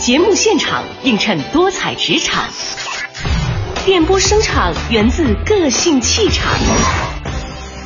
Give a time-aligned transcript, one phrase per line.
[0.00, 2.48] 节目现场映衬多彩职场，
[3.84, 6.50] 电波声场源自个性气场，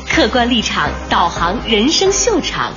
[0.08, 2.72] 客观立场导航人生秀场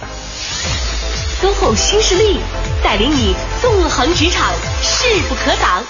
[1.40, 2.40] 恭候新势力
[2.84, 4.52] 带领你纵横职场，
[4.82, 5.84] 势不可挡。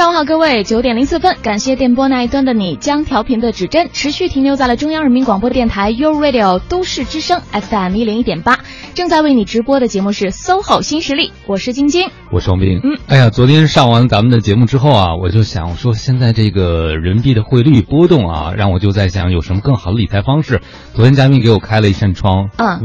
[0.00, 8.60] 上午好，各位，九点零四分，感谢电波那一端的你，将调频的指针持续停留在了中央人民广播电台 u Radio 都市之声 FM 一零一点八，
[8.94, 12.80] 正在为你直播的节目是 SOHO 新实力，我是晶晶，我是王斌。
[12.82, 20.62] 嗯，哎呀，昨天上完咱们的节目之后啊，我就想说，现在这个人民币的汇率波动啊，让我就在想有什么更好的理财方式。
[20.94, 22.80] 昨天嘉宾给我开了一扇窗，嗯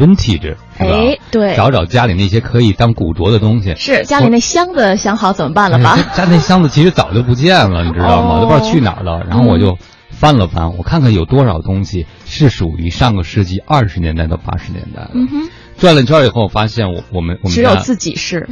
[0.77, 3.75] 哎，对，找找家里那些可以当古着的东西。
[3.75, 5.97] 是家里那箱子想好怎么办了吧？
[6.15, 8.39] 家那箱子其实早就不见了，你知道吗？
[8.41, 9.23] 都不知道去哪儿了。
[9.29, 9.77] 然后我就
[10.11, 15.11] 翻了翻，我看看有多少东西是属于上个世纪二十年代到八十年代的。
[15.13, 15.49] 嗯哼。
[15.77, 18.47] 转了一圈以后，我发现我我们我们只有自己是，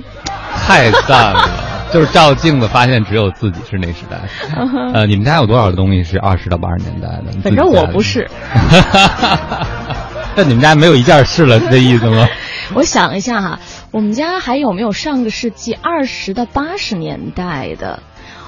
[0.57, 1.49] 太赞了！
[1.93, 4.19] 就是照镜子发现只有自己是那时代。
[4.93, 7.31] 呃，你们家有多少东西是二十到八十年代的？
[7.41, 8.29] 反正我不是。
[10.37, 12.27] 那你们家没有一件是了是这意思吗？
[12.73, 13.59] 我想一下哈，
[13.91, 18.01] 我们家还有没有上个世纪二十到八十年代的？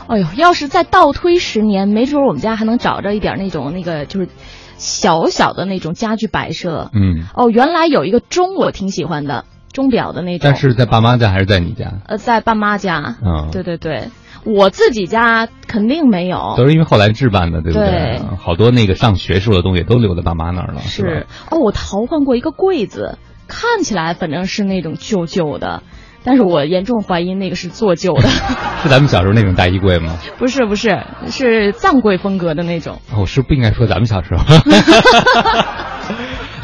[0.07, 4.29] 哎呦，要是再倒推十年，没准我们家还能找着一点那种那个就是
[4.77, 6.89] 小小的那种家具摆设。
[6.93, 7.25] 嗯。
[7.35, 10.41] 哦，原来有一个钟，我挺喜欢的，钟表的那种。
[10.43, 11.93] 但是在爸妈家还是在你家？
[12.07, 13.15] 呃，在爸妈家。
[13.23, 13.49] 嗯。
[13.51, 14.09] 对对对。
[14.45, 17.87] 我自己家肯定没有，都是因为后来置办的，对不对？
[17.89, 20.81] 对，好多那个上学时候的东西都留在爸妈那儿了。
[20.81, 25.81] 是哦，我淘换过一个柜子，看起来反正是那种旧旧的，
[26.23, 28.29] 但是我严重怀疑那个是做旧的。
[28.83, 30.17] 是咱们小时候那种大衣柜吗？
[30.37, 33.01] 不是不是，是藏柜风格的那种。
[33.15, 34.43] 哦，是不应该说咱们小时候。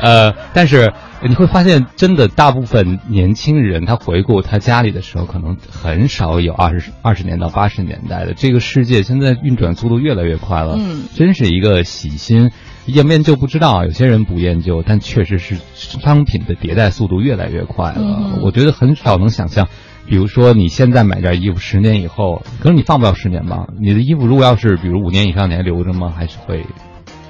[0.01, 0.91] 呃，但是。
[1.23, 9.03] 你会发现，真的大部分年轻人，他回顾他家里的时候，可能很少有二十二十年到八十年代的这个世界。
[9.03, 12.49] 现在运转速度越来越快了，嗯，真是一个喜新
[12.87, 13.85] 厌不厌旧不知道。
[13.85, 18.39] 有些人不厌旧，但确实是商品的迭代速度越来越快了。
[18.41, 19.67] 我觉得很少能想象，
[20.07, 23.67] 比如说你现在买件衣服，十年以后，可是你放不了十年吧？
[23.79, 26.11] 你的衣服如果要是比如五年以上，你还留着吗？
[26.17, 26.65] 还是会？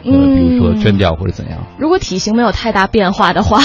[0.03, 1.59] 嗯，比如说捐掉或者怎样。
[1.77, 3.59] 如果体型没有太大变化的话，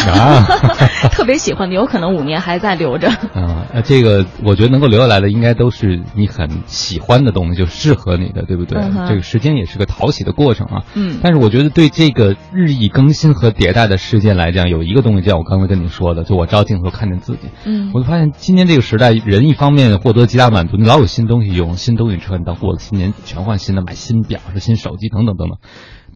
[1.12, 3.08] 特别喜欢的，有可能五年还在留着。
[3.34, 8.80] 啊，那这个我觉得能够留下来的，应该都是你很喜欢的东西，就适合你的，对不对？
[9.08, 10.84] 这个时间也是个讨喜的过程啊。
[10.94, 11.18] 嗯。
[11.22, 17.48] 但是我觉得对这个日益更新和迭代的世界来讲，有一个东西，就像我刚才跟你说的，就我照镜子看见自己。
[17.64, 17.90] 嗯。
[17.94, 25.58] 我就发现今年这个时代，人一方面获得极大满足，你老有新东西用，新东西穿，到过了新年全换新的，买新表、是新手机等等等等。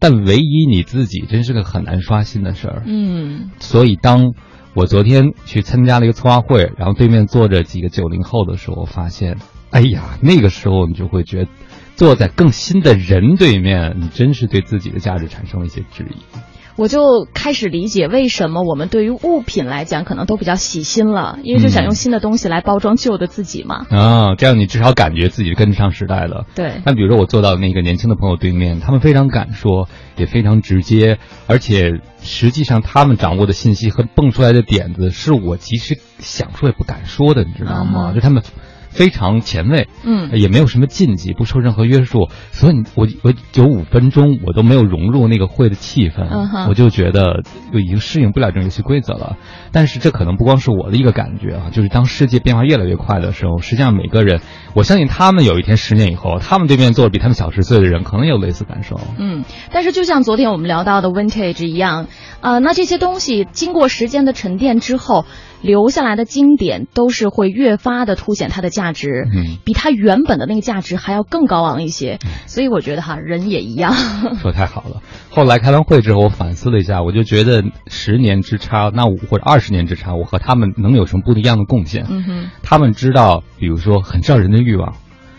[0.01, 4.33] 但唯一你自己真是个很难刷新的事儿，嗯，所以当
[4.73, 9.37] 我昨天去参加了一个策划会，然后对面坐着几个九零后的时候，我发现，
[9.69, 11.51] 哎呀，那个时候你就会觉得，
[11.95, 16.15] 坐在更新的人对面，你真是对自己的价值产生了一些质疑。
[16.81, 23.85] 我就开始理解为什么我们对于物品来讲可能都比较喜新了，因为就想用新的东西来包装旧的自己嘛。
[23.91, 26.47] 啊，这样你至少感觉自己跟得上时代了。
[26.55, 26.81] 对。
[26.83, 29.87] 那比如说我坐到那个年轻的朋友对面，他们非常敢说，
[30.17, 38.11] 也非常直接，而且实际上他们掌握的信息和蹦出来的点子，是我其实想说也不敢说的，你知道吗？
[38.11, 38.41] 就他们。
[38.91, 47.41] 非常前卫，嗯，也没有什么禁忌，不受任何约束，所以，我我有五分钟我都没有融入那个会的气氛，我就觉得
[47.73, 49.37] 就已经适应不了这种游戏规则了。
[49.71, 54.41] 但是这可能不光是我的一个感觉啊，就是当世界变化越来越快的时候，实际上每个人，
[54.75, 58.99] 我相信他们有一天十年以后，他们对面坐着比他们小十岁的人，可能也有类似感受。
[59.17, 62.07] 嗯，但是就像昨天我们聊到的 vintage 一样，
[62.41, 65.25] 啊，那这些东西经过时间的沉淀之后。
[65.61, 72.19] 留下来的经典都是会越发的凸显它的价值，嗯，比它原本的那个价值还要更高昂一些。
[72.47, 73.93] 所以我觉得哈，人也一样。
[74.41, 75.01] 说太好了。
[75.29, 82.05] 后来开完会之后，我反思了一下，我就觉得十年之差，那我或者二十年之差，我和他们能有什么不一样的贡献？
[82.09, 84.95] 嗯哼，他们知道，比如说很知道人的欲望，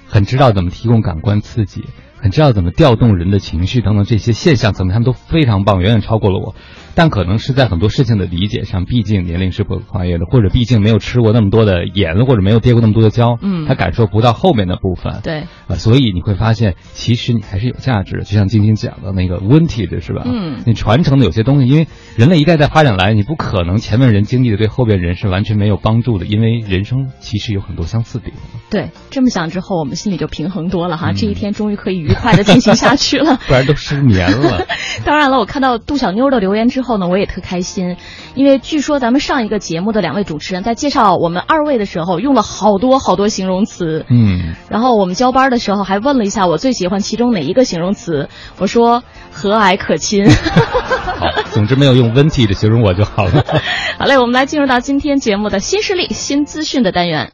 [0.06, 1.84] 很知道怎么提供感官刺激，
[2.20, 6.54] 很知道怎么调动人的情绪等等这些现象，怎么他们都非常棒，远远超过了我。
[6.94, 20.22] 但可能是在很多事情的理解上，毕竟年龄是不可跨越的，或者毕竟没有吃过那么多的盐，或者没有跌过那么多的跤，嗯，他感受不到后面的部分，对，啊，所以你会发现，其实你还是有价值的，就像晶晶讲的那个 vintage 是吧？
[20.26, 21.86] 嗯，你传承的有些东西，因为
[22.16, 28.32] 人类一代代发展来，你不可能前面人经历的对后边人是完全没有帮助的，因为人生其实有很多相似点。
[28.70, 33.38] 对，这么想之后，我们心里就平衡多了哈，这一天终于可以愉快的进行下去了。
[33.48, 34.66] 不然都失眠了。
[35.04, 37.96] 当然了，我看到杜小妞的留言之后呢，我也特开心，
[38.34, 44.04] 因为据说咱们上一个节目的两位主持人在介绍我们二位的时候，用了好多好多形容词。
[44.10, 44.54] 嗯。
[44.68, 49.02] 然后我们交班的时候还问了一下我最喜欢其中哪一个形容词，我说
[49.32, 50.28] 和蔼可亲。
[50.30, 53.44] 好，总之没有用 vintage 形容我就好了。
[53.98, 57.32] 好嘞，我们来进入到今天节目的新势力、新资讯的单元。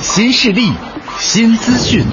[0.00, 0.72] 新势力，
[1.18, 2.04] 新资讯。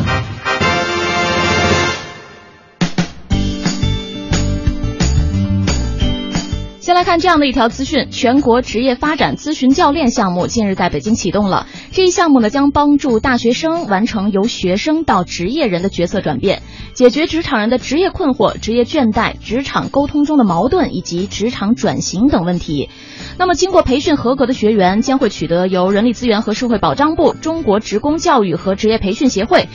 [6.95, 11.68] 来看这样的一条资讯：全国职业发展咨询教练项目近日在北京启动了。
[11.92, 16.62] 这一项目呢，将帮助大学生完成由学生到职业人的角色转变，
[16.94, 22.89] 解决职场人的职业困惑、职业倦怠、职场沟通中的矛盾以及职场转型等问题。
[23.38, 29.68] 那么，经过培训合格的学员将会取得由人力资源和社会保障部、中国职工教育和职业培训协会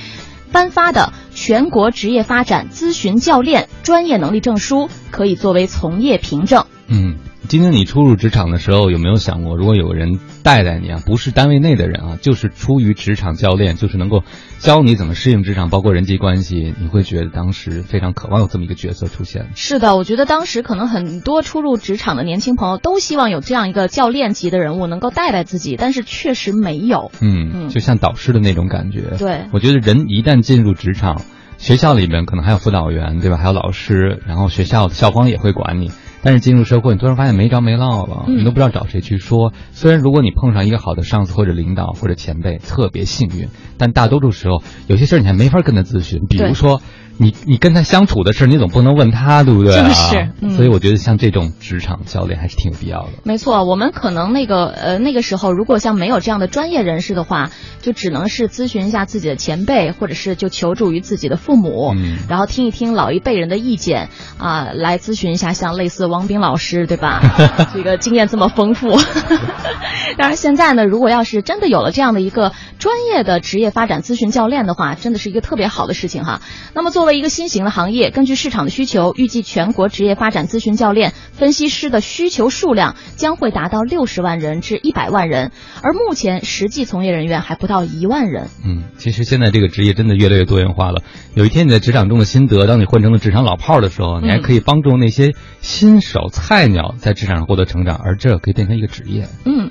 [0.52, 6.64] 颁发的全国职业发展咨询教练专业能力证书，可以作为从业凭证。
[6.92, 14.25] 嗯，今天你初入职场的时候，有没有想过，如果有个人带带你啊，不是单位内的人啊，就是出于职场教练，就是能够
[14.58, 19.50] 教你怎么适应职场，包括人际关系，你会觉得当时非常渴望有这么一个角色出现。
[19.54, 27.12] 是的，我觉得当时可能很多初入职场的年轻朋友都希望有这样一个教练级的人物能够带带自己，但是确实没有。
[27.22, 29.16] 嗯，就像导师的那种感觉。
[29.16, 31.22] 对，我觉得人一旦进入职场，
[31.56, 33.37] 学校里面可能还有辅导员，对吧？
[33.37, 35.92] 还有老师，然后学校校方也会管你。
[36.22, 39.52] 但是进入社会，你突然发现没着没落了，你都不知道找谁去说。
[39.72, 46.81] 虽然如果你碰上一个好的上司或者领导或者前辈，特别幸运，但大多数时候有些事儿你还没法跟他咨询，比如说。
[47.20, 49.90] 你你跟他相处的事，你总不能问他，对不对啊？
[49.90, 53.11] 是，所以我觉得像这种职场教练还是挺有必要的。
[53.25, 57.50] 没错，我们可能那个呃那个时候，如果像没有这样的专业人士的话，
[57.82, 61.94] 就只能是咨询一下自己的前辈，或者是就求助于自己的父母，
[62.26, 64.08] 然后听一听老一辈人的意见
[64.38, 67.20] 啊，来咨询一下像类似王斌老师，对吧？
[67.75, 68.96] 这个经验这么丰富。
[70.16, 76.40] 当然，现在呢，如果要是真的有了这样的一个专业的职业发展咨询教练的话，真的是一个特别好的事情哈。
[76.75, 85.52] 那么作为一个新型的行业，根据市场的需求，预计全国职业发展咨询教练分析师的需求数量将会达到六十万人至一百万人，
[85.82, 88.48] 而目前实际从业人员还不到一万人。
[88.64, 91.02] 嗯，其实现在这个职业真的越来越多元化了。
[91.34, 99.28] 有一天你在职场中的心得，当你混成了职场老炮儿的时候，你还可以帮助那些新手菜鸟在职场上获得成长，而这可以变成一个职业。
[99.44, 99.70] 嗯。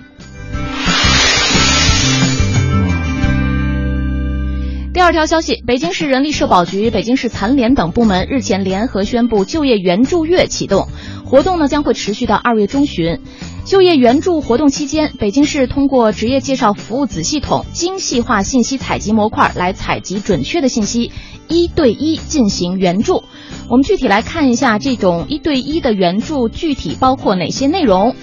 [4.99, 10.89] 第二条消息，北京市人力社保局、北京市残联等部门日前联合宣布就业援助月启动，
[11.23, 13.21] 活动呢将会持续到二月中旬。
[13.63, 21.13] 就业援助活动期间，北京市通过职业介绍服务子系统精细化信息采集模块来采集准确的信息，
[21.47, 23.23] 一对一进行援助。
[23.69, 28.17] 我们具体来看一下这种一对一的援助具体包括哪些内容。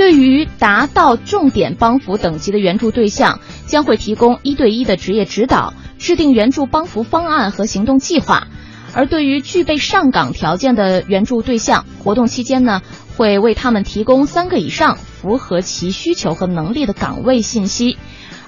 [0.00, 5.74] 对于达到重点帮扶等级的援助对象，将会提供一对一的职业指导。
[5.98, 8.46] 制定援助帮扶方案和行动计划，
[8.94, 12.80] 而对于具备上岗条件的援助对象，活动期间呢，
[13.18, 17.98] 会为他们提供三个以上符合其需求和能力的岗位信息。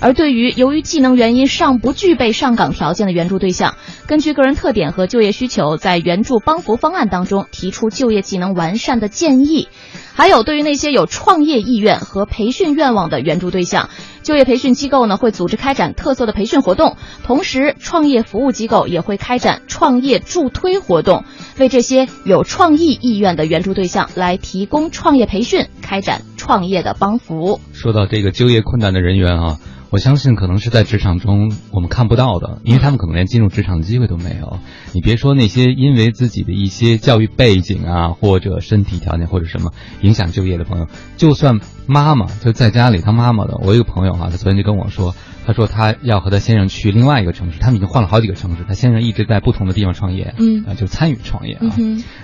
[0.03, 3.77] 而对于由于技能原因尚不具备上岗条件的援助对象，
[4.09, 9.69] 根据个人特点和就业需求，在援助帮扶方案当中提出就业技能完善的建议。
[10.15, 13.91] 还有对于那些有创业意愿和培训愿望的援助对象，
[14.25, 21.25] 就业培训机构呢会组织开展特色的培训活动，同时创业服务机构也会开展创业助推活动，
[21.59, 27.61] 为这些有创意意愿的援助对象来提供创业培训，开展创业的帮扶。
[27.73, 29.59] 说到这个就业困难的人员啊。
[29.93, 34.59] 我相信可能是在职场中我们看不到的，因为他们可能连进入职场的机会都没有。
[34.95, 51.69] 你别说那些因为自己的一些教育背景啊，或者身体条件或者什么影响就业的朋友，就算妈妈就在家里当妈妈的，我一个朋友哈，他昨天就跟我说，他说他要和他先生去另外一个城市，他们已经换了好几个城市，他先生一直在不同的地方创业，嗯，啊就参与创业啊，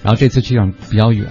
[0.02, 1.28] 然后这次去上比较远，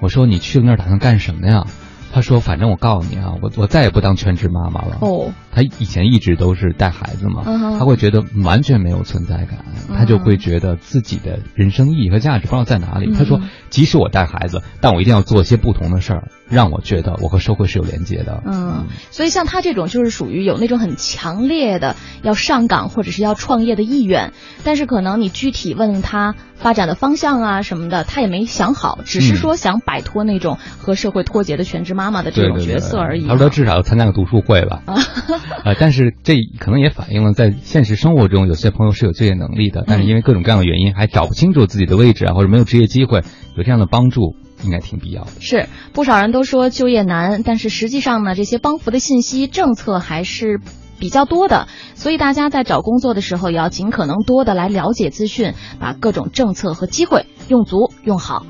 [0.00, 1.66] 我说你去了那儿打算干什么呀？
[2.12, 4.98] 他说：“反正我告诉你啊，我我再也不当全职妈妈了。
[5.00, 7.42] 哦，他以前一直都是带孩子嘛，
[7.78, 9.64] 他会觉得完全没有存在感，
[9.96, 13.12] 他就会觉得自己的人生意义和价值不知道在哪里。
[13.12, 18.40] 他说，即使我带孩子，但我一定要做一些不同的事儿，让我觉得我和社会是有连接的。
[18.46, 24.32] 嗯，所以像他这种就是属于有那种很强烈的要上岗或者是要创业的意愿，
[24.62, 33.26] 但是可能你具体问他发展的方向啊什么的，他也没想好，只是说想摆脱那种和社会脱节的全职妈。”妈妈的这种角色而已。
[33.26, 34.82] 他说：“至少要参加个读书会吧。
[35.64, 43.22] ”呃，但是这可能也反映了在现实生活中，有些朋友是有就业能力的，但是因为各种各样的原因，还找不清楚自己的位置啊，或者没有职业机会，
[43.56, 45.30] 有这样的帮助，应该挺必要的。
[45.40, 50.60] 是不少人都说就业难，但是实际上呢，这些帮扶的信息、政策还是
[50.98, 58.46] 比较多的，所以大家在找工作的时候，也要尽可能多的来了解资讯，把各种政策和机会用足用好。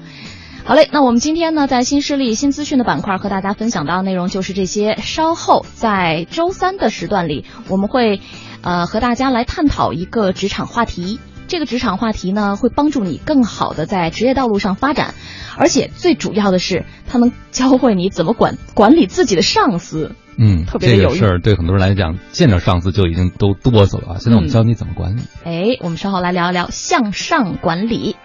[0.66, 4.97] 好嘞，那我们今天呢，在新势力新资讯的板块和大家分享到的内容就是这些。
[4.97, 8.23] 稍后在周三的时段里，我们会，
[8.62, 11.21] 呃，和大家来探讨一个职场话题。
[11.49, 15.12] 这个职场话题呢，会帮助你更好的在职业道路上发展，
[15.59, 20.12] 而且最主要的是，它能教会你怎么管管理自己的上司。
[20.38, 24.16] 嗯，特别这个事儿对很多人来讲，见着上司就已经都哆嗦了啊。
[24.18, 25.21] 现在我们教你怎么管理。
[25.44, 28.16] 哎，我们稍后来聊一聊向上管理。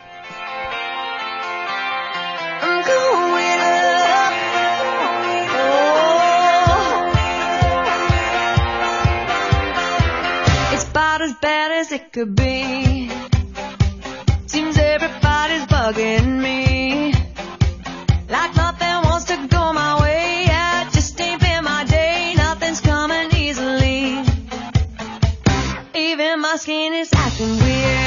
[12.00, 13.10] It could be.
[14.48, 17.14] Seems everybody's bugging me.
[18.30, 20.46] Like nothing wants to go my way.
[20.48, 22.34] Yeah, just ain't been my day.
[22.38, 24.24] Nothing's coming easily.
[25.96, 27.99] Even my skin is acting weird.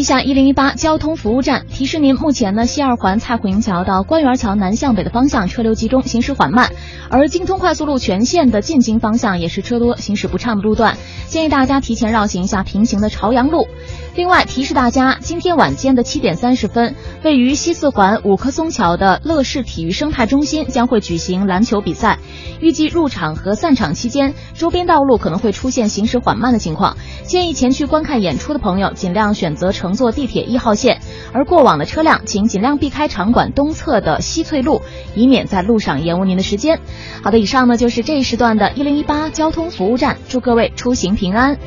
[0.00, 6.70] 一下一零一八交通服务站，提示您，目前呢西二环蔡虎营桥到官园桥南向北的方向车流集中，行驶缓慢，
[7.10, 13.68] 而京通快速路全线的进京方向也是车多，行驶不畅的路段，建议大家提前绕行一下平行的朝阳路。
[14.14, 22.18] 另外提示大家，今天晚间的七点三十分，位于西四环五棵松桥的乐视体育生态中心将会举行篮球比赛，
[22.60, 31.00] 预计入场和散场期间，周边道路可能会出现行驶缓慢的情况，建议前去观看演出的朋友尽量选择乘坐地铁一号线，
[31.34, 34.80] 而过往的车辆请尽量避开场馆东侧的西翠路，
[35.14, 36.80] 以免在路上延误您的时间。
[37.22, 41.58] 好的，以上呢就是这一时段的一零一八交通服务站，祝各位出行平安。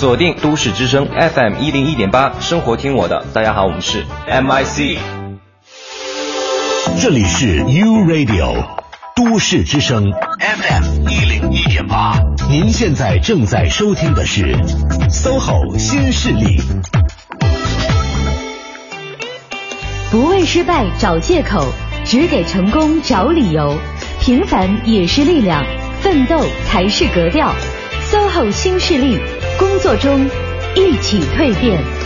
[0.00, 3.22] 锁定都市之声 FM 一零一点八，生活听我的。
[3.34, 4.96] 大家好，我们是 MIC。
[6.98, 8.64] 这里是 U Radio
[9.14, 14.56] 都市之声 FM 一零一点八，您现在正在收听的是
[15.10, 16.62] SOHO 新势力。
[20.10, 21.66] 不为失败找借口，
[22.06, 23.76] 只给成功找理由。
[24.22, 25.62] 平凡也是力量，
[26.00, 27.54] 奋斗才是格调。
[28.10, 29.20] SOHO 新势力，
[29.60, 30.26] 工作中
[30.74, 31.99] 一起蜕变。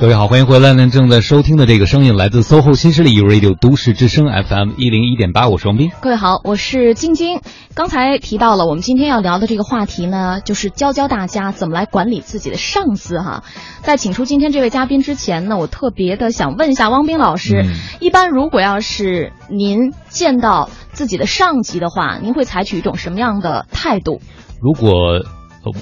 [0.00, 0.90] 各位好，欢迎回来您！
[0.90, 5.92] 正在收听的这个声音来自 SOHO 新势力 Radio 都市之声 FM 一零一点八，我是王斌。
[6.00, 7.42] 各位好，我是晶晶。
[7.74, 13.44] 刚才提到了，我们今天要聊的这个话题呢，就是教教大家怎么来管理自己的上司哈。
[13.82, 24.22] 在请出今天这位嘉宾之前呢，我特别的想问一下汪斌老师，嗯一般如果要是您见到自己的上级的话，您会采取一种什么样的态度？
[24.62, 25.26] 如果呃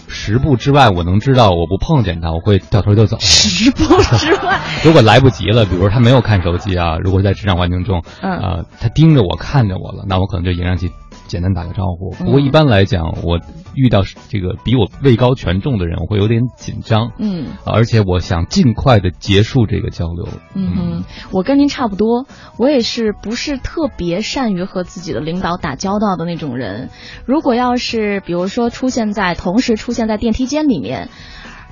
[0.09, 3.17] 十步之外我能知道我不碰见他，我会掉头就走。
[3.21, 10.91] 十步之外， 如果来不及了，比如他没有看手机啊，如果在职场环境中，嗯呃，他盯着我看着我了，那我可能就迎上去
[11.29, 12.17] 简单打个招呼。
[12.19, 13.39] 嗯不过一般来讲，我
[13.75, 20.27] 遇到这个比我位高权重的人，我会有点紧张，嗯呃而且我想尽快的结束这个交流。
[20.55, 22.27] 嗯哼，我跟您差不多，
[22.59, 26.91] 我也是不是特别善于和自己的领导打交道的那种人。
[27.25, 31.09] 如果要是比如说出现在同时出现在电梯间里面。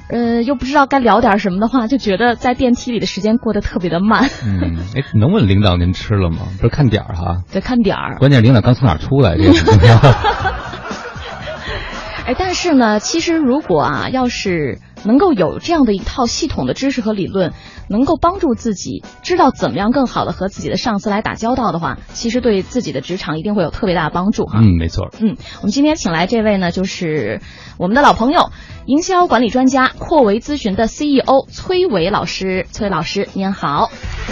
[0.08, 6.46] 呃，又不知道该聊点什么的话，就觉得在电梯里的时间过得特别的慢，嗯，哎，能问领导您吃了吗？
[6.60, 8.16] 不是看点儿哈，对看点儿。
[8.18, 9.96] 关键领导刚从哪儿出来，这个很重要。
[12.26, 17.52] 哎，但是呢，其实如果啊，要是能够有这样的一套系统的知识和理论，
[17.88, 24.58] 能够帮助自己知道怎么样更好的和自己的上司来打交道的话，其实对自己的职场一定会有特别大的帮助哈。
[24.60, 25.08] 嗯，没错。
[25.20, 27.40] 嗯，我们今天请来这位呢，就是
[27.78, 28.50] 我们的老朋友，
[28.86, 32.66] 营销管理专家扩维咨询的 CEO 崔伟老师。
[32.72, 33.90] 崔老师您好，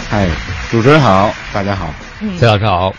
[0.09, 0.27] 嗨，
[0.71, 1.93] 主持人好，大家好。
[2.21, 2.93] 嗯，崔老师好。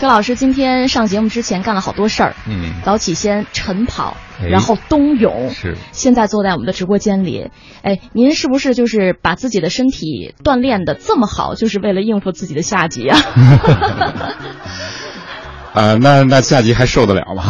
[0.00, 7.50] 崔老师今天上节目之前干了好多事儿，嗯，早起先晨跑，哎然后冬泳，是现在坐在我们的直播间里。
[7.82, 13.18] 哎，您是不是就是把自己的身体锻炼的这么好，就是为了应付自己的下级啊？
[15.72, 17.44] 啊、那那下级还受得了吗？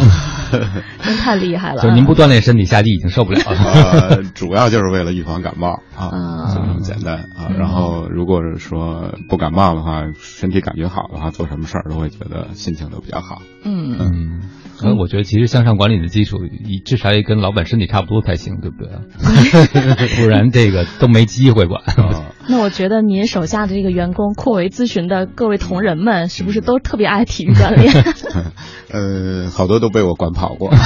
[1.01, 1.81] 真太厉害了！
[1.81, 3.91] 就您不锻炼身体，下级已经受不了了。
[3.91, 7.47] 呃，主要就是为了预防感冒啊，啊就这么简单啊。
[7.49, 13.41] 嗯然后，如果是说不感冒的话，身体感觉好的话，做什么事儿都会觉得心情都比较好。
[13.63, 14.41] 嗯，嗯，
[14.83, 19.01] 呃，我觉得其实向上管理的基础，你至少也跟老板身体差不多才行，对不对啊？
[20.19, 21.81] 不然这个都没机会管。
[21.83, 27.91] 啊， 那我觉得您手下的这个员工扩维咨询的各位同仁们，是不是都特别爱体育锻炼？
[28.91, 30.69] 呃，好多都被我管跑过。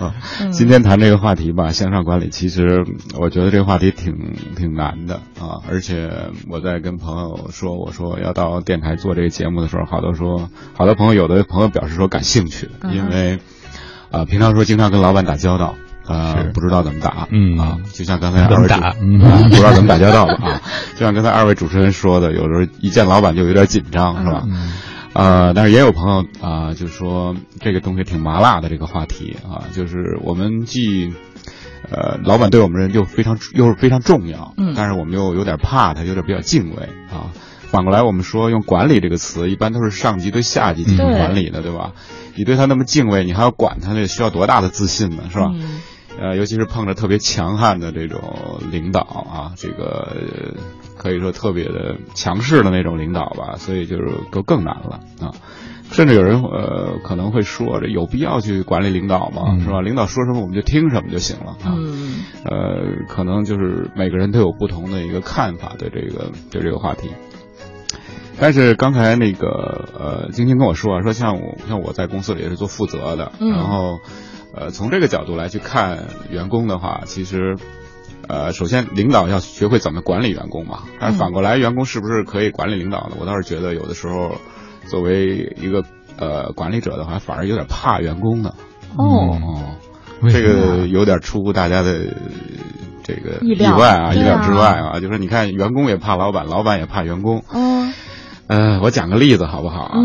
[0.00, 2.84] 啊嗯今天谈这个话题吧，向上管理，其实
[3.18, 4.14] 我觉得这个话题挺
[4.56, 5.62] 挺难的啊。
[5.70, 6.10] 而且
[6.48, 13.38] 我在跟朋友说，我说要到电台做这个节目的时候，好多说，好多朋友，有的朋友表示说感兴趣，嗯因为
[14.10, 15.74] 啊，平常说经常跟老板打交道。
[16.06, 18.68] 啊是，不知道怎么打，嗯啊，就像刚才二位
[19.48, 20.60] 不知道怎么打交道吧啊，
[20.92, 24.42] 就像刚才二位主持人说的，有时候一见老板就有点紧张，是吧？
[24.46, 24.70] 嗯
[25.14, 31.12] 呃，但是也有朋友啊、就说这个东西挺麻辣的这个话题啊，就是我们既
[31.90, 37.30] 呃，老板对我们人就非常又是非常重要，嗯但是我们又有点怕他，有点比较敬畏啊。
[37.68, 41.92] 反过来，我们说用管理这个词，一般都是上级对下级进行管理的，对吧？
[42.36, 45.50] 你对他那么敬畏，你还要管他，那需要多大的自信呢，是吧？
[45.54, 45.80] 嗯
[46.16, 50.12] 呃，尤其是碰着特别强悍的这种领导啊，这个
[50.93, 55.32] 呃可以说特别的强势的那种领导吧，所以就是都更难了啊。
[55.92, 59.42] 甚至有人呃可能会说，这有必要去管理领导吗？
[59.48, 59.82] 嗯是吧？
[59.82, 61.76] 领导说什么我们就听什么就行了啊。
[61.76, 67.10] 嗯呃，可能就是每个人都有不同的一个看法对这个对这个话题。
[68.40, 74.00] 但是刚才那个呃，晶晶跟我说啊，说像我像我在公司里也是做负责的，嗯然后
[74.56, 77.56] 呃从这个角度来去看员工的话，其实
[78.28, 83.16] 呃首先领导要学会怎么管理员工嘛，但是反过来员工是不是可以管理领导呢？
[83.20, 84.36] 我倒是觉得有的时候
[84.88, 85.82] 作为一个
[86.16, 88.54] 呃管理者的话，反而有点怕员工呢。
[88.96, 92.14] 哦，哦，这个有点出乎大家的呃
[93.02, 95.00] 这个意料外啊，意料之外啊。
[95.00, 97.42] 就是你看，员工也怕老板，老板也怕员工。
[97.52, 97.92] 嗯，
[98.46, 99.98] 呃，我讲个例子好不好啊？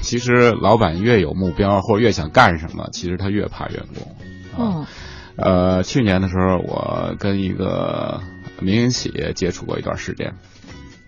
[0.00, 4.16] 其实老板越有目标或者越想干什么，其实他越怕员工。
[4.56, 4.86] 哦，
[5.36, 8.20] 呃，去年的时候，我跟一个
[8.60, 10.34] 民营企业接触过一段时间，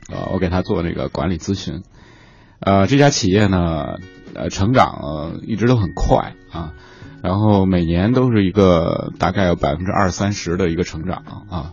[0.09, 1.83] 呃，我给他做那个管理咨询。
[2.61, 3.99] 呃，这家企业呢，
[4.35, 6.73] 呃，成长、一直都很快啊，
[7.23, 11.73] 然后每年都是一个大概有百分之二三十的一个成长啊。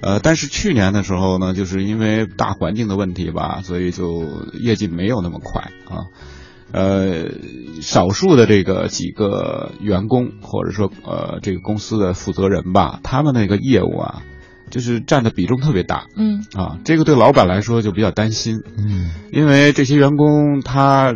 [0.00, 6.06] 呃，但是去年的时候呢，就是因为大环境的问题吧，所以就业绩没有那么快啊。
[6.72, 7.30] 呃，
[7.80, 14.22] 少数的这个几个员工或者说呃这个公司的负责人吧，他们那个业务啊，
[14.70, 16.06] 就是占的比重特别大。
[16.16, 21.14] 嗯啊，这个对老板来说就比较担心，嗯因为这些员工他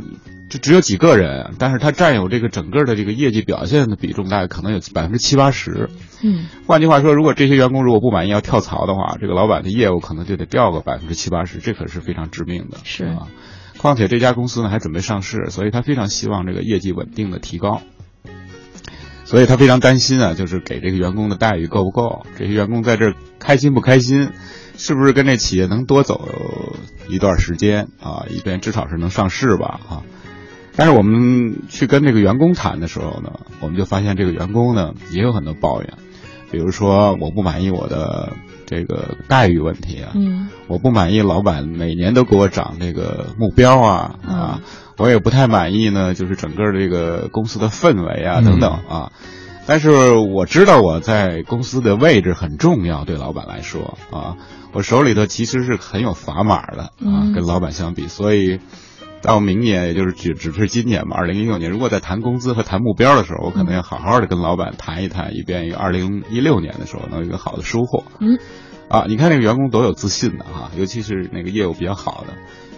[0.49, 5.89] 就只有几个人，但是他占有这个整个的这个业绩表现的比重大概可能有百分之七八十。
[6.23, 12.79] 嗯换句话说，如果这些员工如果不满意要跳槽的话，这个老板的业务可能就得掉个百分之七八十，这可是非常致命的。
[12.85, 13.29] 是啊，
[13.85, 17.83] 况且这家公司呢还准备上市，所以他非常希望这个业绩稳定的提高。
[19.27, 22.25] 所以他非常担心啊，就是给这个员工的待遇够不够？
[22.39, 24.31] 这些员工在这儿开心不开心？
[24.79, 26.29] 是不是跟这企业能多走
[27.09, 28.25] 一段时间啊？
[28.31, 30.03] 以便至少是能上市吧啊？
[30.77, 35.93] 但是我们去跟这个员工谈的时候呢，我们就发现这个员工呢也有很多抱怨，
[36.51, 38.33] 比如说我不满意我的
[38.67, 40.49] 这个待遇问题啊，嗯。
[40.67, 44.61] 我不满意老板每年都给我涨这个目标啊啊，
[44.97, 48.45] 我也不太满意呢，就是整个这个公司的氛围啊嗯。
[48.45, 49.13] 等等啊。
[49.67, 54.37] 但是我知道我在公司的位置很重要，对老板来说啊，
[54.73, 58.61] 我手里头其实是很有砝码的啊嗯，跟老板相比，所以
[59.25, 68.05] 到明年，也就是只只是今年嘛，二零一六年，如果在谈工资和谈目标的时候，我可能要好好的跟老板谈一谈，以便于二零一六年的时候能有一个好的收获。
[68.21, 68.39] 嗯，
[68.91, 72.35] 啊，你看那个员工多有自信的哈、尤其是那个业务比较好的。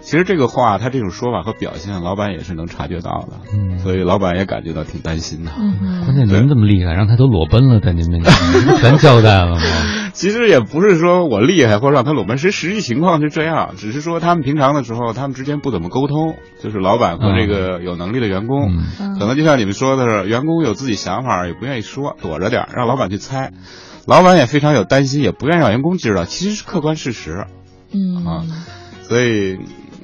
[0.07, 5.51] 其实这个话，他这种说法和表现，老板也是能察觉到的，嗯，所以老板也感觉到挺担心的。
[5.59, 8.33] 嗯关键您这么厉害，让他都裸奔了，在您面前
[8.77, 9.61] 全交代了吗？
[10.14, 23.51] 其实也不是说我厉害或者让他裸奔，实实际情况是这样，只是说他们平常的时候，他们之间不怎么沟通，就是老板和这个有能力的员工，嗯可能就像你们说的是，员工有自己想法，也不愿意说，躲着点，让老板去猜。
[24.07, 27.47] 老板也非常有担心，也不愿意让员工知道，其实是客观事实。
[27.92, 28.45] 嗯啊
[29.09, 29.57] 所以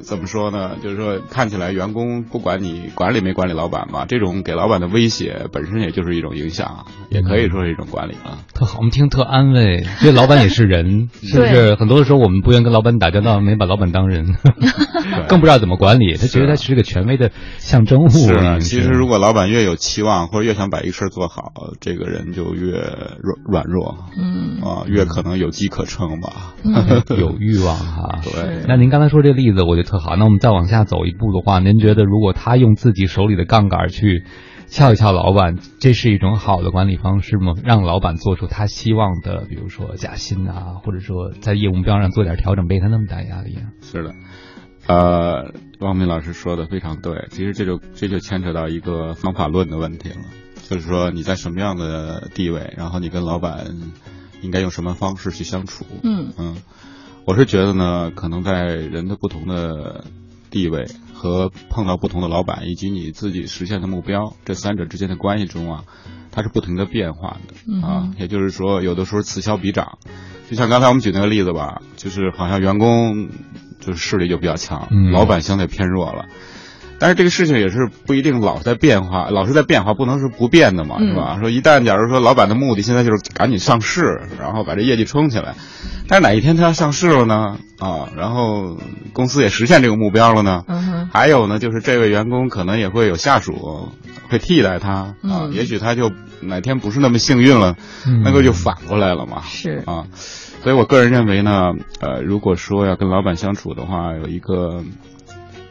[0.03, 0.77] 怎么说呢？
[0.83, 8.38] 就是说，看起来员工不管你管理没管理老板吧，这种给老板的威胁本身也就是一种影响，也可以说是一种管理啊。
[8.55, 9.85] 特好，我们听特安慰。
[10.01, 11.75] 这老板也是人， 是不是？
[11.77, 14.35] 很多的时候我们不愿跟老板打交道，没把老板当人，
[15.29, 16.17] 更不知道怎么管理。
[16.17, 18.09] 他觉得他是个权威的象征物。
[18.09, 26.55] 是其实如果老板越有期望，或者越想把一个事儿做好，这个人就越软软弱嗯啊，越可能有机可乘吧。
[27.19, 28.21] 有欲望哈。
[28.23, 30.16] 对，那您刚才说这例子，我觉得特好。
[30.16, 34.24] 那我们再往下走一步的话，您觉得如果他用自己手里的杠杆去
[34.66, 37.52] 撬一撬老板，这是一种好的管理方式吗？
[37.62, 43.68] 让老板做出他希望的，比如说加薪啊，或者说在业务目标上做点调整，没他那么大压力啊。
[43.83, 44.14] 是的，
[44.87, 47.26] 呃，汪明老师说的非常对。
[47.28, 50.24] 其实这就这就牵扯到一个方法论的问题了，
[50.70, 53.66] 就是说你在什么样的地位，然后你跟老板
[54.40, 55.85] 应该用什么方式去相处。
[56.02, 56.57] 嗯嗯，
[57.25, 60.05] 我是觉得呢，可能在人的不同的
[60.51, 65.85] 地位和碰到不同的老板，以及你自己实现的目标这三者之间的关系中啊，
[66.33, 68.11] 它是不停的变化的啊。
[68.19, 69.99] 也就是说，有的时候此消彼长。
[70.51, 73.29] 就像刚才我们举那个例子吧，就是好像员工
[73.81, 76.27] 就是势力就比较强，嗯老板相对偏弱了。
[77.03, 81.37] 但是这个事情也是不一定老在变化，老是在变化，不能是不变的嘛，嗯是吧？
[81.41, 85.57] 说一旦假如说老板的目的现在就是赶紧上市，然后把这业绩冲起来，
[86.07, 87.59] 但是哪一天他要上市了呢？
[87.81, 88.79] 啊，然后
[89.12, 90.65] 公司也实现这个目标了呢？
[91.12, 93.91] 还有呢，就是这位员工可能也会有下属
[94.29, 99.43] 会替代他啊，嗯也许他就哪天不是那么幸运了，嗯那个就反过来了嘛。
[99.45, 100.07] 是啊，
[100.62, 104.85] 所以我个人认为呢，呃，如果说要跟老板相处的话，有一个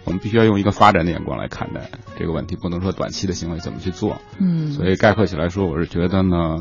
[0.04, 4.22] 我们必须要用一个发展的眼光来看待这个问题，不能说短期的行为怎么去做。
[4.40, 6.58] 嗯所以概括起来说，我是觉得呢，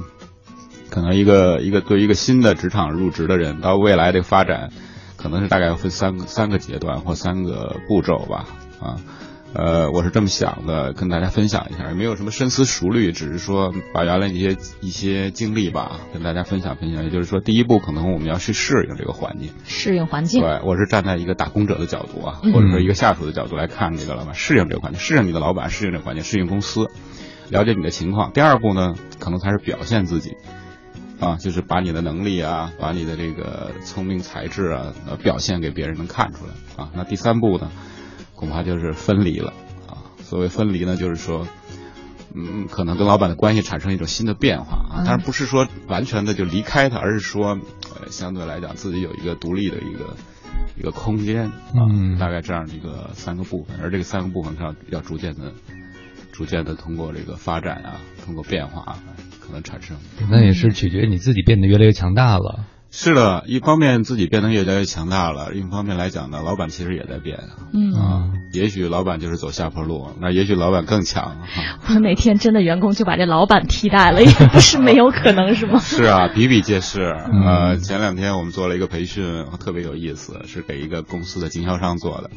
[0.91, 4.71] 可能一个一个对于一个新的职场入职的人，到未来这个发展，
[5.17, 8.47] 可能是大概要分三个三个阶段或三个步骤吧，
[8.81, 8.97] 啊。
[9.53, 17.03] 呃，我是这么想的，跟大家分享一下，也没有什么深思熟虑，只是说把原来一些一些经历吧，跟大家分享分享。
[17.03, 20.41] 也就是说，第一步可能我们要去适应这个环境，适应环境。
[20.41, 26.89] 对，我是站在一个打工者的角度啊，嗯或者说一个下属的角度来看这个老板，适应这个环境，适应你的老板，适应这个环境，适应公司，
[27.49, 28.33] 了解你的情况。
[28.33, 30.37] 第二步呢，可能才是表现自己，
[31.19, 36.53] 啊，就是把你的能力啊，把你的这个聪明才智啊，呃，表现给别人能看出来
[36.85, 36.91] 啊。
[36.95, 37.69] 那第三步呢，
[38.41, 39.53] 恐怕就是分离了
[39.87, 40.03] 啊。
[40.23, 41.47] 所谓分离呢，就是说。
[42.33, 47.59] 嗯，可能跟老板的关系产生一种新的变化啊，嗯当然不是说完全的就离开他，而是说，
[47.93, 50.15] 呃，相对来讲自己有一个独立的一个
[50.79, 51.53] 一个空间啊，
[51.91, 55.53] 嗯大概这样的一个三个部分，而这个三个部分上要逐渐的、
[56.31, 58.99] 逐渐的通过这个发展啊，通过变化啊，
[59.41, 59.97] 可能产生。
[60.31, 62.65] 那也是取决于你自己变得越来越强大了。
[62.91, 67.39] 是的，一方面自己变得越来越强大了，另一方面来讲呢，老板其实也在变
[67.73, 68.25] 嗯，啊。
[68.53, 71.23] 也许老板就是走下坡路，那也许老板更强。
[71.23, 71.39] 啊
[71.89, 75.79] 我哪天真的员工就把这老板替代了，也不是没有可能，是吗？
[75.83, 77.15] 是啊，比比皆是。
[77.33, 82.31] 嗯呃，前两天我们做了一个培训，特别有意思，是给一个公司的经销商做的。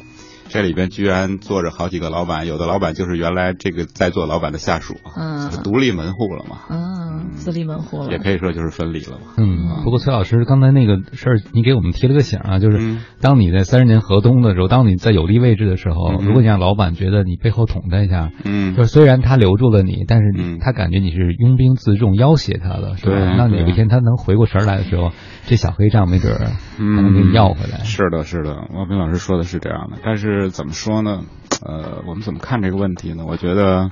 [0.48, 5.50] 这里边居然坐着好几个老板，有的老板就是原来这个在做老板的下属，嗯。
[5.50, 9.34] 是独立门户了嘛，嗯，自立门户了，也可以说就是分离了嘛。
[9.36, 13.00] 嗯，不过崔老师刚才那个事儿，你给我们提了个醒啊，就是嗯。
[13.20, 16.24] 当你在三十年河东的时候，当你在有利位置的时候，嗯。
[16.26, 18.74] 如果你让老板觉得你背后捅他一下，嗯。
[18.74, 20.58] 就是虽然他留住了你，但是嗯。
[20.60, 23.12] 他感觉你是拥兵自重、要挟他的，是吧？
[23.12, 25.10] 对那有一天他能回过神儿来的时候，
[25.46, 27.78] 这小黑账没准儿还能给你要回来。
[27.80, 29.98] 嗯是的，是的，王平老师说的是这样的。
[30.02, 31.22] 但是怎么说呢？
[31.64, 33.24] 呃，我们怎么看这个问题呢？
[33.26, 33.90] 我觉得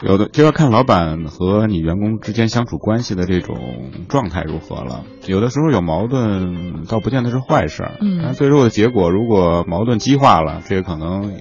[0.00, 5.04] 有的就要看老板和你员工之间相处关系的这种状态如何了。
[5.26, 7.92] 有的时候有矛盾，倒不见得是坏事儿。
[8.00, 11.32] 嗯但最后的结果，如果矛盾激化了，这个可能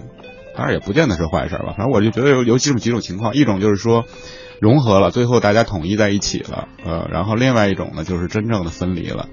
[0.55, 1.73] 当然也不见得是坏事儿吧。
[1.77, 4.05] 反正我就觉得有有几种几种情况，一种就是说。
[4.61, 9.29] 融合了，最后大家统一在一起了，呃，然后另外一种呢，就是真正的分离了。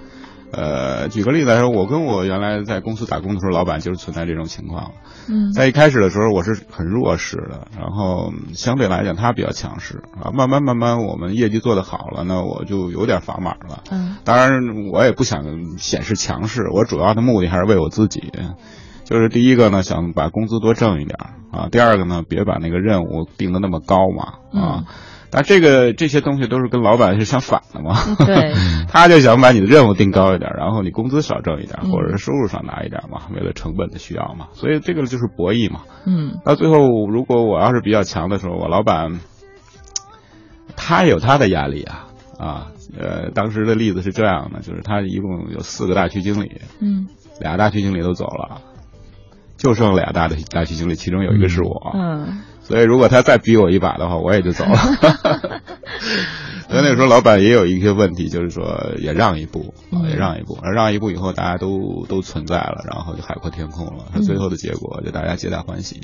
[0.53, 4.93] 呃，举个例子来说，我跟我原来在公司打工的时候，老板就是存在这种情况。
[5.29, 10.31] 嗯在一开始的时候，我是很弱势的，然后嗯相对来讲他比较强势啊。
[10.33, 13.83] 慢慢慢慢，我们业绩做得好了呢，我就有点砝码了。
[13.91, 18.33] 嗯当然，我也不想显示强势，我主要的目的还是为我自己。
[19.05, 21.17] 就是第一个呢，想把工资多挣一点
[21.53, 24.85] 啊；第二个呢，别把那个任务定的那么高嘛啊。
[25.31, 27.97] 但这个这些东西都是跟老板是相反的嘛。
[28.25, 28.55] 对，
[28.89, 34.49] 他就想把你的任务定高一点，然后你工资少挣一点，嗯或者是收入少拿一点嘛，为了成本的需要嘛。
[34.53, 35.81] 所以这个就是博弈嘛。
[36.07, 39.21] 嗯到最后，如果我要是比较强的时候，我老板
[40.77, 42.07] 他也有他的压力啊
[42.39, 42.67] 啊。
[42.99, 47.09] 呃，当时的例子是这样的，就是他一共有四个大区经理，嗯
[47.41, 48.63] 俩大区经理都走了，
[49.59, 51.93] 就剩俩大的大区经理，其中有一个是我。
[51.95, 54.77] 嗯所以如果他再逼我一把的话，我也就走了。
[56.69, 59.73] 所以那个时候老板也有一些问题，就是说也让一步，
[60.09, 64.07] 也让一步，而让一步以后大家都都存在了，然后就海阔天空了。
[64.13, 66.01] 他最后的结果就大家皆大欢喜，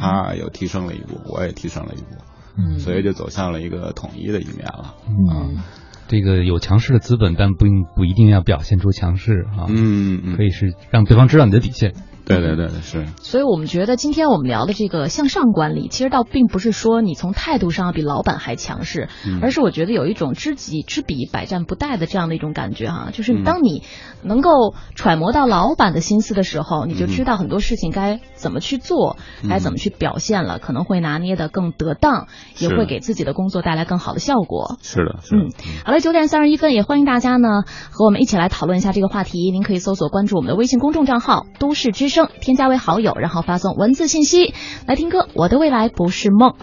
[0.00, 2.16] 他有提升了一步，我也提升了一步，
[2.56, 4.94] 嗯所以就走向了一个统一的一面了。
[5.06, 5.58] 嗯
[6.08, 11.92] 这个有强势的资本，但不应不一定要表现出强势啊，嗯嗯，可以是让对方知道你的底线。
[12.28, 23.08] 对对对对是，所以我们觉得今天我们聊的这个向上管理，其实倒并不是说你从态度上要比老板还强势，嗯而是我觉得有一种知己知彼，百战不殆的这样的一种感觉哈。
[23.12, 23.82] 就是嗯当你
[24.22, 32.26] 能够揣摩到老板的心思的时候，你就知道很多事情该怎么去做，嗯该怎么去表现了，可能会拿捏的更得当，
[32.58, 34.76] 也会给自己的工作带来更好的效果。
[34.82, 35.50] 是的，是的嗯，
[35.84, 39.50] 好了，九点三十一分，也欢迎大家呢和我们一起来讨论一下这个话题。
[39.50, 44.54] 您可以搜索关注我们的微信公众账号“都市之声”，添加为好友，然后发送文字信息
[44.86, 45.28] 来听歌。
[45.34, 46.54] 我的未来不是梦。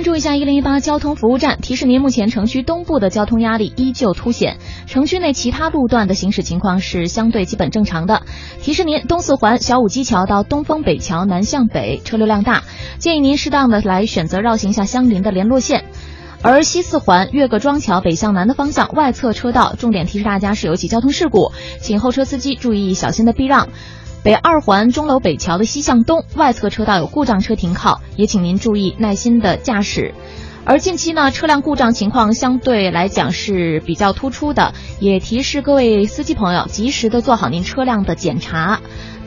[0.00, 8.22] 关注一下一零一八交通服务站，提示您目前城区东部的交通压力依旧凸显，城区内其他路段的行驶情况是相对基本正常的。
[8.62, 12.62] 提示您东四环小武基桥到东风北桥南向北车流量大，
[12.98, 15.84] 建议您适当的来选择绕行下相邻的联络线。
[16.40, 23.68] 而西四环岳各庄桥北向南的方向外侧车道，重点提示大家是有起交通事故，请后车司机注意小心的避让。
[24.22, 30.14] 北二环钟楼北桥的西向东外侧车道有故障车停靠，也请您注意耐心的驾驶。
[30.66, 38.80] 而近期呢，车辆故障情况相对来讲是比较突出的，也提示各位司机朋友及时的做好您车辆的检查，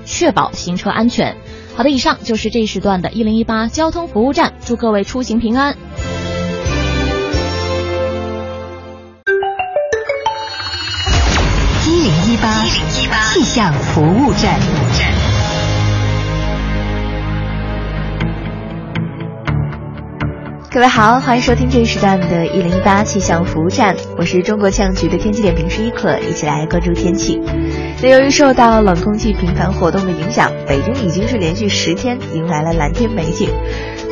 [0.06, 1.38] 确保行车安全。
[1.76, 5.76] 好的，以上就是这一时段的一零一八交通服务站，祝各位出行平安。
[13.54, 14.60] 气象服务站。
[20.72, 27.40] 各位好，欢迎收听这一时段的一零一八气象服务站，我是中国气象局的天气点评师一可，一起来关注天气。
[28.02, 33.52] 那由于受到冷空气频繁活动的影响，北京已经是连续十天迎来了蓝天美景。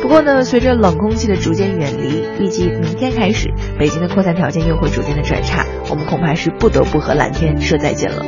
[0.00, 8.24] 不过呢，随着冷空气的逐渐远离，预计明天开始，北京的扩散条件又会逐渐的转差，我们恐怕是不得不和蓝天说再见了。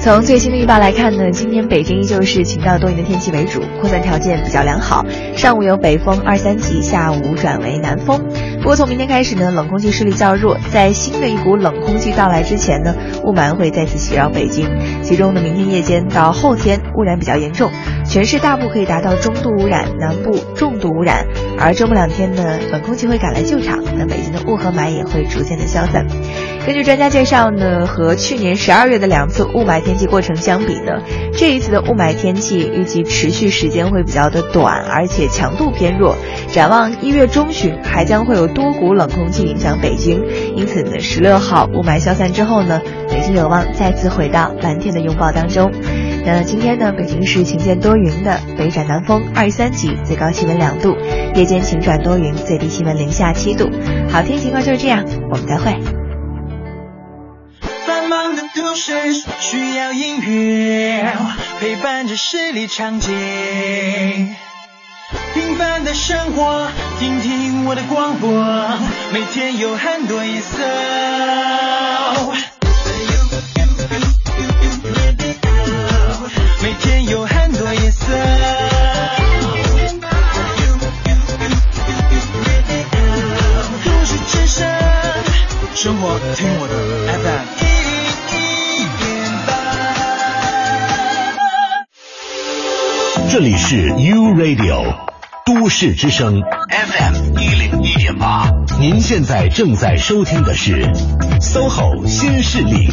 [0.00, 5.04] 从最新的预报来看呢，今天北京依旧是晴到多云的天气为主，扩散条件比较良好。
[5.36, 8.24] 上午有北风二三级，下午转为南风。
[8.62, 14.68] 不过从明天开始呢，冷空气势力较弱，在新的一股冷空气到来之前呢，雾霾会再次袭扰北京。
[15.02, 17.70] 其中呢，明天夜间到后天污染比较严重，
[18.06, 21.26] 全市大部可以达到中度污染，南部重度污染。
[21.58, 26.06] 而周末两天呢，冷空气会赶来救场，那北京的雾和霾也会逐渐的消散。
[26.64, 31.00] 根据专家介绍呢，和去年十二月的两次雾霾天气过程相比呢，
[31.32, 36.14] 这一次的雾霾天气预计持续时间会比较的短，而且强度偏弱。
[36.48, 40.22] 展望一月中旬，还将会有多股冷空气影响北京，
[40.54, 45.72] 因此呢，十六号雾霾消散之后呢，北京有望再次回到蓝天的拥抱当中。
[46.26, 50.90] 那今天呢，北京市晴间多云的，北转南风二三级，最高气温两度；
[51.34, 53.70] 夜间晴转多云，最低气温零下七度。
[54.10, 55.74] 好天情况就是这样，我们再会。
[58.78, 61.12] 繁忙的都市需要音乐
[61.60, 63.08] 陪伴着十里长街，
[65.34, 68.30] 平凡的生活，听听我的广播，
[69.12, 70.58] 每天有很多颜色。
[76.62, 78.06] 每天有很多颜色。
[85.74, 86.74] 生活听我的
[93.30, 94.94] 这里是 U Radio
[95.44, 98.48] 都市之声 FM 一零一点八，
[98.80, 100.82] 您现在正在收听的是
[101.38, 102.88] SOHO 新势力。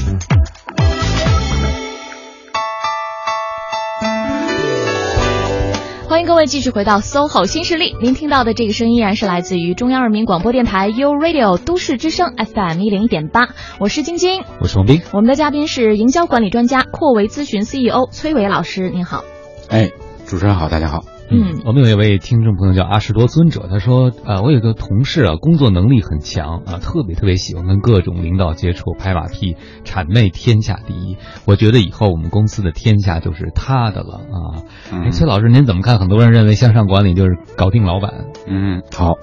[6.09, 13.47] 欢迎各位继续回到 SOHO 新势力，您听到的这个声音依然是来自于中央人民广播电台 U Radio 都市之声 FM 一零一点八，
[13.79, 15.01] 我是晶晶，我是王斌。
[15.13, 19.23] 我们的嘉宾是营销管理专家阔维咨询 CEO 崔伟老师，您好。
[19.67, 19.89] 哎，
[20.27, 21.05] 主持人好，大家好。
[21.29, 31.17] 嗯，我们有一位听众朋友叫阿什多尊者，他说，呃，我有个同事啊，工作能力很强啊，特别特别喜欢跟各种领导接触，拍马屁，谄媚天下第一。
[31.45, 34.65] 我觉得以后我们公司的天下就是他的了啊。
[34.91, 35.99] 哎，崔老师，您怎么看？
[35.99, 38.25] 很多人认为向上管理就是搞定老板。
[38.47, 39.13] 嗯，好，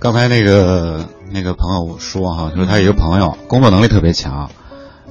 [0.00, 4.50] 刚才那个那个朋友说哈，就是他有一个朋友工作能力特别强。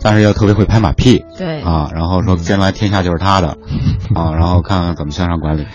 [0.01, 1.62] 但是又特别会拍马屁，对。
[1.62, 3.57] 啊，然后说将来天下就是他的，
[4.15, 5.65] 啊，然后看看怎么向上管理。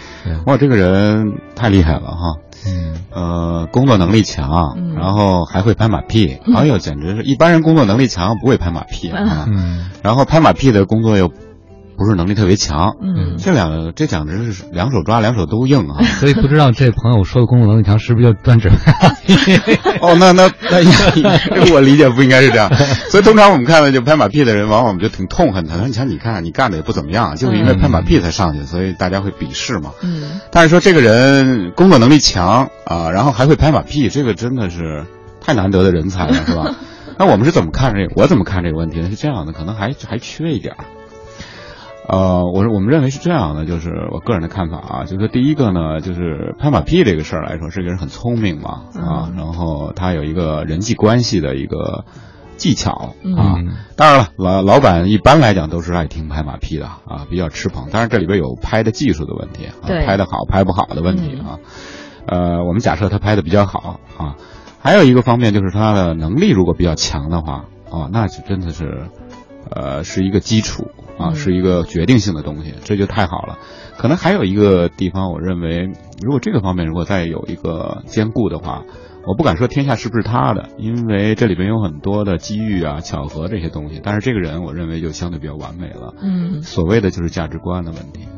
[0.47, 11.33] 哇，这个人太厉害了哈，嗯，呃，工作能力强，然后还会拍马屁，哎呦，简直是一般人工作能力强不会拍马屁啊，嗯，然后拍马屁的工作又。
[11.97, 16.03] 不是能力特别强，嗯，这两个这简直是两手抓两手都硬啊！
[16.21, 18.71] 所以不知道这朋友说的工作能力强是不是就专指？
[20.01, 20.79] 哦，那那那
[21.73, 22.75] 我理解不应该是这样。
[23.11, 25.77] 所以通常我们看到就拍马屁的人，往往我们就挺痛恨他。
[25.77, 29.93] 说你瞧，你看你干的也不怎么样，就是因为拍马屁才上去，所以大家会鄙视嘛。
[30.03, 30.41] 嗯。
[30.51, 35.05] 但是说这个人工作能力强啊，然后还会拍马屁，这个真的是
[35.41, 36.75] 太难得的人才了，是吧？
[37.19, 38.15] 那我们是怎么看这个？
[38.17, 39.11] 我怎么看这个问题呢？
[39.11, 40.85] 是这样的，可能还还缺一点儿。
[42.09, 52.05] 呃，我我们认为是这样的，就是我个人的看法啊，就是第一个呢，就是拍马屁这个事儿来说，这个人很聪明嘛，啊，然后他有一个人际关系的一个
[52.57, 53.55] 技巧嗯啊。
[53.97, 57.89] 当然了，老老板一般来讲都是爱听拍马屁的啊，比较吃捧。
[57.93, 61.59] 当然这里边有拍的技术的问题，啊、拍的好拍不好的问题啊。
[62.27, 64.37] 呃，我们假设他拍的比较好啊，
[64.81, 69.09] 还有一个方面就是他的能力如果比较强的话，啊，那就真的是，
[69.71, 70.89] 呃，是一个基础
[71.19, 73.59] 啊，嗯是一个决定性的东西，这就太好了。
[73.97, 75.93] 可能还有一个地方，我认为
[76.23, 78.83] 如果这个方面如果再有一个兼顾的话，
[79.25, 84.01] 我不敢说天下是不是他的，因为这里边有很多的机遇啊、巧合这些东西。
[84.03, 86.15] 但是这个人，我认为就相对比较完美了。
[86.21, 88.32] 嗯所谓的就是价值观的问题，啊，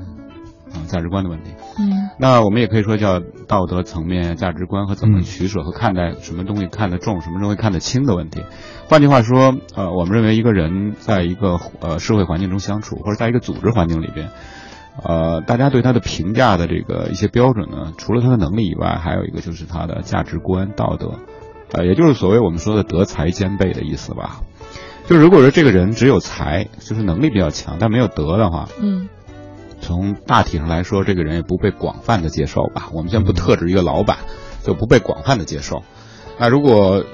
[0.94, 1.50] 价值观的问题。
[1.78, 3.18] 嗯那我们也可以说叫
[3.48, 8.44] 道德层面、价值观和怎么取舍和看待什么东西看得重，什么东西看得轻的问题。
[8.88, 14.30] 换句话说，呃，我们认为一个人在一个呃社会环境中相处，或者在一个组织环境里边，
[15.02, 21.14] 呃，大家对他的评价的这个一些标准呢，除了他的能力以外，还有一个就是他的价值观、道德，
[21.72, 24.40] 呃，也就是所谓我们说的德才兼备的意思吧。
[25.08, 29.08] 就如果说这个人只有才，就是能力比较强，但没有德的话，嗯
[29.84, 32.88] 从大体上来说，这个人也不被广泛的接受吧。
[32.92, 34.18] 我们先不特指一个老板，
[34.62, 35.82] 就不被广泛的接受。
[36.40, 37.04] 那如果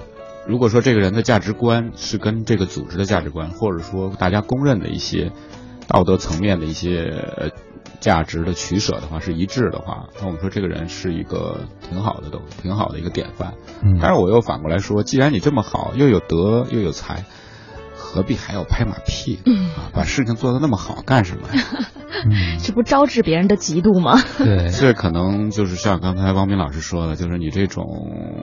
[0.46, 5.32] 如果说这个人的价值观是跟这个组织的价值观，或者说大家公认的一些
[5.86, 7.50] 道德层面的一些呃
[8.00, 13.54] 价值的取舍的话是一致的话，那我们说这个人是一个挺好的东西，挺好的一个典范。
[13.82, 17.24] 嗯但是我又反过来说，既然你这么好，又有德又有才，
[18.12, 19.36] 何必还要拍马屁
[19.76, 19.94] 啊？
[19.94, 21.62] 把事情做得那么好干什么呀？
[22.60, 24.20] 这不招致别人的嫉妒吗？
[24.36, 27.84] 对，这可能就是像刚才汪斌老师说的，就是你这种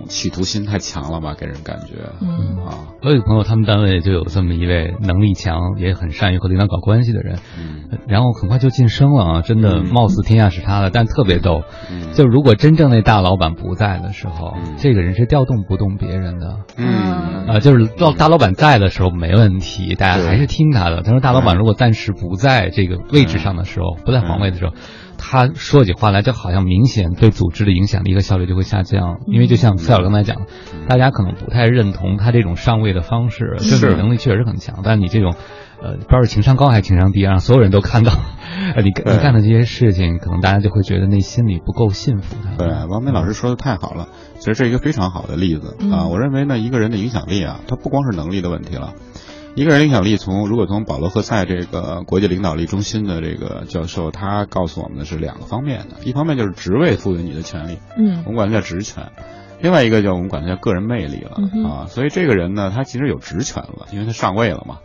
[0.07, 2.11] 企图心太强了吧，给人感觉。
[2.22, 11.61] 嗯啊，我有一个朋友，他们单位就有这么一位能力强，也很善于和领导搞关系的人，嗯然后很快就晋升了啊，真的嗯貌似天下是他的，但特别逗。
[11.91, 16.57] 嗯就如果真正那大老板不在的时候，嗯这个人是调动不动别人的。
[16.78, 21.01] 嗯啊，就是到大老板在的时候没问题，大家还是听他的。
[21.01, 24.74] 他说大老板如果暂时不在这个位置上的时候，不在皇位的时候，
[25.18, 30.45] 他说起话来就好像明显对组织的影响力和效率就会下降，因为就像蔡老刚才讲的，
[30.88, 35.34] 大家可能不太认同他这种上位的方式，就是你能力确实很强，但你这种。
[35.80, 38.12] 呃，不知道是情商高还是情商低，让所有人都看到，
[38.76, 42.55] 呃，你你干的这些事情，可能大家就会觉得内心里不够信服他。
[42.58, 46.08] 对，王梅老师说的太好了，其实这是一个非常好的例子啊。
[46.08, 48.93] 我认为呢，一个人的影响力啊，他不光是能力的问题了。
[49.58, 59.12] 一个人影响力从，如果从保罗赫塞这个国际领导力中心的这个教授，他告诉我们的是两个方面的，一方面就是职位赋予你的权利，嗯我们管它叫职权。
[59.60, 64.78] 另外一个叫我们管它叫个人魅力了、嗯啊，所以这个人呢，他其实有职权了，因为他上位了嘛，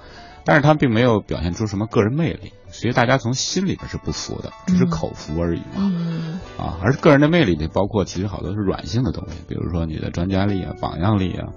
[0.46, 5.80] 但是他并没有表现出什么个人魅力，所以大家从心里边是不服的，只是口服而已嘛。
[5.80, 11.48] 嗯啊，而个人的魅力里包括其实好多是软性的东西，比如说你的专家力啊、榜样力啊，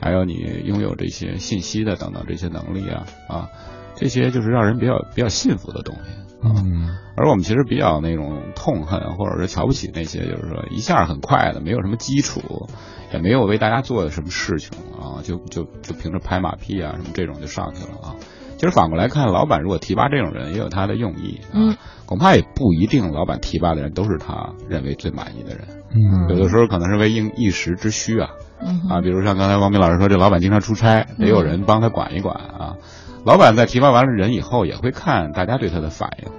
[0.00, 0.34] 还有你
[0.64, 3.48] 拥有这些信息的等等这些能力啊啊，
[3.94, 6.10] 这些就是让人比较比较信服的东西。
[6.42, 12.68] 嗯，而我们其实比较那种痛恨或者是瞧不起那些，就是说一下很快的，没有什么基础，
[13.12, 18.14] 也没有为大家做什么事情啊，就就就凭着拍马屁啊什么这种就上去了啊。
[18.58, 21.76] 其实反过来看，老板如果提拔这种人，也有他的用意啊，嗯。
[22.06, 26.28] 恐怕也不一定老板提拔的人都是他认为最满意的人，嗯。
[26.28, 28.45] 有的时候可能是为应一时之需啊嗯
[28.88, 32.76] 啊，比如像刚才王明老师说，这老板经常出差，得有人帮他管一管啊。
[33.24, 36.30] 老板在提拔完了人以后，也会看大家对他的反应。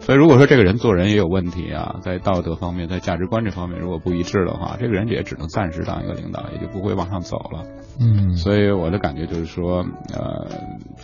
[0.00, 7.64] 所以，如果说这个人做人也有问题啊，在道德方面、在价值观这方面如果不一致的话，这个人也只能暂时当一个领导，也就不会往上走了。
[8.00, 10.48] 嗯，所以我的感觉就是说，呃，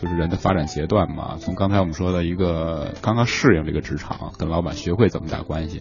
[0.00, 5.80] 就是人的发展阶段嘛，从刚才我们说的一个刚刚适应这个职场，跟老板学会怎么打关系，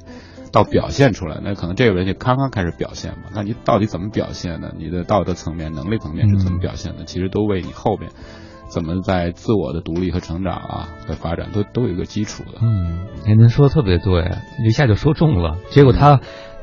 [0.51, 3.30] 到表现出来，那可能这个人就刚刚开始表现嘛。
[3.34, 4.72] 那你到底怎么表现呢？
[4.78, 7.05] 你的道德层面、能力层面是怎么表现的？
[7.05, 8.12] 其实都为你后边
[8.70, 12.60] 怎么在自我的独立和成长啊的发展都都有一个基础的。
[12.62, 14.32] 嗯，哎，您说的特别对，
[14.64, 15.57] 一下就说中了。
[15.70, 16.22] 结果他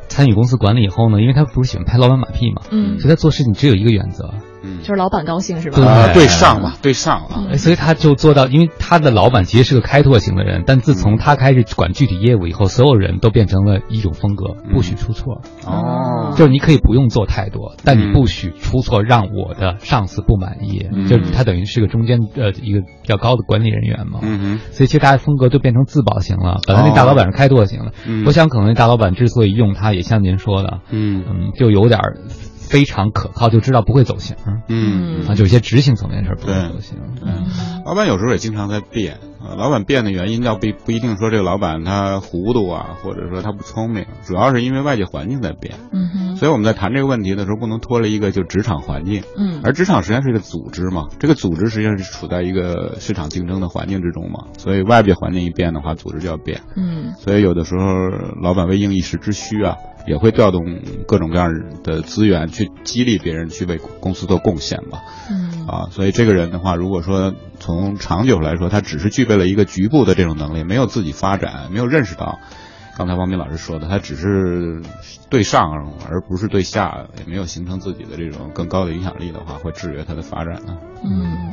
[0.09, 2.99] 参与公司管理以后呢，因为他不是喜欢拍老板马屁嘛，嗯。
[2.99, 4.35] 所以他做事情只有一个原则，
[4.67, 5.77] 嗯就是老板高兴是吧？
[5.77, 7.47] 对啊，对上嘛，对上啊。
[7.51, 15.43] 哎所以他就做到，因为他的老板其实是个开拓型的人，但自从他开始管具体业务以后，所有人都变成了一种风格，不许出错。
[15.65, 20.87] 哦，就是你可以不用做太多，但你嗯不许出错，让我的上司不满意。
[20.93, 24.21] 嗯就是他等于是个中间呃一个比较高的管理人员嘛。
[24.73, 26.61] 所以其实大家风格都变成自保型了。
[26.67, 32.19] 本来那大老板是开拓型的，嗯我想可能那大老板之所以用他，也像您说的，嗯嗯，就有点儿
[32.69, 34.37] 非常可靠，就知道不会走形。
[34.69, 36.99] 嗯啊，就有些执行层面的事儿不会走形。
[37.23, 37.47] 嗯，
[37.85, 45.75] 老板有时候也经常在变呃，老板变的原因倒不不一定说这个老板他糊涂啊，或者说他不聪明，主要是因为外界环境在变。
[45.93, 49.23] 嗯哼，所以我们在谈这个问题的时候，不能脱离一个就职场环境。
[49.39, 56.63] 嗯，而职场实际上是一个组织嘛，这个组织实际上是处在一个市场竞争的环境之中嘛，所以外界环境一变的话，组织就要变。
[56.77, 57.85] 嗯，所以有的时候
[58.43, 59.77] 老板为应一时之需啊，
[60.07, 61.53] 也会调动各种各样
[61.83, 65.03] 的资源去激励别人去为公司做贡献吧。
[65.31, 72.39] 嗯，啊，所以这个人的话，如果说从长久来说，他只是具备了一个局部的这种能力，没有自己发展，没有认识到。
[72.97, 74.81] 刚才王斌老师说的，他只是
[75.29, 80.79] 对上而不是对下，也没有形成自己的这种更高的影响力的话，会制约他的发展啊。
[81.05, 81.53] 嗯，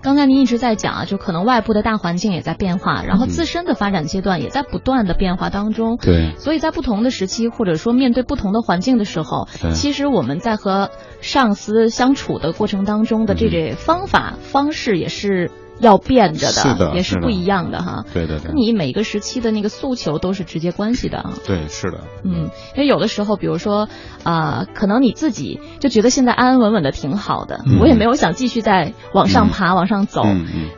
[0.00, 5.98] 刚才您一直在讲啊，就可能外部的大环境也在变化，然后自身的发展阶段也在不断的变化当中。
[5.98, 15.50] 对，所以在不同的时期，或者说面对不同的环境的时候，其实我们在和上司相处的过程当中的这种方法、嗯、方式也是。
[15.80, 18.04] 要变着的，是的也是不一样的哈。
[18.12, 21.32] 对对对，你每个时期的那个诉求都是直接关系的啊。
[21.46, 22.04] 对，是的。
[22.24, 23.88] 嗯，因为有的时候，比如说
[24.22, 30.22] 啊、呃，可能你自己就觉得现在安安稳稳的挺好的，嗯、我也没有想继续再往上爬、嗯、往上走，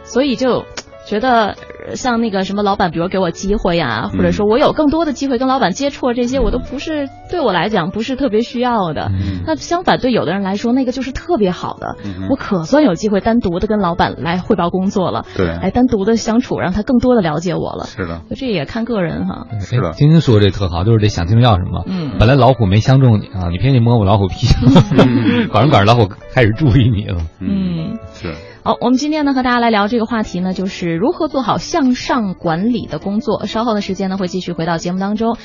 [0.04, 0.64] 所以就。
[1.10, 1.56] 觉得
[1.96, 9.10] 像那个什么老板，比如给我机会呀、啊，或者说我有更多的机会跟老板接触，这些我都不是对我来讲不是特别需要的。
[9.12, 11.96] 嗯、那相反，对有的人来说，那个就是特别好的。
[12.04, 17.86] 嗯、我可算有机会单独的跟老板来汇报工作了，对，来单独的相处，让他更多的了解我了。
[17.86, 19.48] 是的，这也看个人哈。
[19.58, 21.82] 是的，晶晶说这特好，就是得想清楚要什么。
[21.88, 24.46] 嗯，本来老虎没相中你啊，你偏去摸我老虎屁，
[25.50, 27.22] 管着管着老虎开始注意你了。
[27.40, 28.32] 嗯，是。
[28.62, 33.46] 好，我们今天呢和大家来聊这个话题呢，就是如何做好向上管理的工作。
[33.46, 35.38] 稍后的时间呢会继续回到节目当中，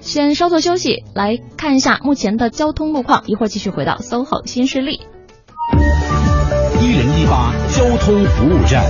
[0.00, 3.24] 先稍作休息，来看一下目前的交通路况。
[3.26, 5.02] 一会儿继续回到 SOHO 新势力。
[6.80, 8.82] 一零一八交通服务站。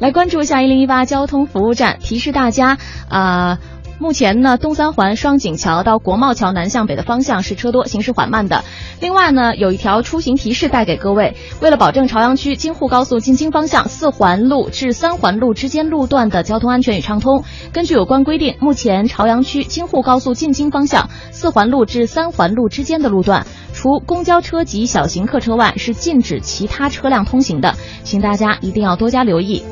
[0.00, 2.76] 来关注一下一零一八交通服务站，提示大家
[3.08, 3.60] 啊。
[4.00, 8.64] 目前呢，东三环双井桥到国贸桥南向北的方向是车多，行驶缓慢的。
[8.98, 17.44] 另外呢，有一条出行提示带给各位，为了保证朝阳区京沪高速进京方向四环路至三环路之间路段的交通安全与畅通，
[17.74, 29.62] 根据有关规定，目前朝阳区京沪高速进京方向四环路至三环路之间的路段，除公交车及小型客车外，是禁止其他车辆通行的，请大家一定要多加留意。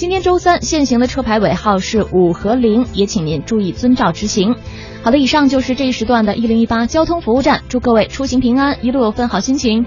[0.00, 4.56] 今天周三，限行的车牌尾号是五和零，也请您注意遵照执行。
[5.02, 9.84] 好的，以上就是这一时段的一零一八交通服务站，祝各位出行平安，一路有份好心情。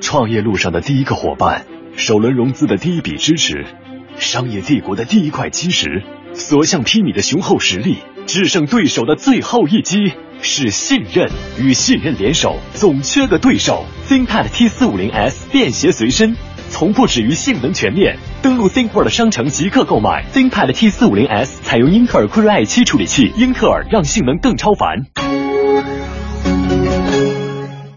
[0.00, 1.66] 创业路上的第一个伙伴，
[1.96, 3.66] 首轮融资的第一笔支持，
[4.16, 7.96] 商业帝国的第一块基石，所向披靡的雄厚实力，
[8.30, 10.12] 制胜对手的最后一击。
[10.40, 11.28] 是信任
[11.58, 13.84] 与信任联手，总缺个对手。
[14.08, 16.34] ThinkPad T 四五零 S 便携随身，
[16.70, 18.16] 从不止于性能全面。
[18.40, 25.00] 登录 ThinkWorld 商城即刻购买 ThinkPad T 四五零 S，采用英特尔酷睿 i 七处理器，英特尔让性能更超凡。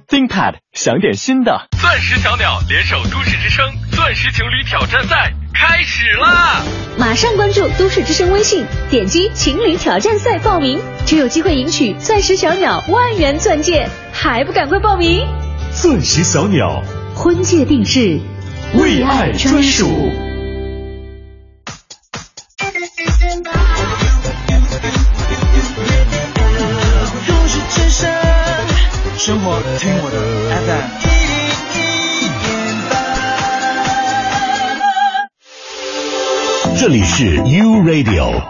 [0.10, 1.68] ThinkPad 想点新的。
[1.80, 6.64] 钻石小鸟联手都市之声钻石情侣挑战赛开始啦！
[6.98, 15.28] 马上关注都市之声微信，点击情侣挑战赛报名，就有机会赢取钻石小鸟万元钻戒，还不赶快报名？
[15.72, 16.82] 钻石小鸟，
[17.16, 18.20] 婚戒定制，
[18.74, 19.88] 为爱专属。
[27.28, 28.12] 都市之声，
[29.18, 30.18] 生活听我的
[30.66, 31.13] FM。
[36.76, 38.42] 这里是 U Radio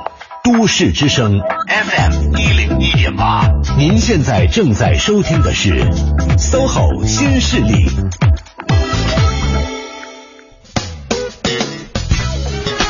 [0.44, 3.48] 都市之声 FM 一零一点八，
[3.78, 5.74] 您现在正在收听的是
[6.38, 7.86] SOHO 新势力。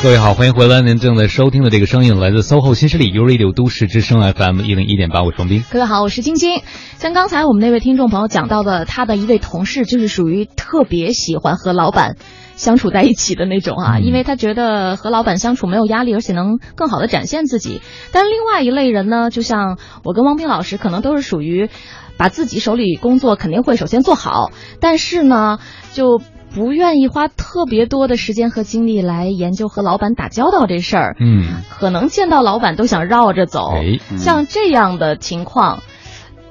[0.02, 0.82] 各位好，欢迎回来！
[0.82, 5.64] 您正在收听的这个声音来自 SOHO 新势力 U Radio 都市之声 FM 一零一点八，我是双斌。
[5.70, 6.62] 各位好，我是晶晶。
[6.98, 12.16] 像刚才我们那位听众朋友讲到的，他的一位同事就是属于特别喜欢和老板
[12.56, 17.80] 相处在一起的那种啊，因为他觉得和老板相处没有压力，而且能更好的展现自己。
[18.12, 21.68] 但另外一类人呢，就像我跟汪冰老师，可能都是属于
[22.16, 24.50] 把自己手里工作肯定会首先做好，
[24.80, 25.58] 但是呢，
[25.92, 26.20] 就
[26.54, 31.16] 不愿意花特别多的时间和精力来研究和老板打交道这事儿。
[31.18, 33.72] 嗯，可能见到老板都想绕着走。
[33.74, 35.82] 哎嗯像这样的情况，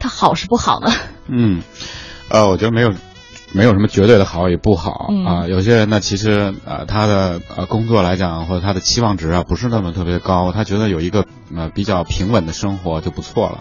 [0.01, 0.91] 他好是不好呢？
[1.29, 1.61] 嗯，
[2.29, 2.91] 呃，我觉得没有
[3.53, 5.47] 没有什么绝对的好与不好、嗯啊。
[5.47, 11.25] 有些人呢，其实呃他的呃工作来讲或者他的期望值啊不是那么特别高，他觉得有一个
[11.55, 13.59] 呃比较平稳的生活就不错了。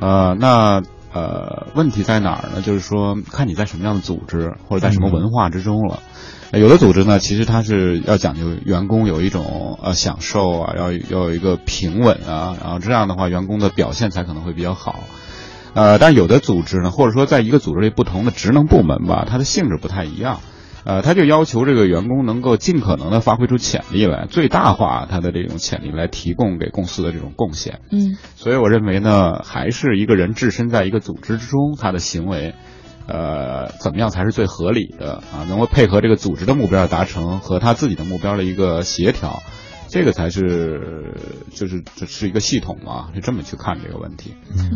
[0.00, 2.62] 呃，那呃问题在哪儿呢？
[2.62, 6.00] 就是说看你在什么样的组织或者在什么文化之中了。
[6.50, 15.00] 呃有的组织呢，其实它是要讲究员工有一种呃享受啊，要要有一个平稳啊，然后这样的话，员工的表现才可能会比较好。
[15.78, 20.40] 呃，但有的组织呢，或者说在一个组织里不同的职能部门吧，它的性质不太一样。
[20.84, 27.80] 呃，他就要求这个员工能够尽可能的发挥出潜力来，最大化他的这种潜力来提供给公司的这种贡献。
[27.92, 32.54] 嗯所以我认为呢，还是一个人置身在一个组织之中，他的行为，
[33.06, 35.44] 呃，怎么样才是最合理的啊？
[35.48, 39.42] 能够配合这个组织的目标的达成和他自己的目标的一个协调，
[39.88, 41.14] 这个才是
[41.52, 44.34] 就是这是一个系统嘛，是这么去看这个问题。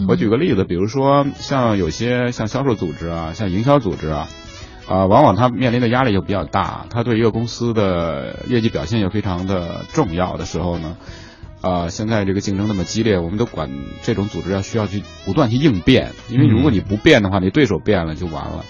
[0.09, 4.29] 我举个例子，比如说像有些像销售组织啊，像营销组织啊。
[4.85, 10.97] 啊、往往他面临的压力又比较大，他对一个公司的业绩表现又非常的重要的时候呢，
[11.63, 13.71] 啊、现在这个竞争那么激烈，我们都管
[14.03, 18.65] 这种组织要需要去不断去应变，因为如果你不变的话，你对手变了就完了。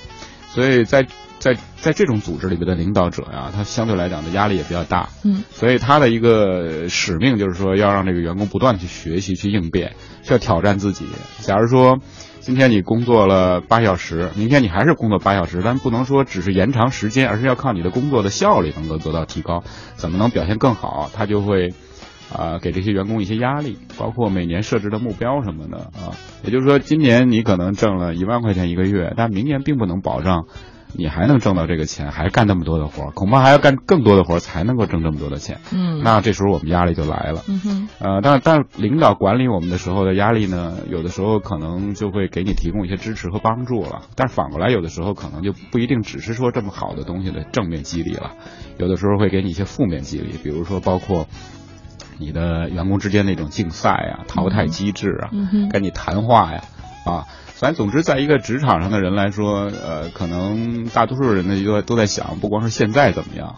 [0.49, 1.07] 所以在
[1.43, 5.09] 在在这种组织里边的领导者呀，他相对来讲的压力也比较大。
[5.25, 11.05] 嗯，所以他的一个使命就是说，要让这个员工不断地去学习、去应变，需要挑战自己。
[11.41, 11.99] 假如说
[12.39, 19.65] 今天你工作了八小时，明天你还是工作八小时，但不能说只是延长时间，而是要靠你的工作的效率能够得到提高，
[19.97, 21.75] 怎么能表现更好，他就会。
[22.35, 26.17] 啊、给这些员工一些压力，包括每年设置的目标什么的啊。
[26.43, 30.47] 也就是说，今年你可能挣了一万块钱一个月，但明年并不能保障
[30.95, 35.59] 你还能挣到这个钱，还干那么多的活儿，恐怕还要干更多的活儿才能够挣这么多的钱。
[35.73, 37.43] 嗯那这时候我们压力就来了。
[37.49, 48.33] 嗯哼呃，但但领导管理我们的时候的压力呢，有的时候可能就会给你提供一些支持和帮助了，但是反过来有的时候可能就不一定只是说这么好的东西的正面激励了，
[48.79, 51.27] 有的时候会给你一些负面激励，比如说包括。
[52.19, 56.63] 你的员工之间那种竞赛啊、淘汰机制啊，嗯跟你谈话呀，
[57.05, 57.27] 啊，
[57.63, 63.55] 反正总之，在一个职场上的人来说，呃，可能大多数人呢都都在想，不光是现在怎么样，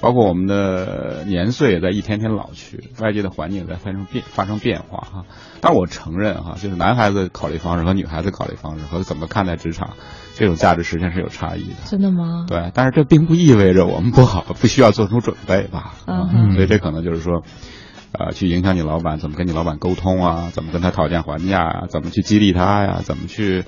[0.00, 5.24] 包括我们的年岁也在一天天老去，外界的环境也在发生变发生变化哈。
[5.60, 9.94] 但我承认哈，就是男孩子考虑方式和女孩子考虑方式和怎么看待职场，
[10.36, 11.74] 这种价值实际上是有差异的。
[11.86, 12.46] 真的吗？
[12.46, 15.94] 对，但是这并不意味着我们不好，不需要做出准备吧？
[16.06, 17.42] 啊嗯所以这可能就是说，
[18.12, 23.64] 啊，去影响你老板，怎么跟你老板沟通啊，怎么跟他讨价还价啊，怎么去激励他呀，怎么去，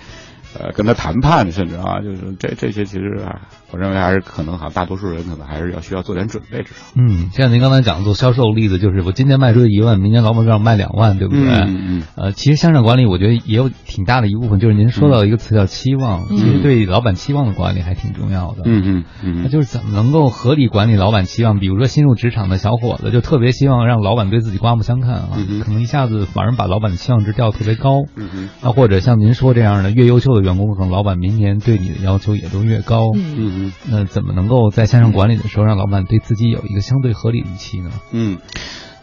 [0.59, 6.87] 呃，跟他谈判，甚至啊，就是这这些其实啊，我认为还是可能好像大多数人可能还是要需要做点准备，至少。
[6.97, 11.49] 嗯，像您刚才讲做销售例子，就是我今年卖出一万，明年老板让我卖两万，对不对？
[11.51, 18.63] 嗯嗯呃，其实向上管理，我觉得也有挺大的一部分，就是您说到一个词叫期望，嗯其实对老板期望的管理还挺重要的。
[18.65, 21.61] 嗯嗯嗯那就是怎么能够合理管理老板期望？
[21.61, 28.03] 比如说新入职场的小伙子，就特别希望让老板对自己刮目相看啊，嗯可能一下子反而把老板的期望值调特别高。
[28.17, 33.11] 嗯嗯那或者像您说这样的，越优秀的员工，可能老板明年对你的要求也都越高。
[33.15, 37.91] 嗯嗯那怎么能够在向上管理的时候，让老板对自己有一个相对合理的预期呢？
[38.13, 38.39] 嗯，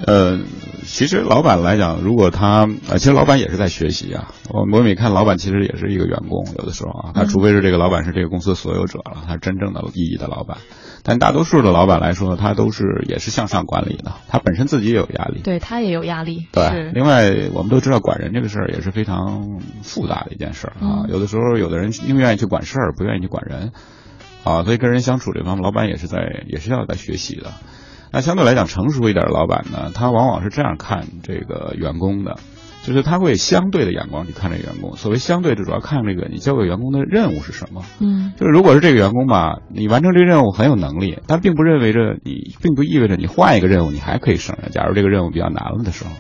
[0.06, 0.40] 呃，
[0.84, 4.32] 其实老板来讲，如果他呃，其实老板也是在学习啊。
[4.50, 10.58] 我我们也看老板其实也是一个员工，有的时候啊，他除非是这个老板是这个公司所有者了，他是真正的意义的老板。
[11.10, 15.40] 但大多数的老板来说，他都是也是向上管理的，他本身自己也有压力。
[15.42, 16.48] 对他也有压力。
[16.52, 21.06] 对，另外我们都知道管人这个事儿也是非常复杂的一件事儿啊。
[21.06, 23.72] 嗯有的时候有的人宁愿意去管事儿，不愿意去管人，
[24.44, 27.54] 啊，所以跟人相处这方面，老板也是在也是要在学习的。
[28.12, 32.36] 那相对来讲，成熟一点的老板呢，他往往是这样看这个员工的，
[32.88, 34.96] 就是他会相对的眼光去看这个员工。
[34.96, 37.84] 所谓相对，就主要看这个你交给员工的任务是什么。
[38.00, 44.72] 嗯就是如果是这个员工吧，你完成这个任务很有能力，但并不认为着你，并不意味着你换一个任务你还可以胜任。
[44.72, 46.12] 假如这个任务比较难了的时候，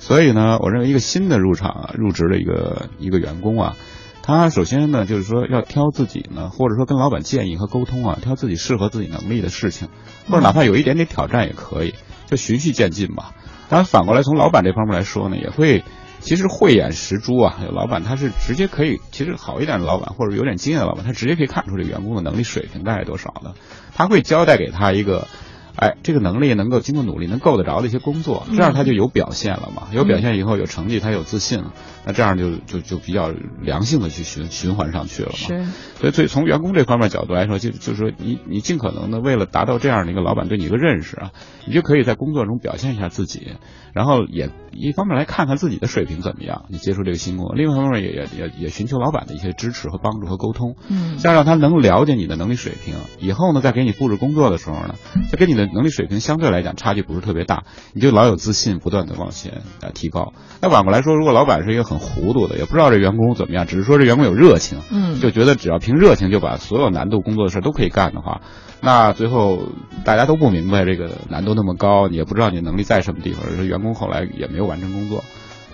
[0.00, 3.76] 所以呢，我认为一个新的入场啊入职的一个一个员工啊，
[4.22, 9.86] 他首先呢就是说要挑自己呢，或者说跟老板建议和沟通啊，挑自己适合自己能力的事情，
[10.28, 11.94] 或者哪怕有一点点挑战也可以，
[12.26, 13.32] 就循序渐进吧。
[13.72, 15.82] 当然反过来从老板这方面来说呢，也会。
[16.20, 23.54] 其实慧眼识珠啊，有老板他是直接可以，其实好一点的老板或者有点经验的老板，他直接可以看出这员工的能力水平大概多少的，
[23.96, 25.26] 他会交代给他一个，
[25.74, 31.72] 哎，这个能力能够经过努力能够得着的一些工作，这样他就有表现了嘛，有表现以后有成绩，他有自信了，
[32.04, 33.30] 那这样就就就比较
[33.60, 35.36] 良性的去循循环上去了嘛。
[35.36, 35.64] 是，
[36.00, 41.30] 所以所以从员工这方面角度来说，就就是说你你尽可能的为了达到这样的一个老板对你一个认识啊，
[41.66, 43.52] 你就可以在工作中表现一下自己，
[43.92, 54.96] 然后也一方面来看看自己的水平怎么样，你接触这个新工作，另外一方面也也也也寻求老板的一些支持和帮助和沟通，嗯这样让他能了解你的能力水平，以后呢再给你布置工作的时候呢，
[55.30, 60.32] 再跟你的能力水平相对来讲差距不是特别大，你就老有自信，不断的往前呃提高。
[60.60, 65.20] 那反过来说，如果老板是一个很糊涂的，也不知道这员工怎么样，只是说这员工有热情，嗯。
[65.20, 68.40] 就觉得只要凭热情就把所有难度工作的事都可以干的话，
[68.80, 69.68] 那最后
[70.04, 75.22] 大家都不明白这个难度那么高，也不知道你能力在什么地方，而员工后来也没有完成工作，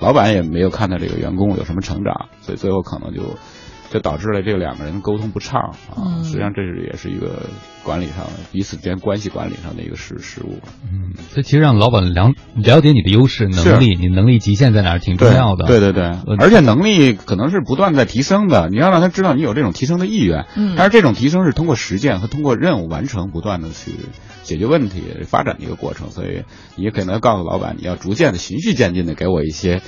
[0.00, 3.22] 老板也没有看到这个员工有什么成长，所以最后可能就
[3.90, 5.60] 就导致了这两个人沟通不畅
[5.90, 5.96] 啊。
[5.96, 7.48] 嗯实际上这是也是一个
[7.82, 10.58] 管理上的彼此之间关系管理上的一个失失误。
[10.82, 15.64] 嗯，所以其实让老板了了解你的优势能力，你能力极限在哪儿挺重要的。
[15.66, 16.04] 对对对，
[16.38, 20.46] 而且能力可能是不断在提升的，你要让他知道你有这种提升的意愿。
[20.54, 23.92] 嗯但是这种提升是通过实践和通过任务完成，不断的去
[24.42, 26.10] 解决问题、发展的一个过程。
[26.10, 26.42] 所以
[26.76, 29.80] 你也可能告诉老板，你要逐渐的循序渐进的给我一些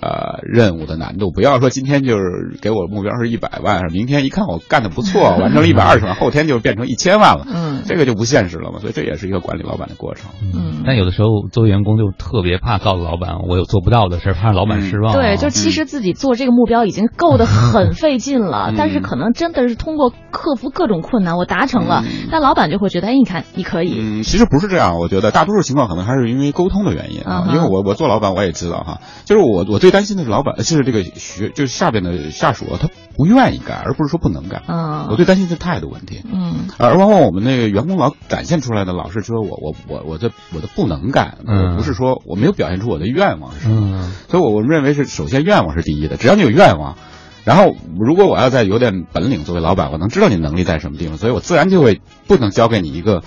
[0.00, 7.46] 呃任务的难度，不要说今天就是给我目标是一百万，明天一看我干的不错， 完成了一百二十万，后天就变成一千万了。
[7.48, 8.78] 嗯，这个就不现实了嘛。
[8.78, 10.30] 所以这也是一个管理老板的过程。
[10.54, 23.96] 嗯，但有的时候作为员工就特别怕告诉老板我有做不到的事儿，怕让老板失望、啊对，就其实自己做这个目标已经够得很费劲了，嗯但是可能真的是通过克服各种困难，我达成了，但老板就会觉得，哎，你看你可以。
[23.98, 27.46] 嗯，其实不是这样，我觉得大多数情况可能还是因为沟通的原因啊。
[27.52, 34.62] 因为我我做老板我也知道哈，就是我我最担心的是老板，就是这个学就是下边的下属啊，他不愿意干，而不是说不能干。
[34.68, 36.22] 嗯，我最担心是态度问题。
[36.30, 43.80] 嗯，而往往我们那个员工老展现出来的，老是说我我我我的我的不能干，嗯不是说我没有表现出我的愿望是什么。
[43.80, 46.98] 嗯所以我我们认为是首先愿望是第一的，只要你有愿望，
[47.46, 53.22] 然后如果我要再有点本领，作为老板，我能知道你能力在什么地方，所以我自然就会不能交给你一个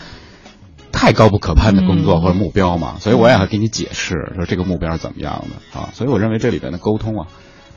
[0.92, 7.28] 太高不可攀的工作或者目标嘛，所以我也要给你解释说这个目标是怎么样的啊，所以我认为这里边的沟通啊。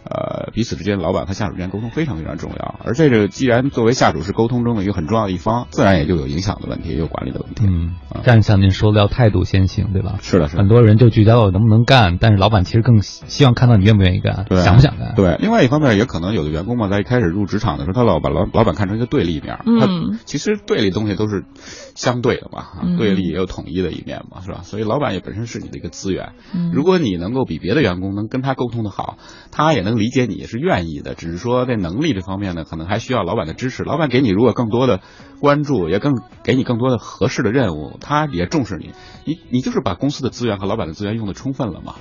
[0.06, 2.78] 呃，彼此之间，老板和下属之间沟通非常非常重要。
[2.84, 7.64] 而这个既然作为下属是沟通中的一个很重要的一方，自然也就有影响的问题，也有管理的问题。
[7.66, 10.18] 嗯，这样像您说的要态度先行，对吧？
[10.20, 10.58] 是的，是的。
[10.58, 15.14] 很多人就聚焦到能不能干，但是老板其实更希望看到你愿不愿意干，对想不想干。
[15.16, 21.44] 对，另外一方面也可能有的员工嘛，在一开始入职场的时候，他老把老老板看成一个对立面，嗯他其实对立东西都是
[21.95, 24.62] 相对的嘛，对立也有统一的一面嘛，是吧？
[24.62, 29.16] 所以老板也本身是你的一个资源，嗯如果你能够比别的员工能跟他沟通的好，
[29.51, 33.84] 他也能理解你，也是愿意的，只是说在能力这方面呢，可能还需要老板的支持。
[33.84, 35.01] 老板给你如果更多的
[35.40, 38.90] 关注，也更给你更多的合适的任务，他也重视你，
[39.24, 41.95] 你你就是把公司的资源和老板的资源用的充分了嘛，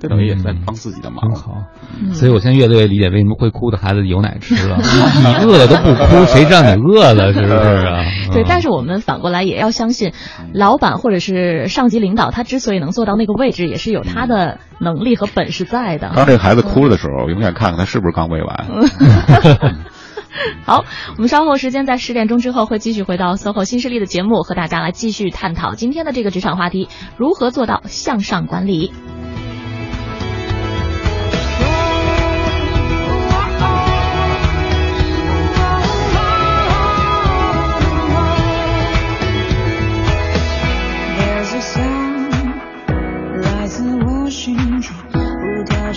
[0.00, 1.34] 这等于也在帮自己的忙。
[1.34, 1.64] 好，
[2.00, 4.78] 嗯所以我现在越来越理解为什么会哭的孩子有奶吃了。
[4.80, 8.04] 你饿了都不哭，谁知道你饿了是不是啊？
[8.32, 10.12] 对，但是是我们反过来也要相信，
[10.52, 16.12] 老板或者是上级领导，他之所以能做到那个位置，也是有他的能力和本事在的。
[16.14, 18.66] 当这个孩子哭了的时候，永远看看他是不是刚喂完。
[20.66, 20.84] 好，
[21.16, 28.92] 我们稍后时间在十点钟之后会继续回到 SOHO 新势力的节目，和大家来继续探讨今天的这个职场话题：如何做到向上管理。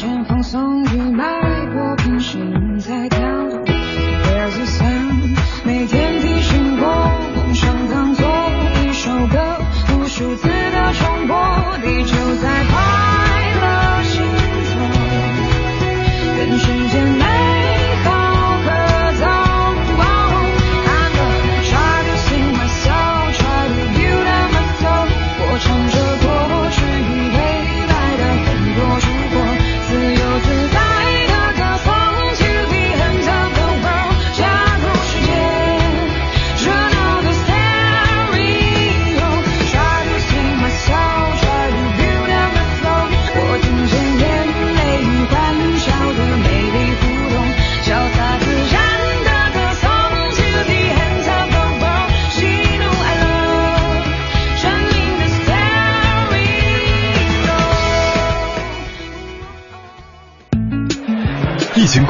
[0.01, 1.23] 无条件放松与脉
[1.67, 3.07] 搏平行在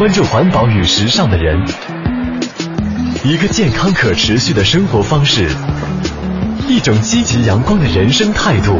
[0.01, 1.63] 关注环保与时尚的人，
[3.23, 5.47] 一个健康可持续的生活方式，
[6.67, 8.79] 一种积极阳光的人生态度。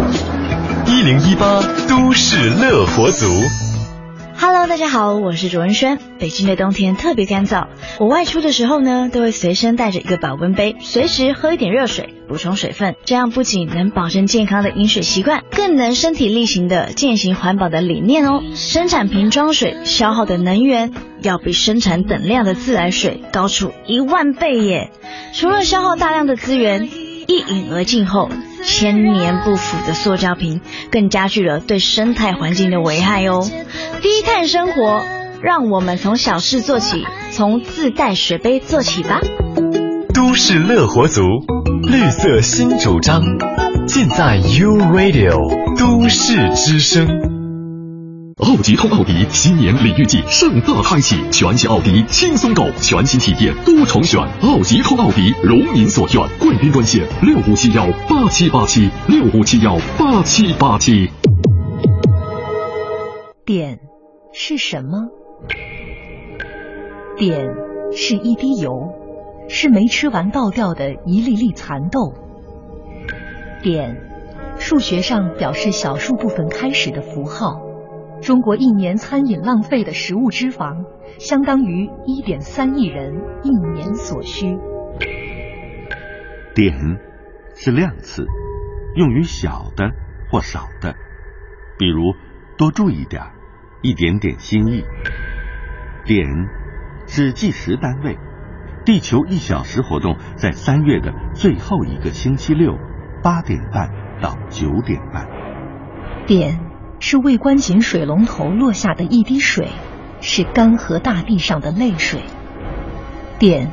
[0.87, 3.27] 一零一八都市乐活族。
[4.35, 5.99] Hello，大家好，我是卓文萱。
[6.17, 7.67] 北京的冬天特别干燥，
[8.01, 12.95] 我外出的时候呢，都会随身带着一个保温杯，随时喝一点热水，补充水分。
[13.05, 18.41] 这样不仅能保证健康的饮水习惯，更能身体力行的践行环保的理念哦。
[18.55, 20.91] 生产瓶装水消耗的能源
[21.21, 24.89] 要比生产等量的自来水高出一万倍耶！
[25.35, 26.89] 除了消耗大量的资源，
[27.27, 28.29] 一饮而尽后，
[28.63, 33.47] 千年不腐的塑胶瓶更加剧了对生态环境的危害哦。
[34.01, 35.05] 低碳生活，
[35.43, 39.19] 让我们从小事做起，从自带水杯做起吧。
[40.13, 41.23] 都市乐活族，
[41.83, 43.23] 绿色新主张，
[43.87, 45.35] 尽在 U Radio
[45.79, 47.07] 都市之声。
[48.37, 54.19] 奥吉通奥迪新年礼遇季盛大开启，全新奥迪轻松购，全新体验多重选。
[54.41, 61.09] 奥吉通奥迪如您所愿，贵宾专线六五七幺八七八七六五七幺八七八七。
[63.43, 63.79] 点
[64.33, 65.20] 是什么？
[67.17, 68.93] 碘是一滴油，
[69.47, 72.13] 是没吃完倒掉的一粒粒蚕豆。
[73.61, 73.95] 碘，
[74.57, 77.61] 数学上表示小数部分开始的符号。
[78.21, 80.85] 中国一年餐饮浪费的食物脂肪，
[81.19, 83.13] 相当于一点三亿人
[83.43, 84.57] 一年所需。
[86.53, 86.99] 碘
[87.55, 88.25] 是量词，
[88.95, 89.91] 用于小的
[90.31, 90.95] 或少的，
[91.79, 92.13] 比如
[92.57, 93.23] 多注意点，
[93.81, 94.83] 一点点心意。
[96.05, 96.47] 碘
[97.07, 98.17] 是计时单位，
[98.85, 102.77] 地球一小时活动在三月的最后一个星期六，
[103.23, 103.89] 八点半
[104.21, 105.27] 到九点半。
[106.27, 106.59] 碘。
[107.03, 109.69] 是未关紧水龙头落下的一滴水，
[110.19, 112.21] 是干涸大地上的泪水。
[113.39, 113.69] 碘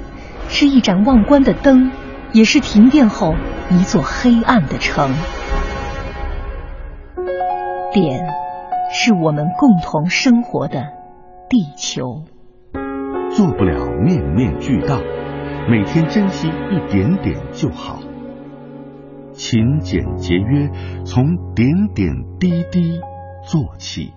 [0.49, 1.93] 是一盏忘关的灯，
[2.33, 3.35] 也是停电后
[3.68, 5.11] 一座黑暗的城。
[7.93, 8.18] 碘
[8.91, 10.87] 是我们共同生活的
[11.49, 12.24] 地球。
[13.30, 15.01] 做不了面面俱到，
[15.68, 18.01] 每天珍惜一点点就好。
[19.32, 20.68] 勤俭节约，
[21.05, 23.01] 从点点滴滴。
[23.46, 24.12] 做起，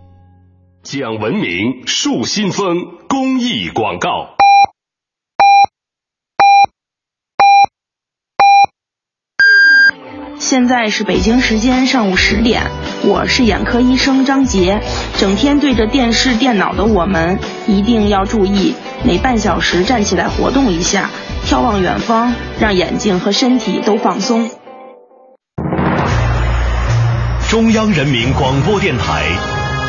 [0.82, 2.76] 讲文明树新风
[3.08, 4.36] 公益广告。
[10.38, 12.64] 现在是北京时间上午十点，
[13.04, 14.80] 我是眼科医生张杰。
[15.18, 21.10] 整天对着电视、电脑的我们，一定要注意，每半小时站起来活动一下，
[21.46, 24.50] 眺望远方，让眼睛和身体都放松。
[27.50, 29.24] 中央人民广播电台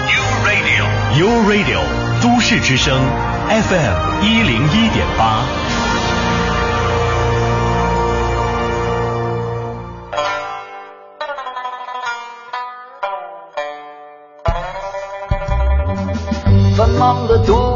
[0.09, 1.81] U Radio U Radio
[2.23, 2.99] 都市之声
[3.49, 5.45] FM 一零一点八。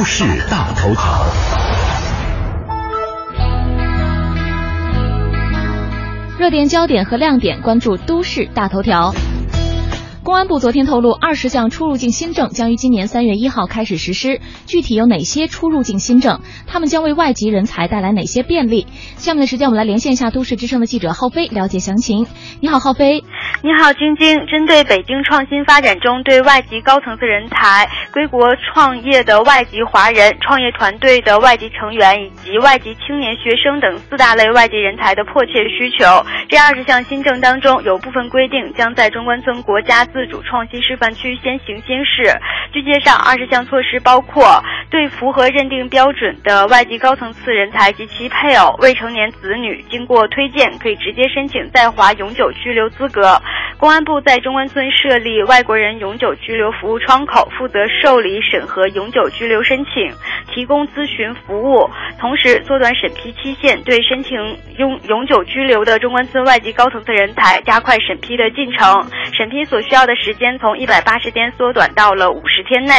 [0.00, 1.26] 都市大头条。
[6.38, 9.12] 热点焦点和亮点，关注都市大头条。
[10.30, 14.40] 公安部昨天透露，二十项出入境新政将于今年三月一号开始实施。
[14.64, 16.40] 具体有哪些出入境新政？
[16.68, 18.86] 他们将为外籍人才带来哪些便利？
[19.16, 22.28] 下面的时间，我们来连线一下都市之声的记者浩飞，了解详情。
[22.60, 23.24] 你好，浩飞。
[23.62, 24.46] 你好，晶晶。
[24.46, 42.24] 针对北京创新发展中对外籍高层次人才、归国创业的外籍华人、创业团队的外籍成员以及外籍青年学生等四大类外籍人才的迫切需求，这二十项新政当中，有部分规定将在中关村国家资自主创新示范区先行先试。
[42.74, 53.40] 据介绍，二十项措施包括对符合认定标准的外籍高层次人才及其配偶、未成年子女，经过推荐可以直接申请在华永久居留资格。
[53.78, 60.12] 公安部在中关村设立外国人永久居留服务窗口，负责受理、审核永久居留申请，
[60.52, 64.36] 提供咨询服务，同时缩短审批期限，对申请
[64.76, 69.02] 永永久居留的中关村外籍高层次人才加快审批的进程，
[69.32, 72.92] 审批所需要的的时间从一百八十天缩短到了五十天内。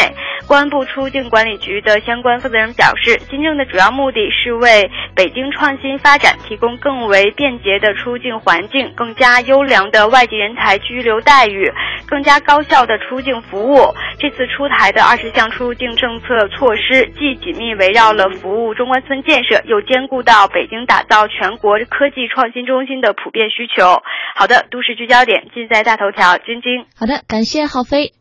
[0.48, 11.72] 公安部出境管理局的相关负责人表示，新政的主要目的是为北京创新发展提供更为便捷的出境环境、更加优良的外籍人才居留待遇、
[12.08, 13.94] 更加高效的出境服务。
[14.18, 24.02] 这次出台的二十项出境政策措施，既紧密围绕了服务中关村建设，又兼顾到北京打造全国科技创新中心的普遍需求。
[24.36, 26.86] 好的，都市聚焦点尽在大头条，晶晶。
[27.02, 28.14] 好的，感谢浩飞。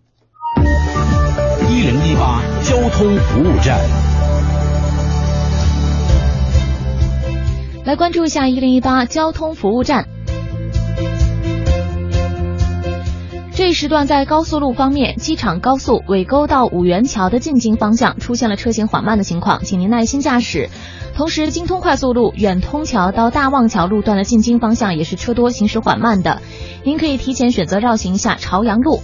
[1.68, 3.78] 一零一八交通服务站，
[7.84, 10.08] 来关注一下一零一八交通服务站。
[13.52, 20.70] 这一时段在高速路方面，机场高速尾沟到五元桥的进京方向出现了车行缓慢的情况，请您耐心驾驶。
[21.20, 26.40] 同时，京通快速路远通桥到大望桥路段的进京方向也是车多，行驶缓慢的，
[26.82, 29.02] 您可以提前选择绕行一下朝阳路。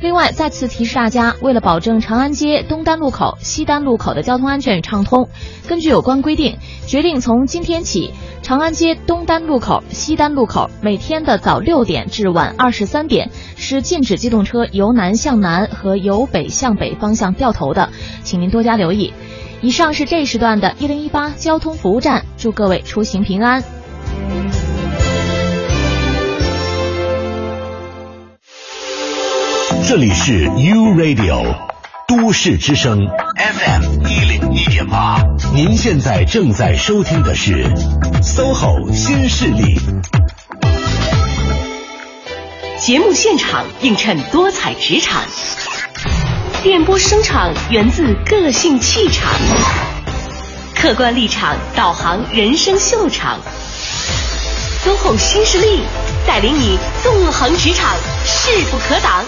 [0.00, 5.28] 另外，再次提示大家，为了保证长安街东单路口、西单路口的交通安全与畅通，
[5.68, 6.58] 根据有关规定，
[6.88, 17.90] 决定从今天起，长安街东单路口、西单路口每天的早六点至晚二十三点是禁止机动车由南向南和由北向北方向掉头的，
[18.24, 19.14] 请您多加留意。
[19.62, 23.62] 以上是这时段的一零一八交通服务站，祝各位出行平安。
[29.86, 31.54] 这里是 U Radio
[32.08, 33.06] 都市之声
[33.36, 35.22] FM 一零一点八，
[35.54, 37.64] 您现在正在收听的是
[38.20, 39.78] SOHO 新势力。
[42.80, 45.22] 节目现场映衬多彩职场，
[46.62, 49.32] 电波声场源自个性气场，
[50.76, 53.40] 客观立场导航人生秀场。
[54.84, 55.80] SOHO 新势力
[56.24, 59.24] 带领你纵横职场，势不可挡。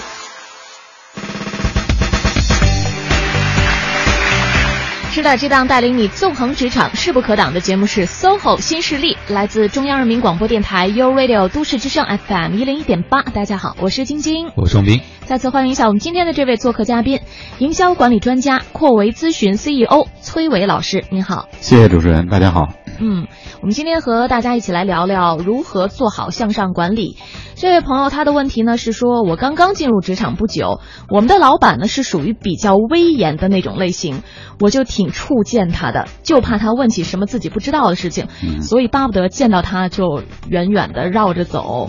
[5.14, 13.22] 是的，这档带领你纵横职场、势不可挡的节目是 SOHO 新势力，来自中央人民广播电台 u Radio 都市之声 FM 一零一点八。
[13.22, 15.02] 大家好，我是晶晶，我是宋斌。
[15.20, 17.20] 再次欢迎一下我们今天的这位做客嘉宾，
[17.58, 21.48] 营销管理专家扩维咨询 CEO 崔伟老师，您好。
[21.60, 22.70] 谢谢主持人，大家好。
[22.98, 23.26] 嗯，
[23.60, 27.16] 我们今天和大家一起来聊聊如何做好向上管理。
[27.54, 34.22] 这位朋友他的问题呢是说，我刚刚进入职场不久，我们的老板呢是属于比较威严的那种类型，
[34.60, 38.28] 我就挺怵见他的，就怕他问起什么自己不知道的事情，
[38.60, 41.88] 所以巴不得见到他就远远的绕着走。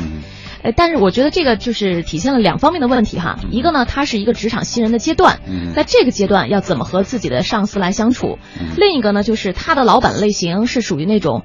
[0.66, 3.38] 哎，但是我觉得这个就是体现了两方面的问题哈。
[3.52, 5.40] 一个呢，他是一个职场新人的阶段，
[5.76, 8.40] 在这个阶段要怎么和自己的上司来相处；
[8.76, 11.44] 另一个呢，就是他的老板类型是属于那种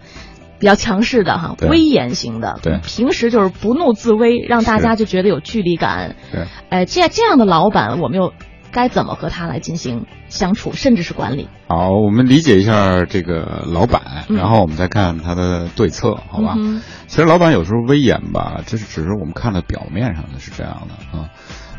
[0.58, 6.16] 比较强势的哈，威严型的，对，平时就是不怒自威，让大家就觉得有距离感。
[6.32, 8.32] 对，哎，这这样的老板，我们又
[8.72, 11.48] 该怎么和他来进行相处，甚至是管理？
[11.68, 16.54] 好，我们理解一下这个老板，然后我们再看他的对策，好吧？
[16.56, 21.30] 嗯其实老板有时候威严吧，这是只是我们看的表面上的是这样的啊。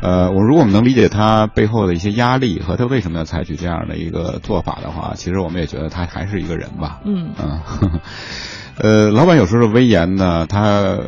[0.02, 7.00] 呃，我如果我们能理解他背后的一些压力和他为什么要采取这样的一个做法的话，其实我们也觉得他还是一个人吧。
[7.04, 8.00] 嗯嗯，呵呵
[8.78, 10.98] 呃，老板有时候威严呢，他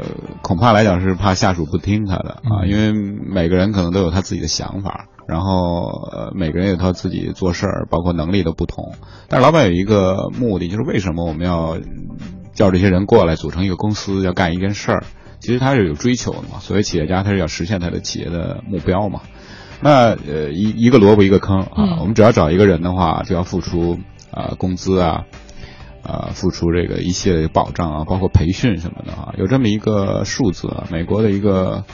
[0.42, 8.94] 恐怕来讲是怕下属不听他的啊，因为每个人可能都有他自己的想法，然后呃，每个人有他自己做事儿，包括能力的不同。
[9.28, 11.78] 但是老板有一个目的，就是为什么我们要
[12.52, 15.04] 叫这些人过来组成一个公司，要干一件事儿？
[15.40, 16.58] 其实他是有追求的嘛。
[16.60, 19.20] 所谓企业家，他是要实现他的企业的目标嘛。
[19.80, 23.98] 那呃，一一个萝卜一个坑啊，嗯我们只要找一个人的话，就要付出
[24.30, 25.24] 啊、工资啊。
[26.06, 31.84] 啊，付出这个一系列的保障啊，包括培训什么的啊，有这么一个数字啊，美国的一个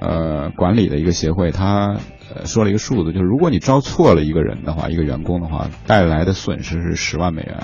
[0.00, 1.96] 呃管理的一个协会，他
[2.34, 7.56] 呃说了一个数字，就是如果你招错了一个人的话，一个员工的话，带来的损失是十万美元。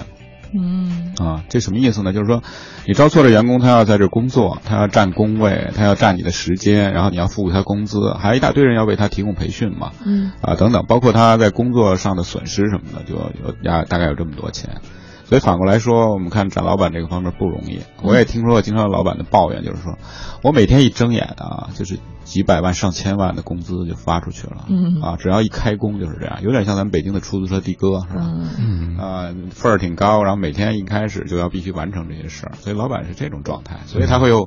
[0.50, 2.14] 嗯啊，这什么意思呢？
[2.14, 2.42] 就是说，
[2.86, 14.80] 你招错了员工，他要在这工作，他要占工位，他要占你的时间，然后你要付他工资，还有一大堆人要为他提供培训嘛，嗯啊等等，包括他在工作上的损失什么的，就有大大概有这么多钱。
[15.26, 17.80] 所以反过来说，我们看找老板这个方面不容易。
[18.02, 19.98] 我也听说过经常有老板的抱怨，就是说
[20.42, 21.98] 我每天一睁眼啊，就是
[22.28, 28.30] 几百万、上千万的工资就发出去了，嗯啊，只要一开工就是这样，有点像咱们北京的出租车的哥是吧？
[28.58, 34.46] 嗯啊，份儿挺高，然后每天一开始就要必须完成这些事儿，所以老板是这种状态，所以他会有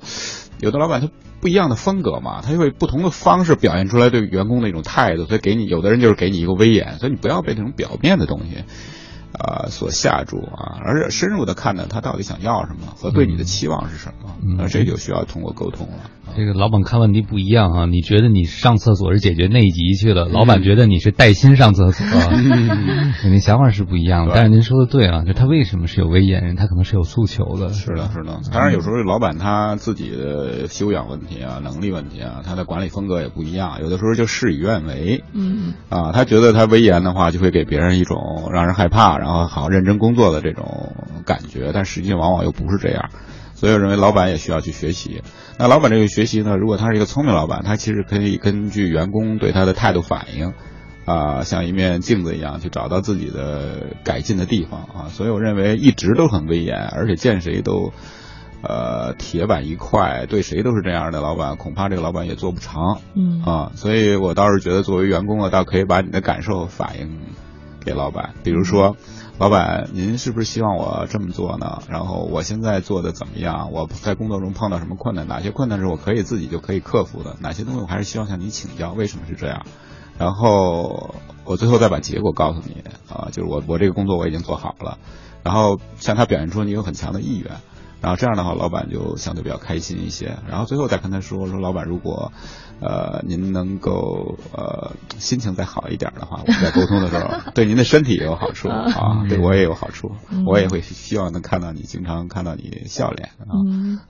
[0.60, 1.10] 有的老板他
[1.40, 8.64] 不一样的风格嘛，他会不同的方式表现出来对员工的一种态度，所以给你有的人就是给你一个威严，所以你不要被这种表面的东西。
[9.34, 15.94] 呃所下注啊，而且深入的看呢，他到底想要什么和对你的期望是什么，那、这就需要通过沟通了。
[16.34, 22.06] 这个老板看问题不一样啊，你觉得你上厕所是解决内急去了，老板觉得你是带薪上厕所，
[23.22, 24.34] 肯定想法是不一样的。
[24.34, 27.74] 但是您说的对啊，就他为什么是有威严人，他可能是有诉求的。
[27.74, 28.40] 是的，是的。
[28.54, 35.24] 当然有时候老板他自己的修养问题啊、能力问题啊，他的管理风格也不一样，有的时候就事与愿违。
[35.34, 40.96] 嗯啊，他觉得他威严的话，就会给别人一种让人害怕，然后好认真工作的这种
[41.26, 43.12] 感觉，但实际往往又不是这样。
[43.54, 45.22] 所以我认为老板也需要去学习。
[45.60, 50.54] 那老板这个学习呢，如果他是一个聪明老板，他其实可以根据员工对他的态度反应，
[51.06, 55.10] 啊，像一面镜子一样去找到自己的改进的地方啊。
[55.10, 57.94] 所以我认为一直都很威严，而且见谁都，
[58.64, 63.00] 呃，铁板一块，对谁都是这样的老板，恐怕这个老板也做不长。
[63.14, 67.20] 嗯啊，所以我倒是觉得作为员工啊，倒可以把你的感受反映
[67.84, 68.96] 给老板，比如说。
[69.38, 71.82] 老板，您是不是希望我这么做呢？
[71.90, 73.72] 然后我现在做的怎么样？
[73.72, 75.28] 我在工作中碰到什么困难？
[75.28, 77.38] 哪些困难是我可以自己就可以克服的？
[77.40, 78.92] 哪些东西我还是希望向你请教？
[78.92, 79.66] 为什么是这样？
[80.20, 85.00] 然后我最后再把结果告诉你啊，就是我我这个工作我已经做好了，
[85.42, 87.52] 然后向他表现出你有很强的意愿，
[88.00, 90.38] 然后这样的话，老板就相对比较开心一些。
[90.48, 92.32] 然后最后再跟他说说，老板如果。
[92.82, 100.12] 呃，您能够呃心情再好一点的话，我们在沟通的时候，对您的身体也有好处啊， 对我也有好处，
[100.48, 103.54] 我也会希望能看到你，经常看到你笑脸啊。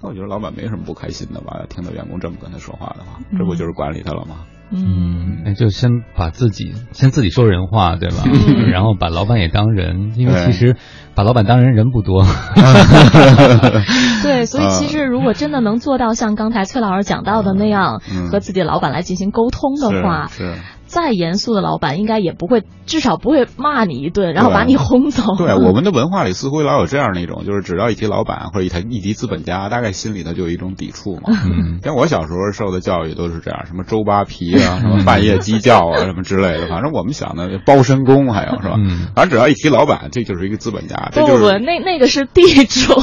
[0.01, 1.65] 那我觉得老板没什么不开心的吧？
[1.69, 4.45] 听到员工这么跟他说话的话，这不就是管理他了吗？
[4.71, 8.23] 嗯，那就先把自己先自己说人话，对吧？
[8.71, 10.77] 然后把老板也当人，因为其实
[11.13, 12.23] 把老板当人人不多。
[14.23, 18.01] 对，所以其实如果真的能做到像刚才崔老师讲到的那样，
[18.31, 20.55] 和自己老板来进行沟通的话，是。
[20.91, 25.23] 再严肃的老板应该也不会，至少不会骂你一顿，然后把你轰走。
[25.37, 31.21] 对，我们的文化里似乎老有这样的一种，就是只要一提老板或者一提一提资本家，大概心里头就有一种抵触嘛。
[31.45, 36.67] 嗯，像我小时候受的教育都是这样，什么周扒皮啊，什么半夜鸡叫啊，什么之类的。
[36.67, 38.75] 反正我们想的包身工还有是吧？
[38.77, 41.09] 嗯，反正只要一提老板，这就是一个资本家。
[41.13, 42.93] 这就是那那个是地主。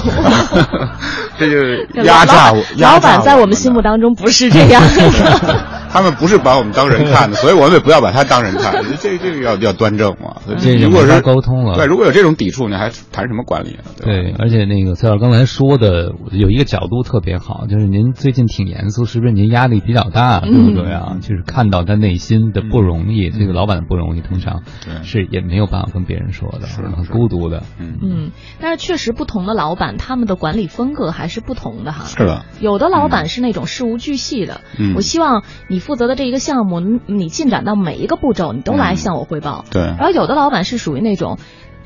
[1.39, 2.63] 这就是压榨我。
[2.79, 5.79] 老板在我们心目当中不是这样的。
[5.91, 8.85] 他们不是把我们当人看的，所以我们也不要把他当人看。
[9.01, 10.37] 这这个要要端正嘛。
[10.59, 13.85] 这如果是沟通了，对，如果有这种抵触，你还谈什么管理啊？
[14.03, 21.19] 对，而且那个崔老师刚才说的有一个角度特别好，就是您最近挺严肃，是不是您压力比较大，对不对啊？
[21.21, 24.63] 就是看到他内心的不容易，这个老板的不容易，通常
[25.03, 27.63] 是也没有办法跟别人说的，是很孤独的。
[27.79, 32.05] 嗯，但是确实不同的老板，他们的管理风格还是不同的哈。
[32.05, 34.63] 是的，有的老板是那种事无巨细的，
[34.97, 39.67] 我希望你负责的这一个项目，你进展到每一个步骤，你都来向我汇报。
[39.71, 39.83] 对。
[39.83, 41.39] 然后有的老板是属于那种，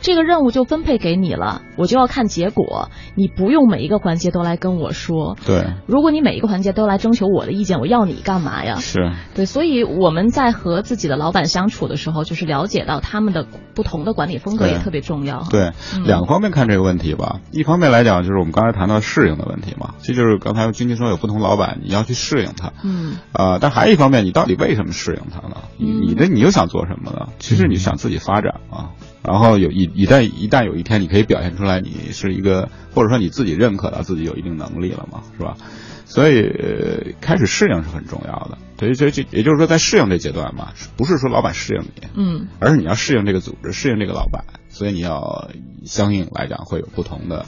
[0.03, 5.37] 这个任务就分配给你了，我就要看结果，你不用每一个环节都来跟我说。
[5.47, 5.65] 对。
[5.87, 8.77] 如果你每一个环节都来征求我的意见，我要你干嘛呀？
[8.81, 9.13] 是。
[9.35, 15.47] 对，所以我们在和自己的老板相处的时候，就是了解到他们的不同的管理风格也特别重要。
[15.49, 15.71] 对，
[16.05, 17.41] 两个方面看这个问题吧。
[17.53, 22.73] 一方面来讲，就是我们刚才谈到适应的问题嘛，这就是刚才君君说有不同老板，你要去适应他。
[22.83, 23.19] 嗯。
[23.33, 25.57] 啊，但还有一方面，你到底为什么适应他呢？
[25.79, 27.29] 你你的你又想做什么呢？
[27.39, 28.91] 其实你想自己发展啊。
[29.23, 35.57] 然后有一一旦一旦有一天你可以表现出来，你是一个或者说你自己认可到自己有一定能力了嘛，是吧？
[36.05, 38.59] 所以、呃、开始适应是很重要的。
[38.77, 45.51] 对，这这也就是说在适应这阶段嘛，不是说老板适应你，嗯，而是你要适应这个组织，适应这个老板，所以你要
[45.85, 47.47] 相应来讲会有不同的。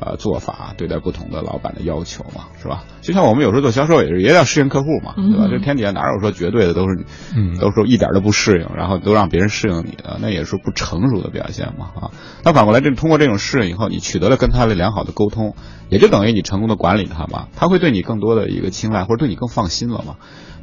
[0.00, 2.84] 呃，做法对待不同的老板的要求嘛，是吧？
[3.00, 5.48] 就像我们有时候做销售也是，也要适应客户嘛，对吧？
[5.50, 7.04] 这天底下哪有说绝对的都是，
[7.36, 12.10] 嗯，都说一点都不适应，然后都让别人适应你的，那也是不成熟的表现嘛，啊。
[12.42, 15.54] 那反过来，这通过这种适应以后，你取得了跟他的良好的沟通，
[15.90, 20.16] 也就等于你成功的管理他嘛，他会对你更多的一个青睐，或者对你更放心了嘛。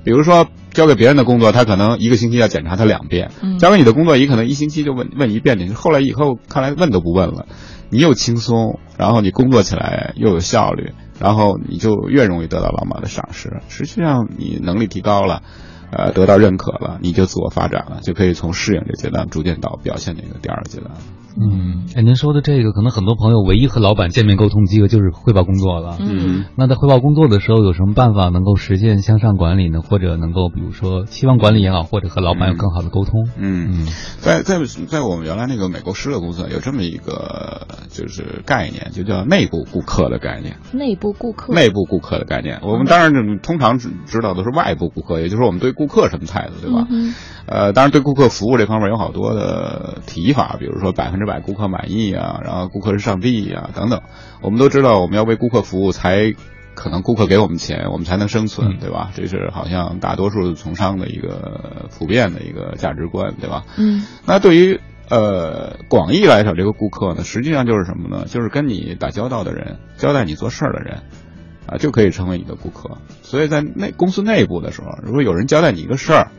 [0.03, 3.29] 比如说交给别人的工作，他可能一个星期要检查他两遍，
[3.59, 7.45] 交给你的工作，也可能一星期就问问一遍，你后来以后看来问都不问了。
[7.91, 13.61] 你又轻松，然后你工作起来又有效率，然后你就越容易得到老马的赏识。
[13.67, 15.43] 实际上，你能力提高了，
[15.91, 20.91] 呃，得到认可了，你就自我发展了，就可以从适应这阶段逐渐到表现这个第二阶段。
[21.39, 25.97] 嗯，哎，您说的这个，可能很多朋友唯一和老板见面沟通机会就是汇报工作了。
[25.99, 29.81] 嗯，那在汇报工作的时候，有什么办法能够实现向上管理呢？
[29.81, 33.29] 或者能够，比如说期望管理也好，或者和老板有更好的沟通？
[33.37, 33.87] 嗯嗯，
[34.19, 40.57] 在在在我们原来那个美国施乐公司有这么一个就是概念，就叫内部顾客的概念。
[40.73, 41.53] 内部顾客。
[41.53, 46.87] 内部顾客的概念，我们当然通常知道的是外部顾客，也就是说我们对顾客什么态度，对吧？
[46.89, 47.13] 嗯、
[47.47, 54.01] 呃，当然对顾客服务这方面有好多的提法，比如说百分之之百顾客满意啊，然后顾客是上帝啊、等等。
[54.41, 56.33] 我们都知道，我们要为顾客服务，才
[56.73, 59.11] 可能顾客给我们钱，我们才能生存，对吧？
[59.13, 63.65] 这是好像大多数从商的一个普遍的一个价值观，对吧？
[63.77, 64.79] 嗯那对于
[65.09, 68.25] 呃广义来讲，这个顾客呢，实际上就是什么呢？
[68.25, 71.03] 就是跟你打交道的人，交代你做事儿的人。
[71.67, 72.97] 啊，就可以成为你的顾客。
[73.21, 76.31] 所以在内公司内部的时候，如果有人交代你一个事儿，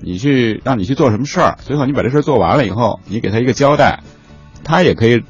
[0.00, 4.00] 你去让你去做什么事儿，最后你把这事儿做完了以后，你给他一个交代，
[4.64, 5.22] 他也可以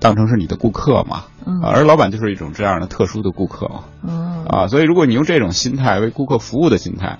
[0.00, 1.24] 当成是你的顾客嘛。
[1.62, 3.84] 而老板就是一种这样的特殊的顾客嘛。
[4.02, 7.18] 嗯啊，所以如果你用这种心态为顾客服务的心态，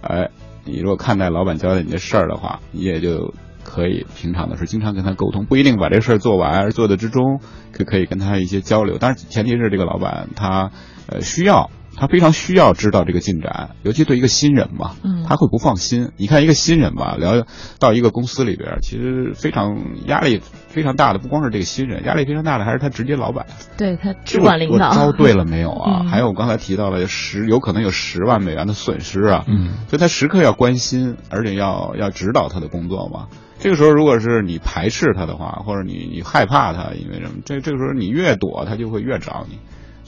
[0.00, 0.30] 哎，
[0.64, 3.34] 你如果看待老板交代你的事儿的话，你也就
[3.64, 7.40] 可以平常的时候经常跟他沟通，不一定把这事儿做完，而做的之中
[7.72, 8.96] 可可以跟他一些交流。
[9.00, 10.70] 但是，前提是这个老板他
[11.08, 11.70] 呃需要。
[11.98, 16.12] 他非常需要知道这个进展，尤其对一个新人嘛，嗯他会不放心。
[16.16, 17.44] 你看一个新人吧，聊
[17.78, 19.76] 到一个公司里边，其实非常
[20.06, 23.46] 压力非常大的，不光是这个新人，压力非常大的还是他直接老板。
[23.76, 26.02] 对他主管领导招对了没有啊？
[26.02, 29.44] 嗯还有我刚才提到了有十，有可能有十万美元的损失啊。
[29.48, 33.26] 嗯，所以他时刻要关心，而且要要指导他的工作嘛。
[33.60, 37.40] 这个时候，如果是你排斥他的话，或者你你害怕他，因为什么？
[37.44, 39.58] 这这个时候你越躲，他就会越找你，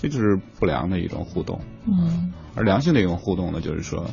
[0.00, 1.60] 这就是不良的一种互动。
[1.86, 4.06] 嗯而良性的一种互动呢，就是说，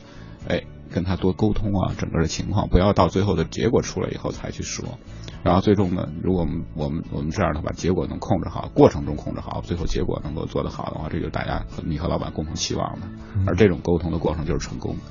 [0.47, 4.99] 哎，跟他多沟通啊，整个的情况，不要到最后的结果出来以后才去说。
[5.43, 13.07] 然后最终呢，如果我们我们我们这样的把结果能控制好，过程中控制好，最后结果能够做得好的话，这就是大家和你和老板共同期望的。
[13.47, 15.01] 而这种沟通的过程就是成功的。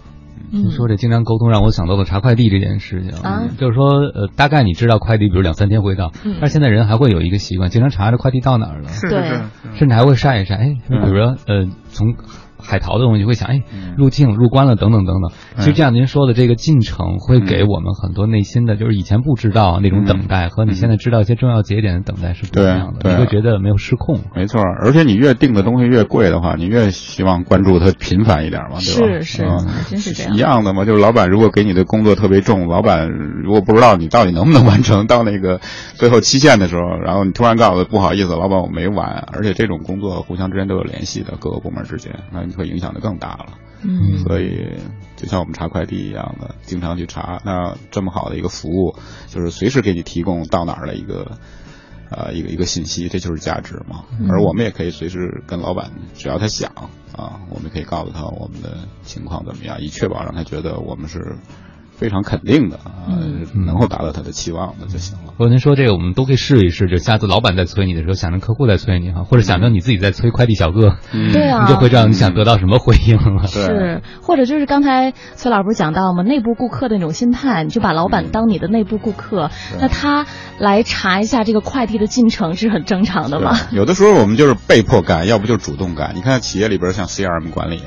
[0.50, 3.12] 你说这经常沟通，让我想到了查快递这件事情。
[3.22, 3.44] 啊。
[3.58, 6.36] 就是说，呃，大概你知道快递，比如两三天会到，嗯。
[6.40, 9.08] 但是现在人还会有一个习惯，经常查着快递到哪儿了，是。
[9.08, 9.22] 对。
[9.22, 9.42] 是是
[9.74, 10.56] 甚至还会晒一晒。
[10.56, 12.14] 哎，比如说，呃，从
[12.66, 15.30] 海淘的东西会想，哎，嗯入境、入关了等等等等。
[15.58, 23.00] 其实这样您说的这个进程，会给我们很多内心的，就是以前不知道那种等待，和你现在知道一些重要节点的等待是不一样的。
[23.00, 24.20] 对对你会觉得没有失控。
[24.34, 29.20] 没错，而且你越订的东西越贵的话，你越希望关注它频繁一点嘛，对吧？
[29.20, 30.84] 是是嗯真是这样一样的嘛。
[30.84, 35.60] 就是老板如果给你的工作特别重，老板如果不知道你到底能不能完成，到那个
[35.94, 43.58] 最后期限的时候，然后你突然告诉他不好意思，老板我没完，而且这种工作互相之间都有联系的，各个部门之间，那你会影响的更大了。
[43.82, 44.66] 嗯所以
[45.16, 47.40] 就像我们查快递一样的，经常去查。
[47.44, 48.96] 那这么好的一个服务，
[49.28, 51.38] 就是随时给你提供到哪儿的一个。
[52.08, 54.04] 呃，一个一个信息，这就是价值嘛。
[54.20, 56.70] 嗯而我们也可以随时跟老板，只要他想
[57.12, 61.36] 啊，我们可以告诉他我们的情况怎么样，以确保让他觉得我们是
[61.96, 65.32] 非常肯定的啊，嗯能够达到他的期望的就行了。
[65.38, 73.46] 或者您说这个，我们都可以试一试，就下次老板在催你的时候，想着客户在催你哈，或者想着你自己在催快递小哥，嗯对啊你就会知道你想得到什么回应了。
[73.46, 76.22] 是，或者就是刚才崔老师不是讲到吗？
[76.22, 79.50] 内部顾客的那种心态，你就把老板当你的内部顾客，
[79.80, 80.26] 那他
[80.58, 83.56] 来查一下这个快递的进程是很正常的嘛？
[83.72, 86.12] 有的时候我们就是被迫干，要不就是主动干。
[86.14, 87.80] 你看企业里边像 CRM 管理，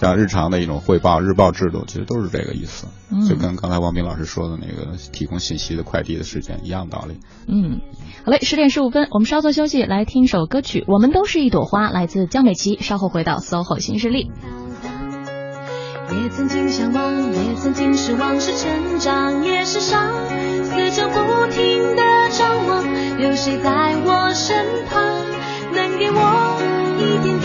[0.00, 2.86] 像日常的一种汇报、日报制度，其实都是这个意思。
[3.12, 7.20] 嗯就跟刚才王斌老师说的那个提供信息的快递的时间一样道理。
[7.46, 7.80] 嗯，
[8.24, 12.78] 好嘞，十点十五分，我们稍作休息，来听首歌曲《我们都是一朵花》，来自江美琪。
[12.80, 14.30] 稍后回到 SOHO 新势力。
[16.12, 20.10] 也曾经向往，也曾经失望，是成长，也是伤。
[20.64, 22.84] 四周不停的张望，
[23.20, 25.04] 有谁在我身旁，
[25.74, 26.58] 能给我
[26.98, 27.39] 一点点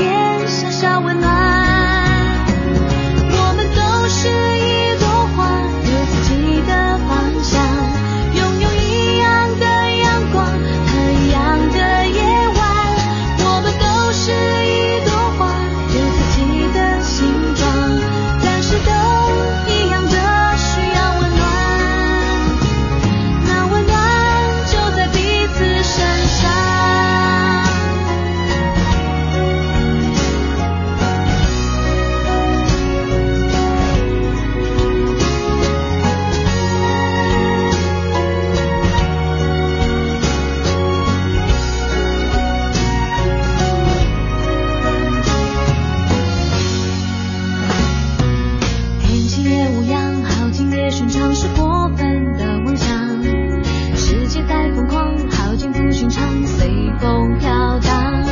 [56.99, 58.23] 风飘荡。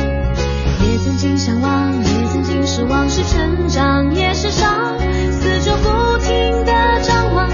[0.82, 4.98] 也曾经向往，也曾经失望，是成长，也是伤。
[5.30, 7.48] 四周不停的张望，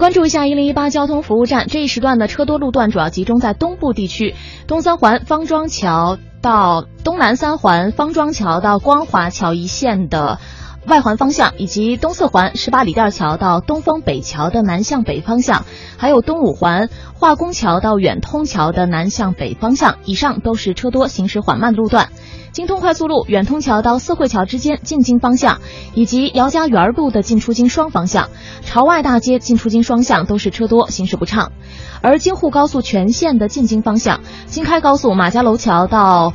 [0.00, 4.34] 关注一下一零一八交通服务站这一时段的车多路段主要集中在东部地区，
[4.66, 10.38] 东三环方庄桥到东南三环方庄桥到光华桥一线的。
[10.86, 15.64] 外环方向以及东四环十八里店桥到东风北桥的南向北方向，
[15.98, 22.08] 还有东五环化工桥到远通桥的南向北方向，以上都是车多、行驶缓慢路段。
[22.52, 25.60] 京通快速路远通桥到四惠桥之间进京方向，
[25.94, 28.28] 以及姚家园路的进出京双方向，
[28.64, 31.52] 朝外大街进出京双向都是车多，行驶不畅。
[32.00, 36.32] 而京沪高速全线的进京方向，京开高速马家楼桥到。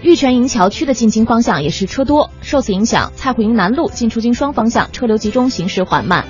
[0.00, 6.24] 玉泉营桥区的进京方向也是车多，受此影响，蔡湖营南路进出京双方向车流集中，行驶缓慢。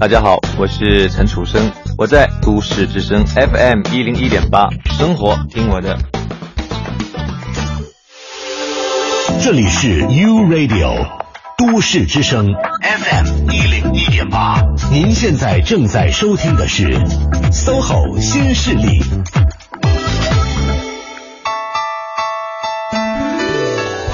[0.00, 5.98] 大家好，我是陈楚生，我在都市之声 FM 一零一点八，生活听我的。
[9.42, 11.06] 这里是 U Radio
[11.58, 12.46] 都市之声
[12.80, 16.98] FM 一零一点八，您现在正在收听的是
[17.52, 19.02] SOHO 新势力。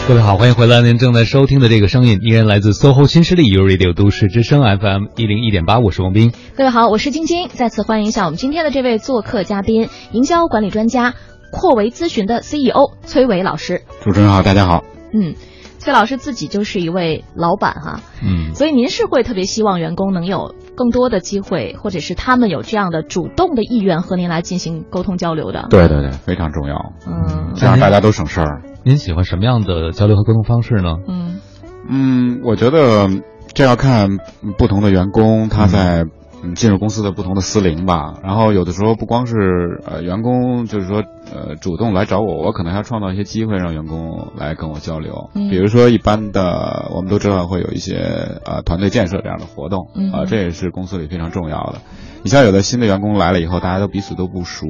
[0.08, 0.82] 各位好，欢迎回来。
[0.82, 6.32] 您正在收听的这个声音依然来自 SOHO 新势力 U Radio 都市之声 FM 一零一点八，我是王斌。
[6.56, 11.14] 各位好，我是晶晶，再次欢迎一下我们今天的这位做客嘉宾，营销管理专家
[11.50, 13.82] 扩维咨询的 CEO 崔伟老师。
[14.00, 14.84] 主持人好，大家好。
[15.12, 15.34] 嗯，
[15.80, 25.66] 崔老师自己就是一位老板哈，嗯，所以您是会特别希望员工能有更多的机会，或者是他们有这样的主动的意愿和您来进行沟通交流的。
[25.68, 26.92] 对对对，非常重要。
[27.08, 28.62] 嗯，这样大家都省事儿。
[28.86, 30.98] 您喜欢什么样的交流和沟通方式呢？
[31.08, 31.40] 嗯
[31.88, 33.08] 嗯，我觉得
[33.52, 34.10] 这要看
[34.56, 36.04] 不同的员工他在
[36.44, 38.14] 嗯进入公司的不同的司龄吧。
[38.22, 41.02] 然后有的时候不光是呃员工，就是说
[41.34, 45.30] 呃主动来找我，我可能还要创造一些机会让员工来跟我交流。
[45.34, 47.96] 嗯比如说一般的，我们都知道会有一些
[48.44, 51.80] 呃团队建设这样的活动嗯啊、这也是公司里非常重要的。
[52.22, 54.64] 你像有的新的员工来了以后，大家都彼此都不熟。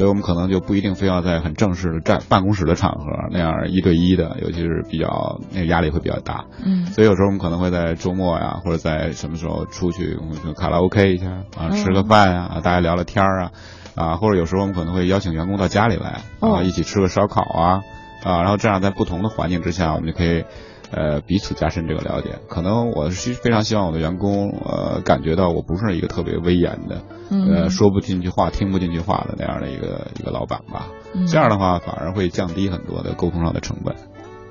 [0.00, 6.46] 所以我们可能就不一定非要在很正式的站办公室的场合那样一对一的，尤其是比较那个压力会比较大。
[6.64, 13.52] 嗯所以有时候我们可能会在周末呀，或者在什么时候出去，我们就卡拉 OK 一下啊，嗯吃个饭啊，大家聊聊天儿啊，
[13.94, 17.82] 啊，或者有时候我们可能会邀请员工到家里来哦啊，一起吃个烧烤啊，
[18.24, 20.44] 啊，然后这样在不同的环境之下，我们就可以。
[20.90, 22.38] 呃，彼此加深这个了解。
[22.48, 30.88] 可能我是非常希望我的员工，呃，感觉到我不是一个特别威严的，嗯呃，说不进去话、听不进去话的那样的一个一个老板吧。
[31.14, 33.94] 嗯这样的话，反而会降低很多的沟通上的成本。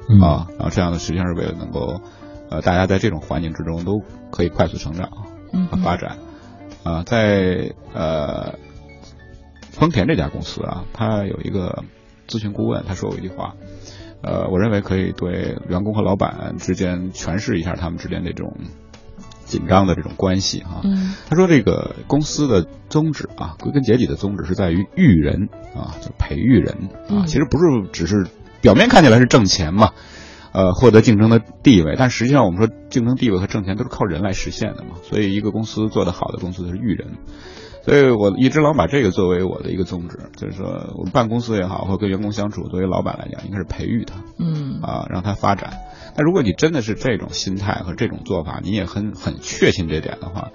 [0.09, 2.01] 嗯啊，然后这样的实际上是为了能够，
[2.49, 4.01] 呃，大家在这种环境之中都
[4.31, 5.09] 可以快速成长
[5.53, 6.17] 嗯和发展。
[6.83, 8.53] 啊，在呃，
[9.71, 11.83] 丰田这家公司啊，他有一个
[12.27, 13.55] 咨询顾问，他说过一句话，
[14.21, 18.53] 呃，我认为可以对员工和老板之间诠释一下他们之间这种
[19.45, 28.27] 紧张的这种关系哈、嗯他说这个公司的宗旨啊，归根结底的宗旨是在于育人啊，就培育人啊，嗯其实不是只是
[28.61, 29.91] 表面看起来是挣钱嘛。
[30.51, 34.95] 呃，获得竞争的地位，但实际上我们说竞争地位和挣钱都是靠人来实现的嘛。
[35.03, 37.17] 所以一个公司做得好的公司是育人，
[37.89, 45.79] 所以我一直老把这个作为我的一个宗旨，就是说我们办公司也好，或者跟员工相处，作为老板来讲，应该是培育他，嗯啊，让他发展。
[46.15, 50.49] 那如果你真的是这种心态和这种做法，你也很很确信这点的话，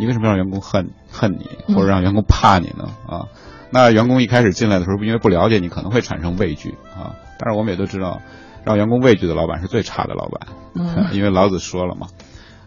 [0.00, 2.88] 你为什么让员工恨恨你，或者让员工怕你呢？
[3.06, 3.28] 啊，
[3.70, 7.14] 那员工一开始进来的时候，因为不了解你，可能会产生畏惧啊。
[7.38, 8.20] 但是我们也都知道，
[8.64, 10.40] 让员工畏惧的老板是最差的老板，
[10.74, 12.08] 嗯 因为老子说了嘛，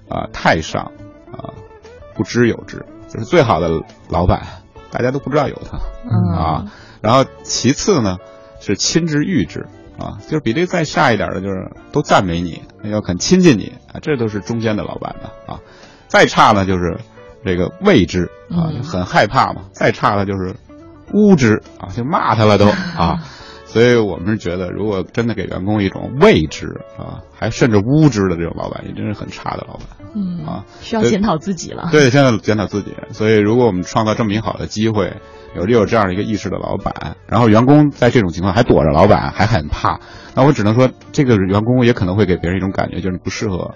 [0.07, 0.93] 啊，太上
[1.33, 1.51] 啊，
[2.15, 4.41] 不知有之，就是最好的老板，
[4.90, 5.77] 大家都不知道有他。
[6.03, 6.65] 嗯啊，
[6.99, 8.18] 然后其次呢
[8.60, 9.68] 是亲之誉之
[9.99, 15.60] 啊，就是比这个再下一点的，就是都赞美你，要肯亲近你啊，这都是中间的老板的啊。
[16.07, 16.99] 再差呢就是
[17.45, 19.65] 这个畏之啊，很害怕嘛。
[19.73, 20.56] 再差了就是
[21.14, 23.23] 污之啊，就骂他了都啊。
[23.73, 29.87] 所以我们是觉得，如果真的给员工一种未知啊，还甚至无知的这种老板，也真是很差的老板。
[30.13, 31.89] 嗯啊，需要检讨自己了。
[31.91, 32.93] 对，现在检讨自己。
[33.13, 35.17] 所以，如果我们创造这么一好的机会，
[35.55, 39.99] 有有这样的一个意识的老板，然后员工在这种情况还躲着老板，还很怕，
[40.35, 43.73] 那我只能说，这个员工也可能会给别人一种感觉，就是你不适合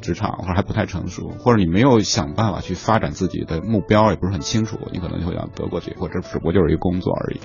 [0.00, 7.40] 职场，或者还不太成熟，或者你没有想办法去发展自己的目标，也不是很清楚，你可能就会想得过且或者只不过就是一个工作而已。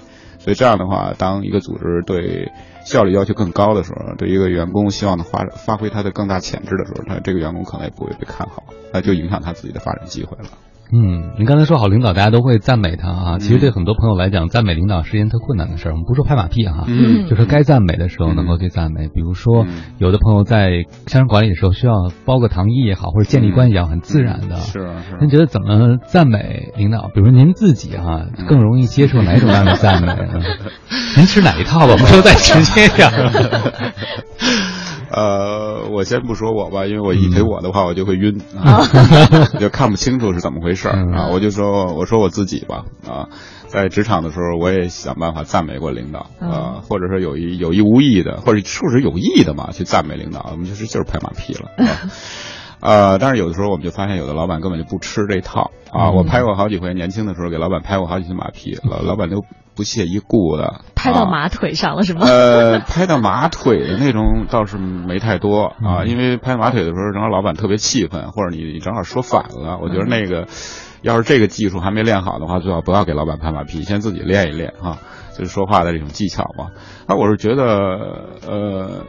[0.48, 2.50] 所以这样的话，当一个组织对
[2.86, 8.64] 效率要求更高的时候，对一个员工希望的发发挥他的更大潜质的时候，他这个员工可能也不会被看好，
[8.94, 10.48] 那就影响他自己的发展机会了。
[10.90, 13.38] 嗯，您刚才说好领导，大家都会赞美他啊。
[13.40, 15.92] 其实对很多朋友来讲，赞美领导是一件特困难的事儿。
[15.92, 19.10] 我们不说拍马屁哈，嗯就是该赞美的时候能够去赞美。
[19.10, 19.66] 比如说，
[19.98, 21.94] 有的朋友在商场管理的时候需要
[22.26, 24.56] 包个糖衣也好，或者建立关系也好，很自然的。
[24.56, 24.90] 是
[25.20, 27.10] 您觉得怎么赞美领导？
[27.14, 30.42] 比如您自己哈，更容易接受哪种样的赞美呢？
[31.18, 31.94] 您吃哪一套吧？
[31.94, 33.94] 我们说再直接点儿。
[35.12, 38.82] 呃，我先不说我吧，因为我一嗯提我的话，我就会晕， 啊，
[39.60, 41.30] 就看不清楚是怎么回事啊。
[41.32, 43.30] 我就说，我说我自己吧，啊，
[43.68, 51.70] 在职场的时候，我也想办法赞美过领导嗯啊，或者说有意有意无意的，或者是不是有意的嘛，去赞美领导，我们就是就是拍马屁了。
[51.86, 51.98] 啊
[52.80, 56.10] 呃，但是有的时候我们就发现，有的老板根本就不吃这套啊。
[56.10, 59.44] 嗯我拍过好几回，年轻的时候给老板拍过好几次马屁，老老板都
[59.78, 60.66] 不屑一顾的。
[60.66, 62.26] 啊拍到马腿上了是吗？
[62.26, 70.48] 呃，拍到马腿的那种倒是没太多啊，因为拍马腿的时候，正好老板特别气愤，或者你你正好说反了，我觉得那个，
[71.04, 74.98] 要是这个技术还没练好的话，最好不要给老板拍马屁，先自己练一练哈，
[75.38, 76.72] 就是说话的这种技巧嘛。
[77.08, 77.64] 那我是觉得，
[78.48, 79.06] 呃。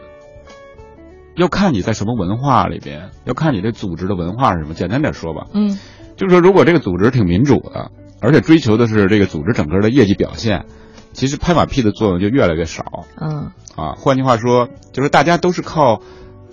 [1.36, 4.74] 要看你在什么文化里边，要看你这组织的文化是什么。
[4.74, 5.78] 简单点说吧，嗯，
[6.16, 10.66] 就是说，如果这个组织挺民主的，而且追求的是这个组织整个的业绩表现，
[11.12, 13.04] 其实拍马屁的作用就越来越少。
[13.20, 16.00] 嗯啊，换句话说，就是大家都是靠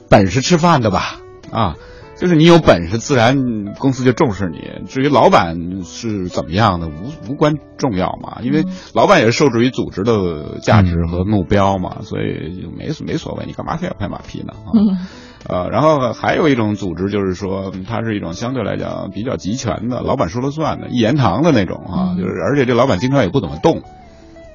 [0.09, 1.19] 本事吃饭的吧？
[1.51, 1.75] 啊，
[2.17, 4.85] 就是你有本事，自然公司就重视你。
[4.87, 8.63] 至于老板是怎么样的，无无关重要嘛，因为
[8.93, 14.53] 老板也是受制于组织的价值和目标嘛，所以就没没所谓，你干嘛非要拍马屁呢？
[14.53, 14.69] 啊。
[14.73, 15.07] 嗯
[15.47, 23.83] 呃，然后还有一种组织，就是说嗯它是一种相对来讲比较集权的，老板说了算的，一言堂的那种啊，就是而且这老板经常也不怎么动，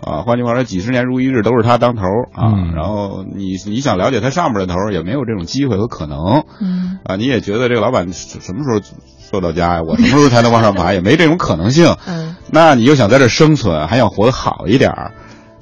[0.02, 2.02] 啊，换句话说，几十年如一日都是他当头
[2.34, 8.80] 啊，嗯然后你你想了解他上面的头，也没有这种机会和可能，嗯啊，你也觉得这个老板什什么时候
[9.30, 9.82] 做到家呀？
[9.82, 10.92] 我什么时候才能往上爬？
[10.92, 15.12] 也没这种可能性，嗯，那你又想在这儿生存，还想活得好一点儿。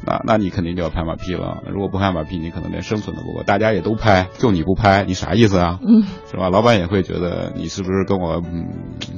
[0.07, 1.63] 那那你肯定就要拍马屁了。
[1.69, 3.43] 如果不拍马屁，你可能连生存都不够。
[3.43, 5.79] 大家也都拍，就你不拍，你啥意思啊？
[5.83, 6.51] 嗯，是吧？
[6.51, 8.69] 老板也会觉得你是不是跟我嗯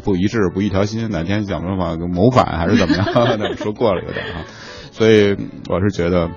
[0.02, 1.10] 不一致、不一条心？
[1.10, 3.06] 哪天想办法谋反还是怎么样？
[3.38, 4.44] 那说过了有点啊。
[4.92, 5.36] 所以
[5.68, 6.30] 我是觉得，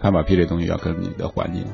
[0.00, 1.64] 拍马屁这东西要跟你的环境，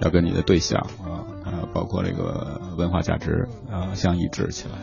[0.00, 4.74] 要跟你的对象啊，啊，包括这个文化价值啊相一致起来。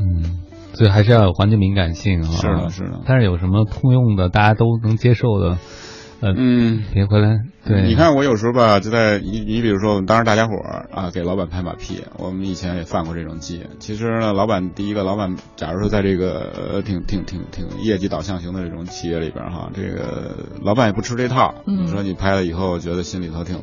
[0.00, 0.40] 嗯，
[0.72, 2.30] 所以还是要有环境敏感性啊。
[2.30, 5.58] 是的是的但是有什么通用的，大家都能接受的？
[6.20, 7.44] 呃，嗯，别回来。
[7.64, 13.64] 对，你看我有时候吧，就在你你比如说，我们当时大家伙儿啊，给老板拍马屁，我们以前也犯过这种忌。
[13.78, 21.54] 其实呢，老板第一个，老板假如说在这个呃挺挺挺挺业绩导向型的这种企业里边哈，这个老板也不吃这套。
[21.66, 23.56] 嗯你说你拍了以后，觉得心里头挺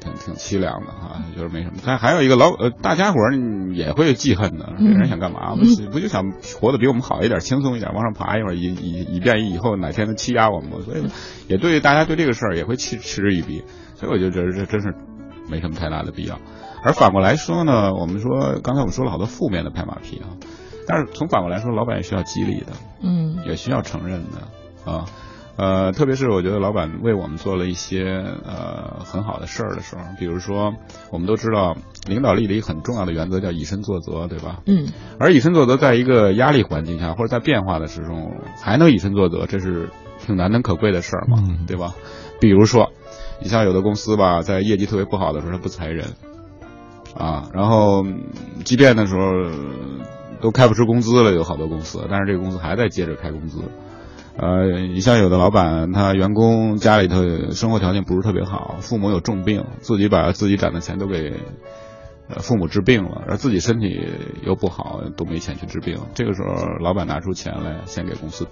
[0.00, 1.76] 挺挺凄凉的哈，就是没什么。
[1.84, 3.36] 但还有一个老呃，大家伙儿
[3.74, 5.54] 也会记恨的，这人想干嘛？
[5.54, 10.82] 不不就想活得比我们好一点，轻松一点，往上爬一会儿，以以以便以后哪天能欺压我们。
[10.82, 11.04] 所以
[11.46, 13.62] 也对大家对这个事儿也会嗤嗤之以鼻。
[13.94, 14.94] 所以我就觉得这真是
[15.48, 16.38] 没什么太大的必要。
[16.82, 20.40] 而反过来说呢，我们说刚才我们说了好多负面的拍马屁啊，
[20.86, 22.72] 但是从反过来说，老板也需要激励的，
[23.02, 25.04] 嗯也需要承认的啊。
[25.60, 28.02] 呃，特别是我觉得老板为我们做了一些
[28.46, 30.72] 呃很好的事儿的时候，比如说
[31.10, 31.76] 我们都知道
[32.06, 34.60] 领导力的一个很重要的原则叫以身作则，对吧？
[34.64, 34.88] 嗯
[35.18, 41.94] 而以身作则，在一个压力环境下或者在变化的时候还能以身作则，这是挺难能可贵的事儿嘛，嗯对吧？
[42.40, 42.90] 比如说，
[43.42, 46.06] 你像有的公司吧，在业绩特别不好的时候，他不裁人
[47.14, 48.22] 啊，然后嗯
[48.64, 49.52] 即便的时候呃
[50.40, 53.58] 都开不出工资了，有好多公司，但是这个公司还在接着开工资。
[54.40, 61.34] 呃，你像有的老板，他员工家里头生活条件不是特别好，父母有重病，自己把自己攒的钱都给
[62.30, 64.00] 呃父母治病了，而自己身体
[64.42, 65.98] 又不好，都没钱去治病。
[66.14, 68.46] 这个时候，老板拿出钱来，先给公司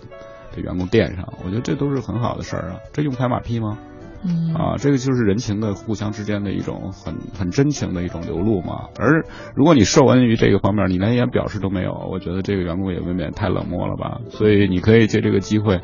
[0.54, 2.76] 给员工垫上，我觉得这都是很好的事儿啊。
[2.92, 3.78] 这用拍马屁吗？
[4.24, 8.88] 嗯啊，这个就是人情的互相之间的一种很很真情的一种流露嘛。
[8.98, 9.24] 而
[9.54, 14.20] 如果你受恩于这个方面，你连一点表示都没有，我觉得这个员工也未免太冷漠了吧。
[14.30, 15.80] 所以你可以借这个机会，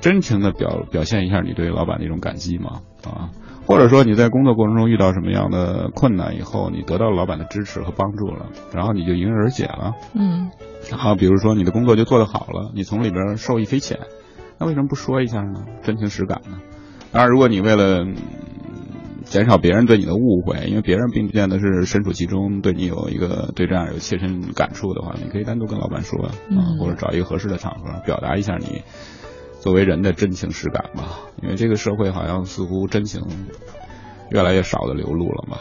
[0.00, 2.80] 真情的表表现一下你对老板的一种感激嘛。
[3.04, 3.30] 啊，
[3.64, 9.94] 或者说你在工作过程中遇到什么样的困难以后，你得到老板的支持和帮助了，然后你就迎刃而解了。
[10.14, 10.50] 嗯
[10.98, 14.00] 啊，比如说你的工作就做得好了，你从里边受益匪浅，
[14.58, 15.64] 那为什么不说一下呢？
[15.82, 16.58] 真情实感呢？
[17.10, 18.16] 当然，如果你为了嗯
[19.24, 28.82] 减少别人对你的误会，因为别人并不见得是身处其中，对你有一个对这样有切身感触的话，你可以单独跟老板说啊，嗯或者找一个合适的场合表达一下你
[29.60, 31.20] 作为人的真情实感吧。
[31.42, 33.22] 因为这个社会好像似乎真情
[34.30, 35.58] 越来越少的流露了嘛。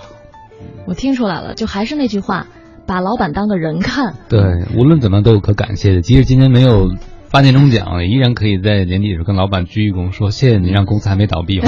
[0.85, 2.47] 我听出来了，就还是那句话，
[2.85, 4.15] 把老板当个人看。
[4.29, 4.39] 对，
[4.77, 6.89] 无论怎么都有可感谢的，即使今天没有。
[7.29, 11.59] 八年终奖依然可以在年底的时候跟老板鞠一躬，说谢谢你让公司还没倒闭。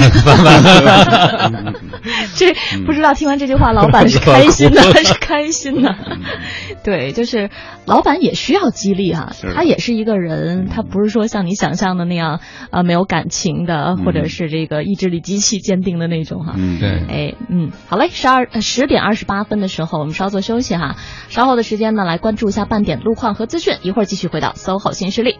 [2.34, 2.54] 这
[2.86, 5.94] 不知道听完这句话，老板是开心的还是开心的？
[6.82, 7.50] 对，就是
[7.84, 16.54] 老板也需要激励哈，他也是一个人，他不是说像你想象的那样啊没有感情的，或者是这个意志力极其坚定的那种哈。
[16.56, 16.88] 嗯，对。
[17.08, 20.96] 哎，嗯，好嘞，十二十点二十八分的时候，我们稍作休息哈，
[21.28, 25.36] 稍后的时间呢来关注一下半点路况和资讯，一会儿继续回到 SOHO 新势力。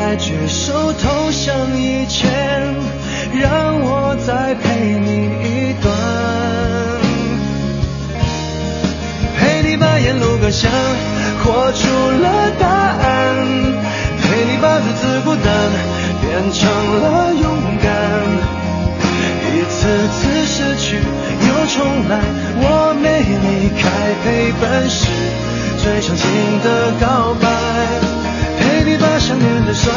[0.00, 2.74] 在举手投降以前，
[3.38, 5.92] 让我再陪你一段，
[9.36, 10.70] 陪你把沿路感想
[11.44, 11.86] 活出
[12.22, 13.36] 了答案，
[14.22, 15.46] 陪你把独自孤单
[16.22, 16.66] 变成
[17.02, 17.44] 了勇
[17.84, 17.86] 敢，
[19.52, 22.18] 一次次失去又重来，
[22.56, 23.84] 我没离开
[24.24, 25.06] 陪伴是
[25.76, 26.24] 最长情
[26.64, 28.19] 的告白。
[29.72, 29.94] 酸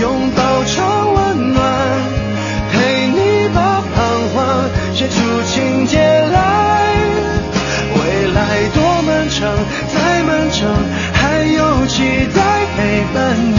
[0.00, 1.62] 拥抱成温暖，
[2.72, 6.34] 陪你把彷徨写出情节来。
[7.96, 8.00] 未
[8.32, 8.40] 来
[8.74, 9.54] 多漫长，
[9.92, 10.68] 再漫长，
[11.12, 13.58] 还有期待陪伴你，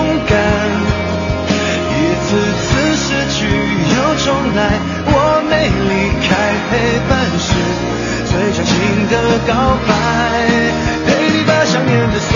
[4.23, 5.53] 重来，我没
[5.89, 6.29] 离开，
[6.69, 6.71] 陪
[7.09, 7.11] 伴
[7.41, 7.49] 是
[8.29, 8.71] 最长情
[9.09, 9.13] 的
[9.47, 9.51] 告
[9.87, 9.89] 白。
[11.07, 12.31] 陪你把想念的酸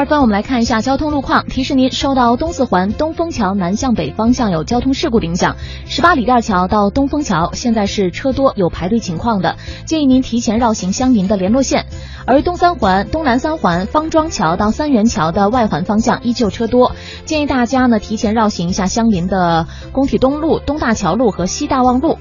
[0.00, 1.44] 二分，我们来看一下交通路况。
[1.44, 11.84] 提示您，受到东四环东风桥南向北方向有交通事故影响，十八里店桥到东风桥现在是车多有排队情况的，建议您提前绕行相邻的联络线。
[12.24, 16.92] 而东三环东南三环方庄桥到三元桥的外环方向依旧车多，
[17.26, 22.16] 建议大家呢提前绕行一下相邻的工体东路、东大桥路和西大望路。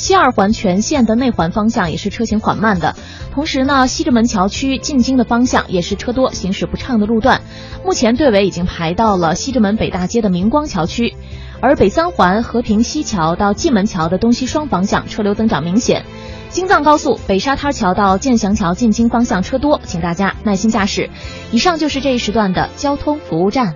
[0.00, 2.96] 西二环全线的内环方向也是车行缓慢的。
[3.34, 7.42] 同时呢，西直门桥区进京的方向也是车多、行驶不畅的路段。
[7.84, 11.14] 目前队尾已经排到了西直门北大街的明光桥区，
[11.60, 16.02] 而北三环和平西桥到蓟门桥的东西双方向车流增长明显。
[16.48, 21.10] 京藏高速北沙滩桥到建祥桥进京方向车多，请大家耐心驾驶。
[21.52, 23.74] 以上就是这一时段的交通服务站。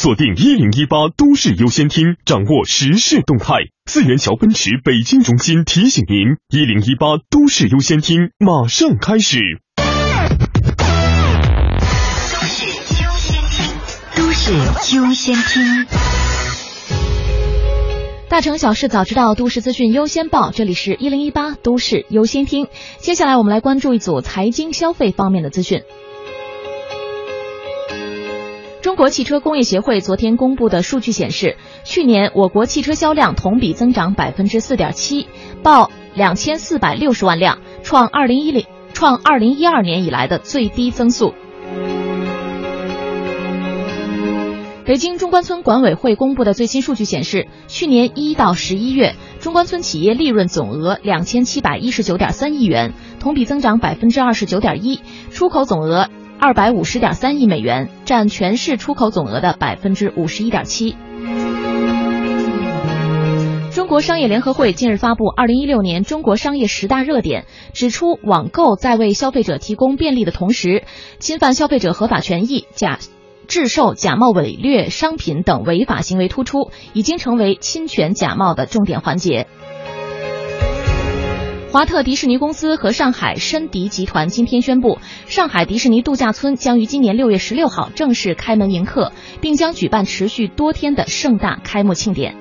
[0.00, 3.56] 锁定一零一八都市优先厅，掌握时事动态。
[3.86, 9.40] 四元桥奔驰北京中心提醒您：一零一八都市优先厅马上开始。
[14.14, 14.52] 都市
[14.94, 15.86] 优先厅。
[18.28, 20.52] 大城小事早知道，都市资讯优先报。
[20.52, 22.68] 这里是一零一八都市优先厅。
[22.98, 25.82] 接下来我们来关注一组财经消费方面的资讯。
[28.88, 35.28] 中国汽车工业协会昨天公布的数据显示，去年我国汽车销量同比增长百分之四点七，
[35.62, 41.34] 报两千四百六十万辆，创二零一零创二零一二年以来的最低增速。
[44.86, 56.08] 北京中关村管委会公布的最新数据显示，去年一到十一月，中关村企业利润总额两千七百一十九点三亿元，同比增长百分之二十九点一，出口总额
[56.40, 60.94] 二百五十点三亿美元，占全市出口总额的百分之五十一点七。
[63.72, 67.46] 中国商业联合会近日发布《二零一六年中国商业十大热点》，
[67.76, 70.84] 指出网购在为消费者提供便利的同时，
[71.18, 73.00] 侵犯消费者合法权益、假。
[73.48, 79.46] 制售假冒伪劣商品等违法行为突出，已经成为侵权假冒的重点环节。
[81.70, 89.12] 华特迪士尼公司和上海申迪集团今天宣布，上海迪士尼度假村将于今年六月十六号正式开门迎客，
[89.42, 92.34] 并将举办持续多天的盛大开幕庆典。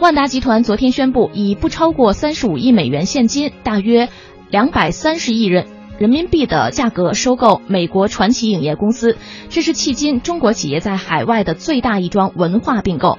[0.00, 4.08] 万达集团昨天宣布，以不超过三十五亿美元现金，大约
[4.50, 5.66] 两百三十亿人。
[5.98, 9.16] 人民币的价格收购美国传奇影业公司，
[9.50, 13.18] 这是迄今中国企业在海外的最大一桩文化并购。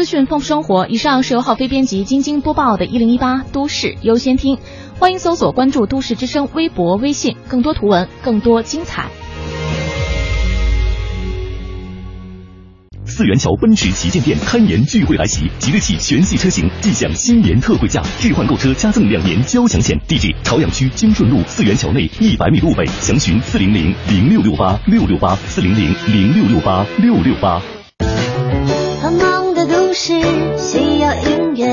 [0.00, 4.56] 资讯丰富生活，以上是由浩飞编辑、晶晶播报的《一零一八都市优先听》，
[4.98, 9.10] 欢迎搜索关注都市之声微博、微信，更多图文，更多精彩。
[13.04, 19.94] 四元桥奔驰旗舰店开年聚会来袭，即日起全系车型即享新年特惠价，置换购车加赠两年交强险。
[20.08, 27.60] 地址：朝阳区金顺路四元桥内一百米路北，详询四零零零六六八六六八四零零零六六八六六八。
[30.02, 30.14] 是
[30.56, 31.66] 需要音乐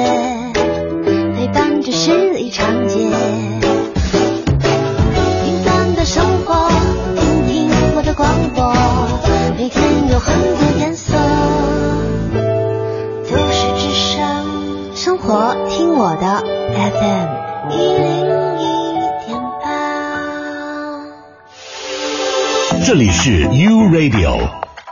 [1.34, 2.99] 陪伴着十里长街，
[5.45, 6.68] 平凡的生活，
[7.16, 8.74] 听听我的广播，
[9.58, 9.82] 每天
[10.12, 11.14] 有很多颜色。
[13.32, 14.20] 都市之声，
[14.94, 16.44] 生活听我的
[16.76, 17.30] FM
[17.72, 18.04] 一零
[18.60, 18.66] 一
[19.26, 19.66] 点八。
[22.86, 24.56] 这里是 U Radio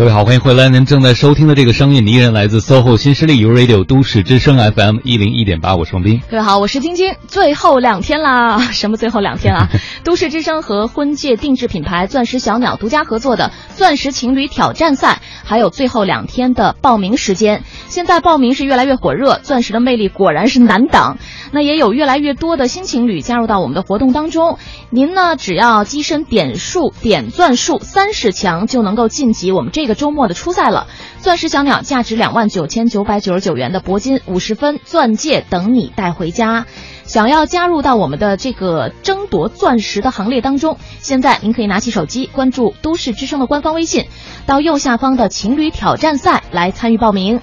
[0.00, 0.70] 各位好，欢迎回来。
[0.70, 6.22] 您正在收听的这个声音，依然来自 SOHO 新势力 U Radio 都市之声 FM 一零一点八，我是王斌。
[6.30, 7.16] 各位好，我是晶晶。
[7.28, 9.68] 最后两天啦， 什么最后两天啊？
[10.02, 17.62] 都市之声和婚戒定制品牌钻石小鸟独家合作的钻石情侣挑战赛，还有最后两天的报名时间。
[17.88, 21.18] 现在报名是越来越火热，钻石的魅力果然是难挡。
[21.52, 24.56] 那也有越来越多的新情侣加入到我们的活动当中。
[24.88, 30.86] 您呢，只要跻身点数点钻数三十强，就能够晋级我们这个周末的初赛了。
[31.18, 36.66] 钻石小鸟价值两万九千九百九十九元的铂金五十分钻戒等你带回家。
[37.04, 44.06] 想要加入到我们的这个争夺钻石的行列当中，现在您可以拿起手机关注都市之声的官方微信，
[44.46, 47.40] 到右下方的情侣挑战赛来参与报名。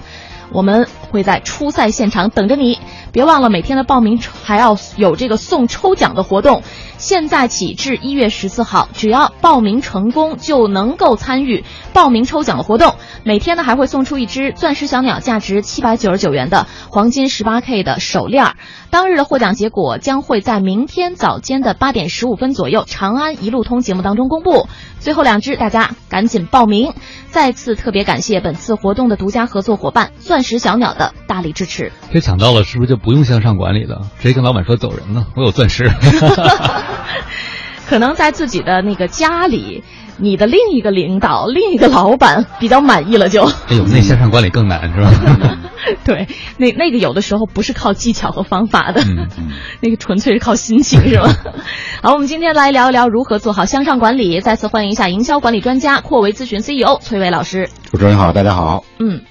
[0.50, 2.78] 我们会在初赛现场等着你，
[3.12, 6.62] 别忘了每天的报名还要有这个送抽奖的活动。
[6.98, 12.96] 现在起至一月十四号，只要报名成功就能够参与报名抽奖的活动。
[13.22, 18.54] 每天呢还会送出一只钻石小鸟价值七百九十九元的黄金十八 K 的手链。
[18.90, 24.66] 当日的获奖结果将会在明天早间的八点十五分左右，长安一路通节目当中公布。
[24.98, 26.94] 最后两只，大家赶紧报名。
[27.30, 31.92] 再次特别感谢本次活动的独家合作伙伴钻石小鸟的大力支持。
[32.10, 34.02] 这抢到了是不是就用向上管理了？
[34.18, 35.26] 直接跟老板说走人了？
[35.36, 35.90] 我有钻石。
[37.88, 39.82] 可能在自己的那个家里，
[40.18, 43.44] 你的另一个领导、另一个老板比较满意了就。
[43.44, 45.58] 哎呦，那向上管理更难是吧？
[46.04, 46.28] 对，
[46.58, 49.26] 那那个有的时候不是靠技巧和方法的，嗯
[49.80, 51.34] 那个纯粹是靠心情是吧？
[52.02, 54.42] 好，我们今天来聊一聊如何做好向上管理。
[54.42, 57.70] 再次欢迎一下营销管理专家阔维咨询 CEO 崔伟老师。
[57.90, 58.84] 主持人好，大家好。
[58.98, 59.22] 嗯，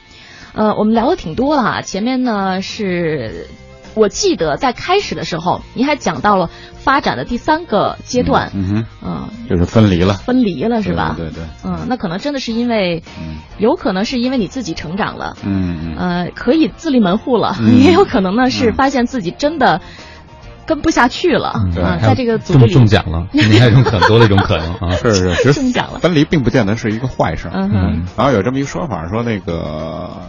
[0.54, 1.82] 呃，我们聊的挺多了哈。
[1.84, 3.46] 前面呢是，
[3.98, 10.14] 我记得在开始的时候，您还讲到了发展的第三个阶段，嗯哼，嗯，就是分离了。
[10.14, 11.16] 分离了是吧？
[11.18, 11.44] 对对对。
[11.66, 13.04] 嗯，那可能真的是因为，
[13.58, 15.96] 有可能是因为你自己成长了，嗯嗯。
[15.98, 19.82] 呃，可以自立门户了，嗯也有可能呢是发现自己真的
[20.66, 21.54] 跟不下去了，
[22.02, 24.92] 在这个组中里中奖了， 你还有一种很多的一种可能啊。
[24.96, 27.50] 是是，中奖了分离并不见得是一个坏事。
[27.54, 30.22] 嗯哼然后有这么一个说法，说那个呃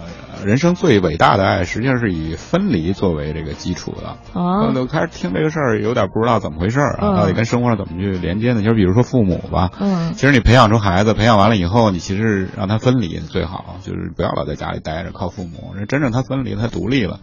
[0.44, 4.08] 人生最伟大的爱，实际上是以分离作为这个基础的。
[4.40, 8.62] 啊我开始听这个事儿，有点不知道怎么回事儿啊，嗯到底跟生活上怎么去连接呢？
[8.62, 15.74] 就是比如说父母吧，嗯其实你培养出孩子，培养完了以后，你其实让他分离最好，就是不要老在家里待着靠父母。
[15.88, 17.20] 真正他分离，他独立了。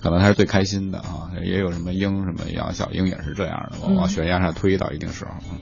[0.00, 5.32] 可能他是最开心的啊，也有什么鹰什么养，小鹰也是这样的，往悬崖上推到一定时候。
[5.50, 5.58] 嗯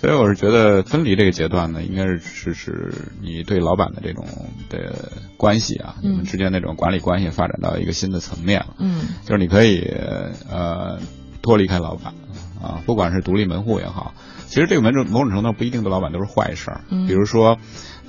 [0.00, 4.24] 所以我是觉得分离这个阶段呢，应该是是是你对老板的这种
[4.70, 8.76] 的关系啊，嗯你们之间那种管理关系发展到一个新的层面了。
[8.78, 9.80] 嗯就是你可以
[10.48, 11.00] 呃
[11.42, 12.14] 脱离开老板
[12.62, 14.14] 啊，不管是独立门户也好，
[14.46, 16.80] 其实这个门种某种程度不一定对老板都是坏事儿。
[16.90, 17.58] 嗯比如说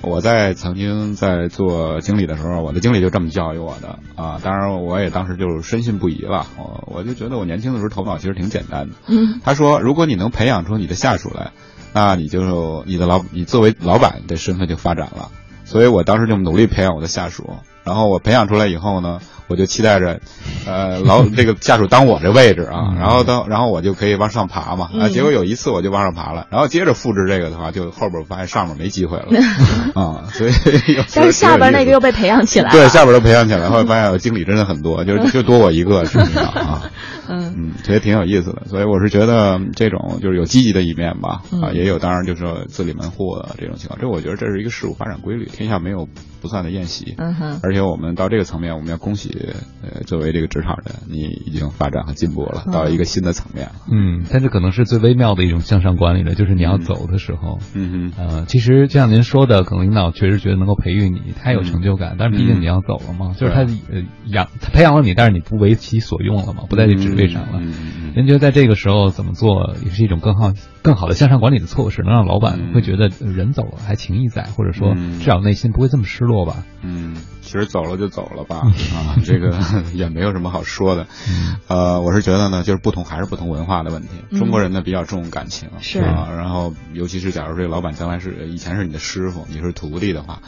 [0.00, 8.94] 我在曾经在做经理的时候，我的经理就这么教育我的啊，当然我也当时就深信不疑了，我我就觉得我年轻的时候头脑其实挺简单的。
[9.08, 11.50] 嗯他说，如果你能培养出你的下属来，
[11.92, 15.30] 那你就你的老你作为老板的身份就发展了。
[15.64, 17.48] 所以我当时就努力培养我的下属，
[17.84, 20.20] 然后我培养出来以后呢，我就期待着，
[20.64, 24.86] 呃，老这个下属当我这位置啊，然后当然后我就可以往上爬嘛。
[24.86, 29.26] 啊，嗯结果有一次我就往上爬了，然后接着复制这个的话，就后边发现上面没机会了。
[30.00, 30.52] 啊，所以
[31.14, 36.82] 但是下边那个又被培养起来了，对下边都培养起来，后来发现经理真的很多，就就多我一个，实际上啊。
[37.28, 37.54] 嗯。
[37.56, 41.74] 嗯，所以挺有意思的，所以我是觉得这种就是有积极的一面吧，啊，嗯。
[41.74, 46.08] 也有当然就是说自立门户的这种情况，这我觉得这是一个事物发展规律，天下没有
[46.40, 47.60] 不散的宴席，嗯哼。
[47.62, 49.28] 而且我们到这个层面，我们要恭喜
[49.82, 53.72] 呃作为这个职场人，你已经发展和进步了，嗯到一个新的层面了。
[53.90, 67.60] 嗯，但这可能是最微妙的一种向上管理了，就是你要走的时候，嗯哼，呃，其实就像您说的，可能领导确实觉得能够培育你，他有成就感，但是毕竟你要走了嘛，就是他呃养他培养了你，但是你不为其所用了嘛，不在这职位上了。
[68.16, 70.52] 您觉得在这个时候怎么做也是一种更好、
[70.82, 76.64] 更好的向上管理的措施，能让老板会觉得呃人走了还情谊在，或者说嗯至少内心不会这么失落吧。
[76.82, 77.14] 嗯，
[77.50, 78.58] 其实走了就走了吧，
[78.94, 79.58] 啊，这个
[79.92, 81.08] 也没有什么好说的。
[81.66, 84.10] 呃，我是觉得呢，就是不同还是不同文化的问题。
[84.30, 90.40] 嗯中国人呢比较重感情，是啊，然后尤其是假如这个老板将来是以前是你的师傅，你是徒弟的话。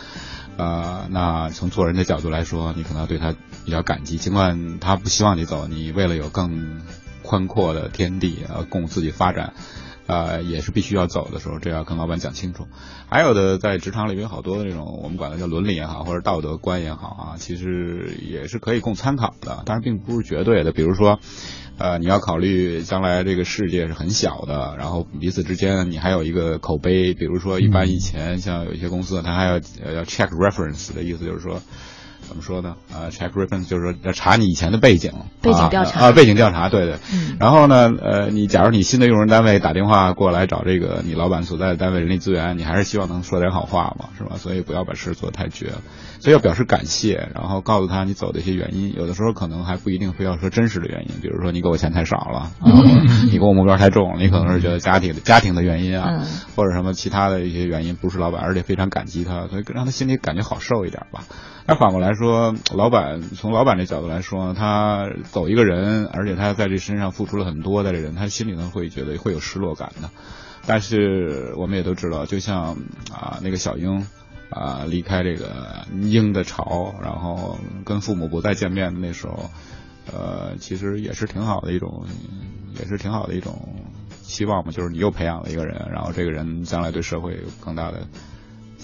[0.56, 3.34] 呃，那从做人的角度来说，你可能要对他
[3.64, 6.82] 比较感激，尽管他不希望你走，你为了有更
[7.22, 9.54] 宽阔的天地，呃，供自己发展，
[10.06, 12.66] 呃，也是必须要走的时候，这要跟老板讲清楚。
[13.08, 20.72] 还有的在职场里面有好多的这种我们管它叫伦理也好，或者道德观也好啊，其实也是可以供参考的，但是并不是绝对的。
[20.72, 21.20] 比如说，
[21.78, 31.60] 呃，你要考虑将来这个世界是很小的，然后彼此之间你还有一个口碑，比如说一般以前像有一些公司，它还要要 check reference 的意思就是说。
[32.26, 32.76] 怎么说呢？
[32.92, 36.96] 呃，check reference 就是说要查你以前的背景，背景调查啊，啊背景调查，对对。
[37.12, 44.36] 嗯然后呢，呃，你假如你新的用人单位打电话过来找这个你老板所在的单位人力资源，你还是希望能说点好话嘛，是吧？
[44.38, 45.72] 所以不要把事做得太绝，
[46.20, 48.94] 所以要表示感谢，然后告诉他你走的一些原因。
[48.96, 52.84] 有的时候可能还不一定非要说真实的原因，比如说你给我钱太少了，然后
[53.30, 61.24] 你给我目标太重了，你可能是觉得家庭的家庭的原因啊，嗯或者什么其他的一些原因，不是老板，而且非常感激他，所以让他心里感觉好受一点吧。
[61.64, 70.10] 那反过来说，老板从老板这角度来说，他走一个人，而且他在这身上付出了很多的人，他心里头会觉得会有失落感的。
[70.66, 72.76] 但是我们也都知道，就像
[73.12, 74.06] 啊那个小鹰
[74.50, 79.50] 啊离开这个鹰的巢，然后跟父母不再见面的那时候，
[80.12, 82.04] 呃，其实也是挺好的一种，
[82.78, 83.56] 也是挺好的一种
[84.20, 88.06] 期望嘛，就是你又培养了一个人，然后这个人将来对社会有更大的。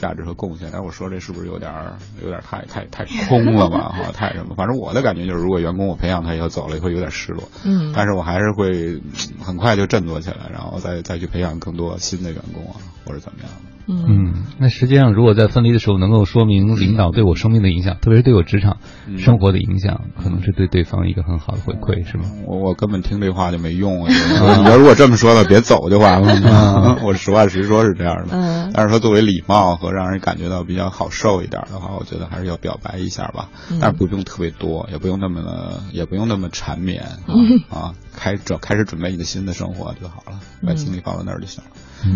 [0.00, 1.92] 价值和贡献，但是我说这是不是有点儿
[2.22, 3.88] 有点儿太太太空了吧？
[3.96, 4.54] 哈，太什么？
[4.56, 7.48] 反正我的感觉就是，如果员工我培养他以后走了，以后有点失落。
[7.64, 9.02] 嗯但是我还是会嗯
[9.44, 13.67] 很快就振作起来，然后再再去培养更多新的员工啊，或者怎么样的。
[13.89, 18.77] 嗯，那实际上，如果在分离的时候能够说明领导对我生命的影响，特别是对我职场
[19.19, 22.24] 生活的影响，可能是对对方一个很好的回馈，是吗？
[22.47, 24.12] 我我根本听这话就没用啊！
[24.60, 26.98] 你要如果这么说了，别走就完了。
[27.05, 28.36] 我实话实说是这样的。
[28.36, 28.70] 嗯。
[28.74, 33.48] 但是说作为礼貌和让人感觉到比较好受一点的话，我觉得还是要表白一下吧。
[33.81, 37.02] 但是不用特别多，也不用那么也不用那么缠绵
[37.70, 37.94] 啊。
[38.15, 41.70] 开准开始准备你的新的生活就好了，把精力放到那儿就行了。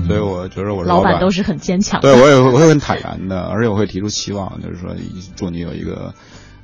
[0.06, 2.00] 所以我觉得我老板都是很坚强。
[2.00, 4.94] 对我也我会很坦然的，而且我会提出期望，就是说
[5.34, 6.14] 祝你有一个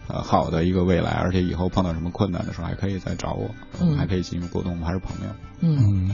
[0.06, 3.50] 呃好的一个未来，而且以后碰到什么困难的时候还可以再找我，
[3.80, 5.32] 嗯、还可以进行沟通，我们还是朋友。
[5.60, 6.10] 嗯。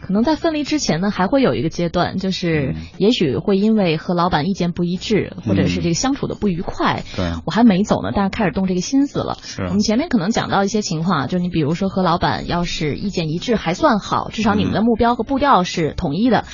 [0.00, 9.36] 可能在分离之前呢，还会有一个阶段，就是也许会因为和老板意见不一致，或者是这个相处的不愉快，对，我还没走呢，但是开始动这个心思了。
[9.42, 9.64] 是。
[9.64, 16.44] 我们前面可能讲到一些情况，就是你比如说和老板要是意见一致还算好，至少你们的目标和步调是统一的。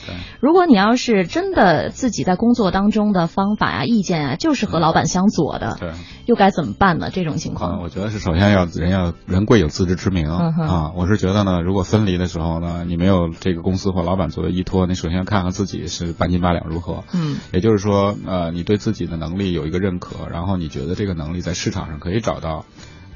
[0.40, 5.92] 如果你要是真的自己在工作当中的方法呀、意见啊，就是和老板相左的，对，
[6.26, 7.10] 又该怎么办呢？
[7.12, 10.26] 这种情况，我觉得是首先要人要人贵有自知之明。
[10.28, 10.90] 啊。
[10.96, 17.04] 我是觉得呢，如果分离的时候呢，你没有这个公司或老板作为依托，你首先要看看自己是半斤八两如何。
[17.12, 22.66] 嗯，也就是说，呃，你对自己的能力有一个认可，然后你觉得这个能力在市场上可以找到，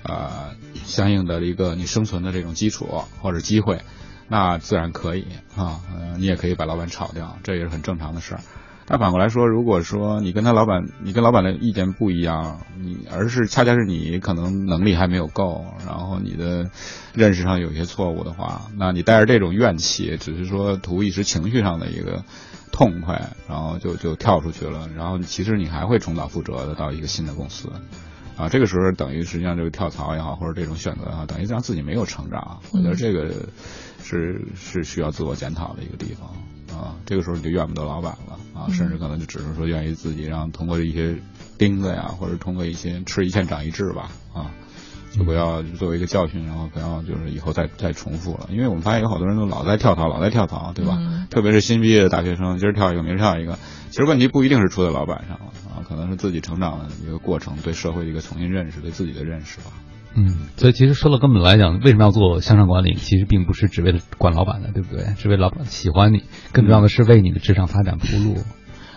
[0.04, 0.54] 呃，
[0.84, 2.86] 相应的一个你生存的这种基础
[3.20, 3.80] 或者机会，
[4.28, 5.26] 那自然可以
[5.56, 5.80] 啊。
[5.92, 8.40] 呃，你也可以把老板炒掉，这也是很正常的事儿。
[8.90, 16.70] 但反过来说，如果说你跟他老板，你跟老板的意见不一样，你而是恰恰是你可能能力还没有够，然后你的
[17.12, 22.24] 认识上有些错误的话，那你带着这种怨气，只是说图一时情绪上的一个
[22.72, 27.70] 痛快，然后就就跳出去了，然后其实你还会重蹈覆辙的到一个新的公司，
[28.38, 33.50] 啊，这个时候等于实际上这个跳槽也好，或者这种选择也好，等于让自己没有成长，我觉得这个
[34.02, 36.30] 是是需要自我检讨的一个地方。
[36.78, 41.16] 啊，这个时候你就怨不得老板了啊，甚至可能就只是说愿意自己让通过一些
[41.58, 44.50] 钉子呀，或者通过一些吃一堑长一智吧啊，
[45.10, 48.48] 就不要作为一个教训，然后不要就是以后再再重复了。
[48.50, 50.96] 因为我们发现有好多人都老在跳槽，老在跳槽，对吧？
[51.00, 53.58] 嗯、特别是新毕业的大学生，今儿跳一个，明儿跳一个。
[53.90, 59.72] 其实问题不一定是出在老板上了啊，可能是自己成长的一个过程，对社会的一个重新认识，对自己的认识吧。
[60.18, 62.94] 嗯，所以其实说了根本来讲，为什么要做向上管理？
[62.94, 65.04] 其实并不是只为了管老板的，对不对？
[65.16, 68.36] 是为老板喜欢你，更重要的是为你的职场发展铺路。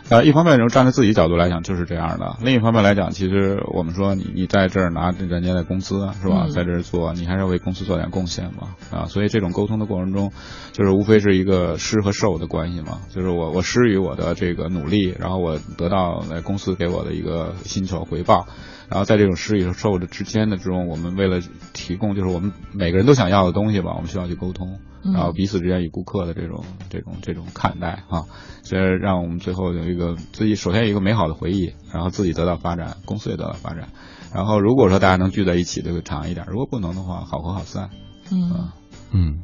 [0.09, 9.05] 呃，一方面，站在自己角度来讲就是这样的；另一方面来讲，其实我们说你你在这儿拿人家的工资是吧，在这儿做，你还是要为公司做点贡献嘛啊。
[9.05, 10.33] 所以这种沟通的过程中，
[10.73, 18.47] 就是无非是一个施和受的关系嘛，就是我我施予我的这个努力，然后我得到公司给我的一个薪酬回报。
[18.91, 21.39] 然后在这种施与受的之间的这种，我们为了
[21.71, 28.25] 提供就是我们每个人都想要的东西吧，我们需要去沟通，然后彼此之间与顾客的这种这种这种看待啊，
[28.63, 33.87] 所以让我们最后有一个自己首先有一个美好的回忆，然后自己得到发展，公司也得到发展。
[34.35, 37.89] 然后如果说大家能聚在一起，就会长一点；如果不能的话，好合好散。
[38.29, 38.51] 嗯。
[38.53, 38.71] 嗯，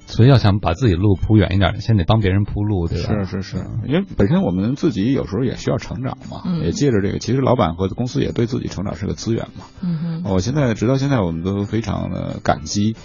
[0.05, 3.25] 所以要想把自己路铺远一点，先得帮别人铺路，对吧？
[3.25, 9.65] 是是是，因为本身我们自己有时候也需要成长嘛，嗯、也借着这个，其实老板和公司也对自己成长是个资源嘛。
[9.81, 12.95] 嗯我现在直到现在，我们都非常的感激。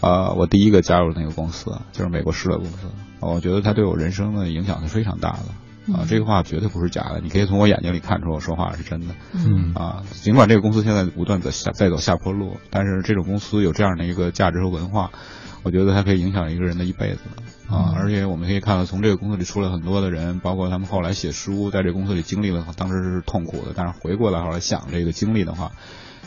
[0.00, 2.86] 啊、呃，我第一个加入那个公司就是美国施乐公司，
[3.18, 5.92] 我觉得它对我人生的影响是非常大的。
[5.92, 9.14] 啊，这个话绝对不是假的，你可以从我眼睛里看出我说话是真的。
[9.32, 15.10] 嗯啊，尽管这个公司现在不断的下在走下坡路，但是这种公司有这样的一个价值和文化，
[15.68, 17.20] 我觉得它可以影响一个人的一辈子
[17.68, 17.92] 啊。
[17.94, 25.70] 而且我们可以看到，从这个公司里出来很多的人，包括他们后来写书，在这个公司里经历了，当时是痛苦的，但是回过来后来想这个经历的话，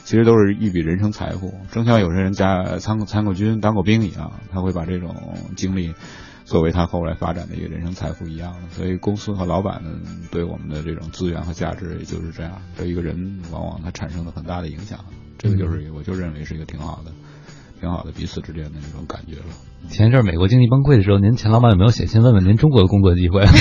[0.04, 1.52] 其实都是一笔人生财富。
[1.72, 5.16] 正像有些人家参过参过军、当过兵一样，他会把这种
[5.56, 5.96] 经历。
[6.44, 9.92] 作为他后来发展的一个人生财富一样的，所以公司和老板呢
[10.32, 12.62] 对我们的这种资源和价值，也就是这样。
[12.76, 15.00] 对一个人，往往他产生了很大的影响。
[15.38, 17.12] 这个就是，我就认为是一个挺好的、
[17.82, 19.46] 挺好的彼此之间的那种感觉了。
[19.90, 23.42] 前一阵美国经济崩溃的时候，您前老板有没有写信问问您中国的工作机会？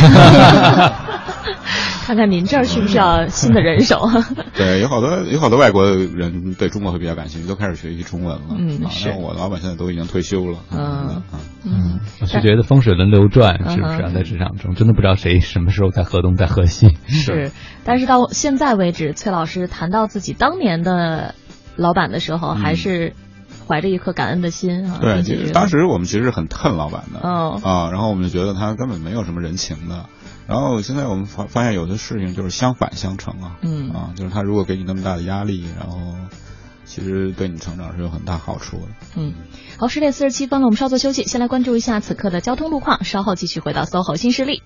[2.05, 4.01] 看看您这儿需不需要新的人手？
[4.55, 8.57] 对，有好多有好多外国人对中国会比较感兴趣，都开始学习中文了。
[8.59, 9.11] 嗯，是。
[9.13, 10.59] 我的老板现在都已经退休了。
[10.73, 11.23] 嗯
[11.65, 14.11] 嗯，我是觉得风水轮流转，是不是啊？
[14.13, 16.99] 在职场中，真的不知道谁什么时候在河东，在河西。
[17.07, 17.53] 是，
[17.85, 21.37] 但是到现在为止，崔老师谈到自己当年的
[21.77, 23.15] 老板的时候，还是。
[23.71, 24.99] 怀着一颗感恩的心啊！
[25.01, 30.07] 对，其实当时我们其实是很恨老板的，哦啊，然后我们就觉得他根本没有什么人情的。
[30.49, 36.17] 然后现在我们发发现有的事情就是相反相成啊，嗯啊，就是他如果给你那么大的压力，然后
[36.85, 38.89] 其实对你成长是有很大好处的。
[39.15, 39.35] 嗯，
[39.79, 44.65] 好，十点四十七分了，我们稍作休息，先来关注一下此刻的交通路况，稍后继续回到 SOHO 新势力。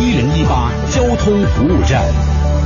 [0.00, 2.61] 一零一八八交通服务站。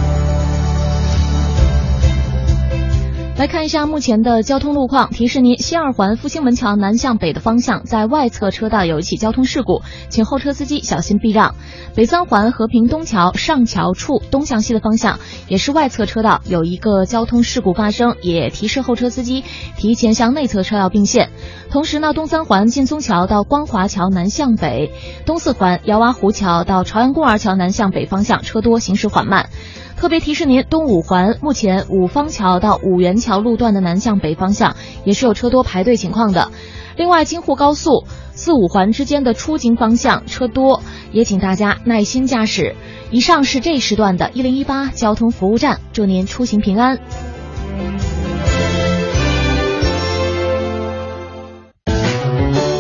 [3.39, 11.55] 来看一下目前的交通路况，提示您：西二环复兴门桥南向北的方向，在外侧车道有一起交通事故，请后车司机小心避让。
[11.95, 15.19] 北三环和平东桥上桥处东向西的方向，
[15.49, 19.45] 也是外侧车道有一个交通事故发生，也提示后车司机
[19.77, 21.29] 提前向内侧车道并线。
[21.69, 24.93] 同时呢，东三环劲松桥到光华桥南向北，
[25.27, 29.51] 东四环姚洼湖桥到朝阳公园桥南向北方向车多，行驶缓慢。
[29.97, 36.51] 特别提示您，东五环目前五方桥到五元桥路段的南向北方向也是有车多排队情况的。
[36.97, 40.83] 另外，京沪高速四五环之间的出京方向车多，
[41.13, 42.77] 也请大家耐心驾驶。
[43.11, 46.99] 以上是这时段的一零一八交通服务站，祝您出行平安。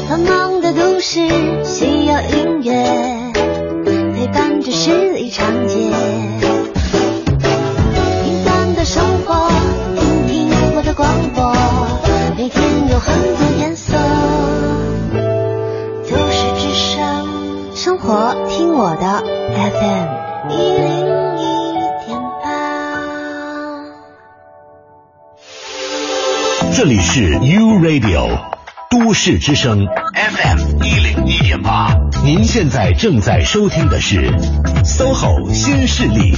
[0.08, 1.28] 繁忙的都市
[1.64, 3.32] 需要音乐
[3.84, 6.45] 陪伴着十里长街。
[28.90, 31.94] 都市之声 FM 一零一点八，
[32.24, 34.30] 您现在正在收听的是
[34.84, 36.34] SOHO 新势力。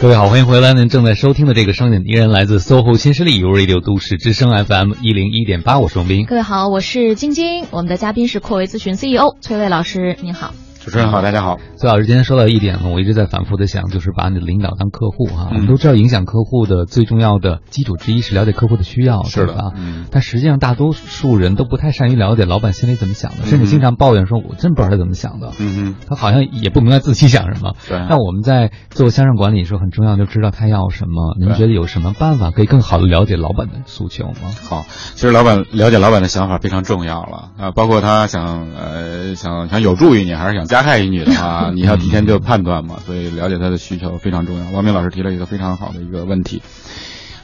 [0.00, 0.72] 各位好，欢迎回来。
[0.72, 6.26] 您正在收听的这个声音依然来自 SOHO 新势力 U Radio 都市之声 FM 一零一点八，我是王斌。
[6.26, 10.52] 各位好，我是晶晶，我们的嘉宾是扩维咨询 CEO 崔卫老师，您好。
[10.84, 11.60] 主持人好，大家好。
[11.76, 19.70] 崔老师今天说到一点，我一直在反复的想，就是把你的领导当客户哈、我们都知道，影响客户的最重要的基础之一是了解客户的需要，是的对吧？
[19.76, 27.74] 嗯但实际上，大多数人都不太善于了解老板心里怎么想的，甚至经常抱怨说：“我真不知道他怎么想的。”嗯嗯他好像也不明白自己想什么。
[27.88, 31.36] 对那我们在做向上管理的时候，很重要，就知道他要什么。
[31.38, 34.50] 您觉得有什么办法可以更好的了解老板的诉求吗？
[34.68, 44.70] 好，其实老板了解老板的想法非常重要了啊，包括他想呃想想有助于你，还是想加害于你的话， 你要提前就判断嘛，所以了解他的需求非常重要。
[44.70, 46.62] 王明老师提了一个非常好的一个问题。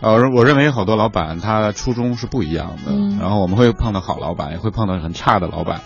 [0.00, 5.82] 呃，我认为好多老板他初衷是不一样的，嗯然后我们会碰到好老板，也会碰到很差的老板。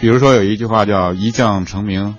[0.00, 2.14] 比如说有一句话叫“一将成名，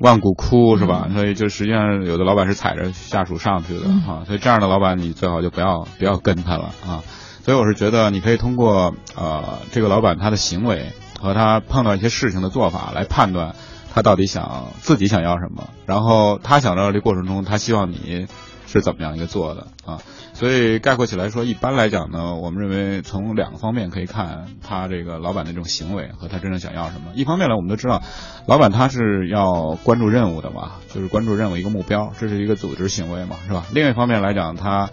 [0.00, 1.08] 万骨枯”，是吧？
[1.14, 7.04] 所以就实际上有的老板是踩着下属上去的嗯啊，所以这样的老板你最好就不要不要跟他了啊。
[7.44, 10.86] 所以我是觉得你可以通过呃这个老板他的行为
[11.20, 13.54] 和他碰到一些事情的做法来判断
[13.92, 18.26] 他到底想自己想要什么，然后他想要这过程中他希望你
[18.66, 19.98] 是怎么样一个做的啊。
[20.32, 27.12] 所以概括起来说，一般来讲呢，我们认为从两个方面可以看他这个老板的这种行为和他真正想要什么。
[27.14, 28.00] 一方面呢，我们都知道，
[28.46, 33.66] 老板他是要关注任务的嘛，就是关注任务一个目标，这是一个组织行为嘛，是吧？
[33.72, 34.88] 另一方面来讲，他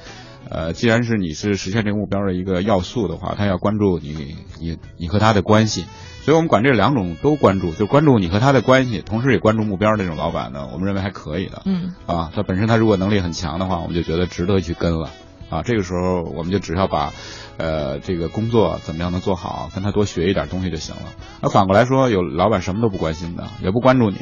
[0.49, 5.85] 呃，既然是你是实现这个目标的一个要素的话，他要关注你你你和他的关系。
[6.27, 11.61] 所以我们管这两种都关注，就关注你和他的关系，同时也关注目标这种老板呢，我们认为还可以的。
[11.63, 15.09] 嗯啊，他本身他如果能力很强的话，我们就觉得值得去跟了。
[15.49, 17.13] 啊，这个时候我们就只要把，
[17.55, 21.03] 呃，这个工作怎么样能做好，跟他多学一点东西就行了。
[21.41, 24.17] 那反过来说，有老板什么都不关心的，也不关注你，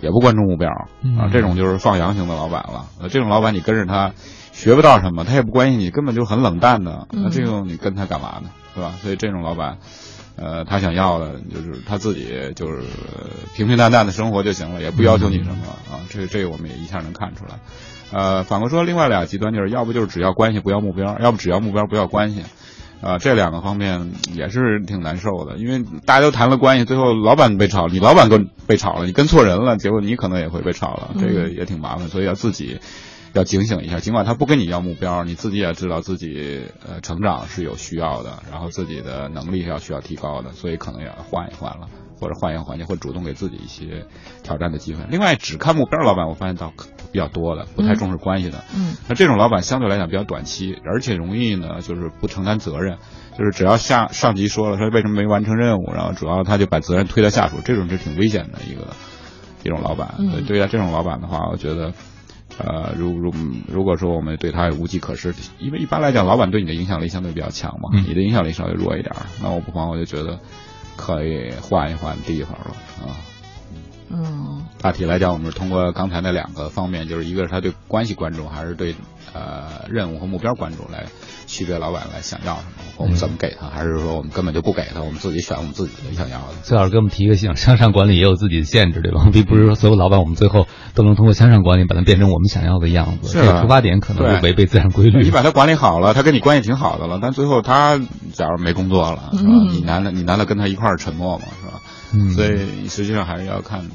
[0.00, 2.86] 也不关注目标啊，嗯这种就是放羊型的老板了。
[3.00, 4.12] 呃，这种老板你跟着他
[4.52, 7.08] 学不到什么，他也不关心你，根本就很冷淡的。
[7.10, 8.50] 那这种你跟他干嘛呢？
[8.76, 8.94] 是吧？
[9.02, 9.78] 所以这种老板。
[10.36, 16.00] 呃，他想要的就是他自己就是呃平平淡淡的生活就行了，也不要求你什么啊。
[16.08, 17.60] 这这个我们也一下能看出来。
[18.12, 22.42] 呃，反过说，另外俩极端就是要不就是只要关系不要目标，要不只要目标不要关系。
[23.00, 32.80] 啊、这两个方面也是挺难受的，因为大家都谈了关系，最后老板被炒，你老板跟被炒了，你跟错人了，结果你可能也会被炒了，这个也挺麻烦，所以要自己
[33.34, 34.00] 要警醒一下。
[34.00, 41.88] 尽管他不跟你要目标，你自己也知道自己呃成长是有需要的，然后自己的能力是要需要提高的，所以可能也要换一换了，
[42.18, 44.06] 或者换一个环境，或者主动给自己一些
[44.42, 45.04] 挑战的机会。
[45.10, 46.72] 另外，只看目标的老板，我发现倒
[47.12, 48.64] 比较多的，不太重视关系的。
[48.74, 52.98] 嗯那这种老板相对来讲比较短期，而且容易呢，就是不承担责任，
[53.36, 58.86] 就是只要下上级说了说为什么没完成任务，然后主要他就把责任推到下属，这种是挺危险的一个
[59.64, 60.14] 一种老板。
[60.18, 61.92] 嗯所以对待这种老板的话，我觉得。
[62.58, 63.32] 呃，如如
[63.68, 70.38] 如果说我们对他无计可施，因为一般来讲，老板对你的影响力相对比较强嘛，嗯你的影响力稍微弱一点儿，那我不妨我就觉得
[70.96, 72.66] 可以换一换地方了
[73.06, 73.16] 啊。
[74.10, 78.94] 嗯大体来讲，我们是通过刚才那两个方面，就是一个是他对关系关注，还是对
[79.32, 81.06] 呃任务和目标关注，来
[81.54, 82.82] 区别老板来想要什么。
[82.96, 86.54] 我们怎么给他，还是说我们根本就不给他，我们自己选我们自己的想要的？
[86.62, 89.26] 崔老师给我们提个醒，向上管理也有自己的限制，对吧？
[89.32, 95.22] 并不是说所有老板我们最后都能通过向上管理把它变成我们想要的样子，这个出发点可能就违背自然规律。
[95.24, 97.98] 你把他管理好了，他跟你关系挺好的了，但最后他
[98.32, 99.50] 假如没工作了，是吧？
[99.50, 101.44] 嗯你难道你难道跟他一块儿沉默吗？
[101.60, 101.80] 是吧？
[102.16, 103.90] 嗯所以实际上还是要看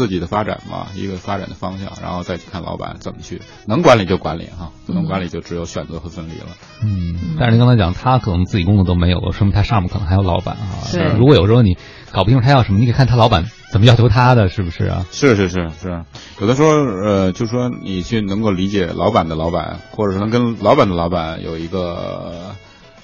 [0.00, 6.56] 自己的发展嘛，一个发展的方向，然后再去看老板怎么去，能管理就管理哈，不能管理就只有选择和分离了。
[6.82, 10.88] 嗯，但是您刚才讲，他可能自己工作都没有了，说明他上面可能还有老板啊。
[10.90, 11.76] 对如果有时候你
[12.12, 15.04] 搞不清楚他要什么，你可以看他老板怎么要求他的，是不是啊？
[15.12, 16.02] 是是是是，
[16.40, 22.54] 有的时候呃，就说你去能够理解老板的老板，或者是能跟老板的老板有一个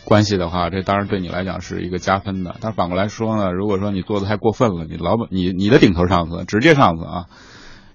[0.06, 2.54] 关系的话，这当然对你来讲是一个加分的。
[2.60, 7.26] 但反过来说呢，如果说你做的太过分了，你老板你你的顶头上司、直接上司啊，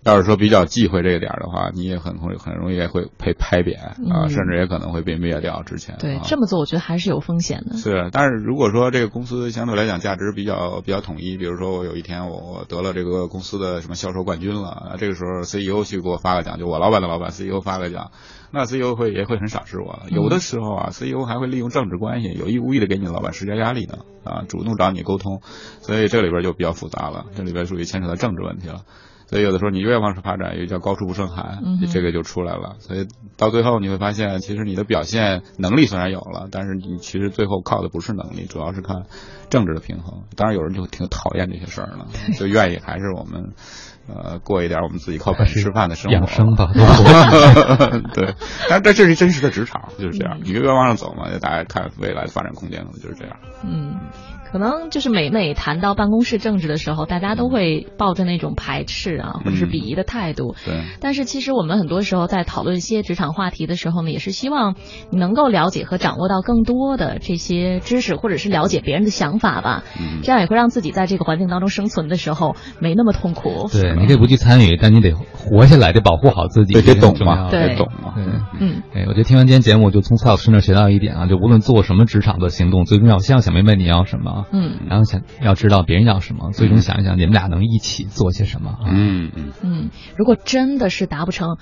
[0.03, 5.63] 要是说比较忌讳这个点儿的话，你也很会很容易也会被拍扁啊，嗯甚至也可能会被灭掉。
[5.63, 7.77] 之前对啊，这么做我觉得还是有风险的。
[7.77, 18.11] 是，但是如果说这个公司相对来讲价值比较比较统一，比如说我有一天我我得了这个公司的什么销售冠军了，啊这个时候 CEO 去给我发个奖，就我老板的老板 CEO 发个奖，
[18.51, 20.09] 那 CEO 会也会很赏识我的。
[20.09, 25.41] 有的时候啊，CEO 还会利用政治关系，有意无意的给你老板施加压力呢，啊，主动找你沟通，
[25.81, 28.81] 所以这里边就比较复杂了，这里边属于牵扯到政治问题了。
[29.27, 32.75] 所以有的时候你越往上发展，越叫高处不胜寒，嗯这个就出来了。
[32.79, 33.07] 所以
[33.37, 39.05] 到最后你会发现，其实你的表现能力虽然有了，但是你其实最后靠的不是能力，主要是看
[39.49, 40.23] 政治的平衡。
[40.35, 42.07] 当然有人就挺讨厌这些事儿了，
[42.37, 43.53] 就愿意还是我们。
[44.07, 46.69] 呃，过一点我们自己靠本事吃饭的生活，养生吧
[48.13, 48.35] 对，
[48.69, 50.39] 但是这这是真实的职场，就是这样。
[50.43, 53.37] 你越往上走嘛，大家看未来的发展空间可能就是这样。
[53.63, 53.99] 嗯，
[54.51, 60.55] 可能就是每每谈到办公室政治的时候，大家都会抱着那种排斥啊，或者是鄙夷的态度。
[60.65, 60.83] 对。
[60.99, 64.75] 但是其实我们很多时候在讨论一些职场话题的时候呢，也是希望
[65.09, 69.83] 你能够了解和掌握到更多的这些知识，或者是了解别人的想法吧。
[69.99, 70.21] 嗯。
[70.23, 73.69] 这样也会让自己在这个环境当中生存的时候没那么痛苦。
[73.71, 78.13] 对，你可以不去参与，但你得活下来，得保护好自己，对得懂嘛，对得懂嘛。
[78.15, 78.25] 对，
[78.59, 88.89] 嗯，哎，我觉得听完今天节目，就从蔡老师那学到一点啊，就无论做什么职场的行动，最重要先要想明白你要什么，嗯，然后想要知道别人要什么，最终想一想你们俩能一起做些什么啊。
[88.89, 91.57] 嗯嗯嗯，如果真的是达不成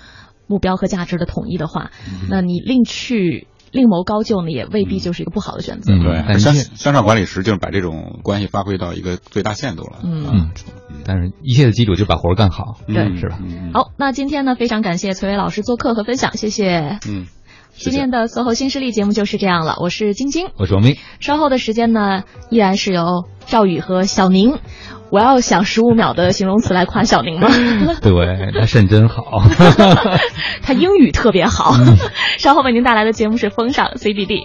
[0.47, 1.91] 目标和价值的统一的话，
[2.29, 3.47] 那你另去。
[3.71, 5.93] 另谋高就呢，也未必就是一个不好的选择。
[5.93, 9.99] 嗯对，向向上管理时就是把这种关系发挥到一个最大限度了。
[10.03, 10.49] 嗯嗯，
[11.05, 13.37] 但是一切的基础就把活儿干好，对，是吧？
[13.71, 16.97] 好，那今天呢，非常感谢崔伟老师做客和分享，谢谢。
[17.07, 17.27] 嗯，
[17.79, 20.97] 今天的 SOHO 新势力节目就是这样了，我是晶晶，我是王明。
[21.21, 24.57] 稍后的时间呢，依然是由赵宇和小宁。
[25.11, 27.47] 我要想十五秒的形容词来夸小宁吗？
[28.03, 29.23] 对，他肾真好，
[30.61, 31.73] 他英语特别好。
[32.37, 34.37] 稍后为您带来的节目是风尚 CBD。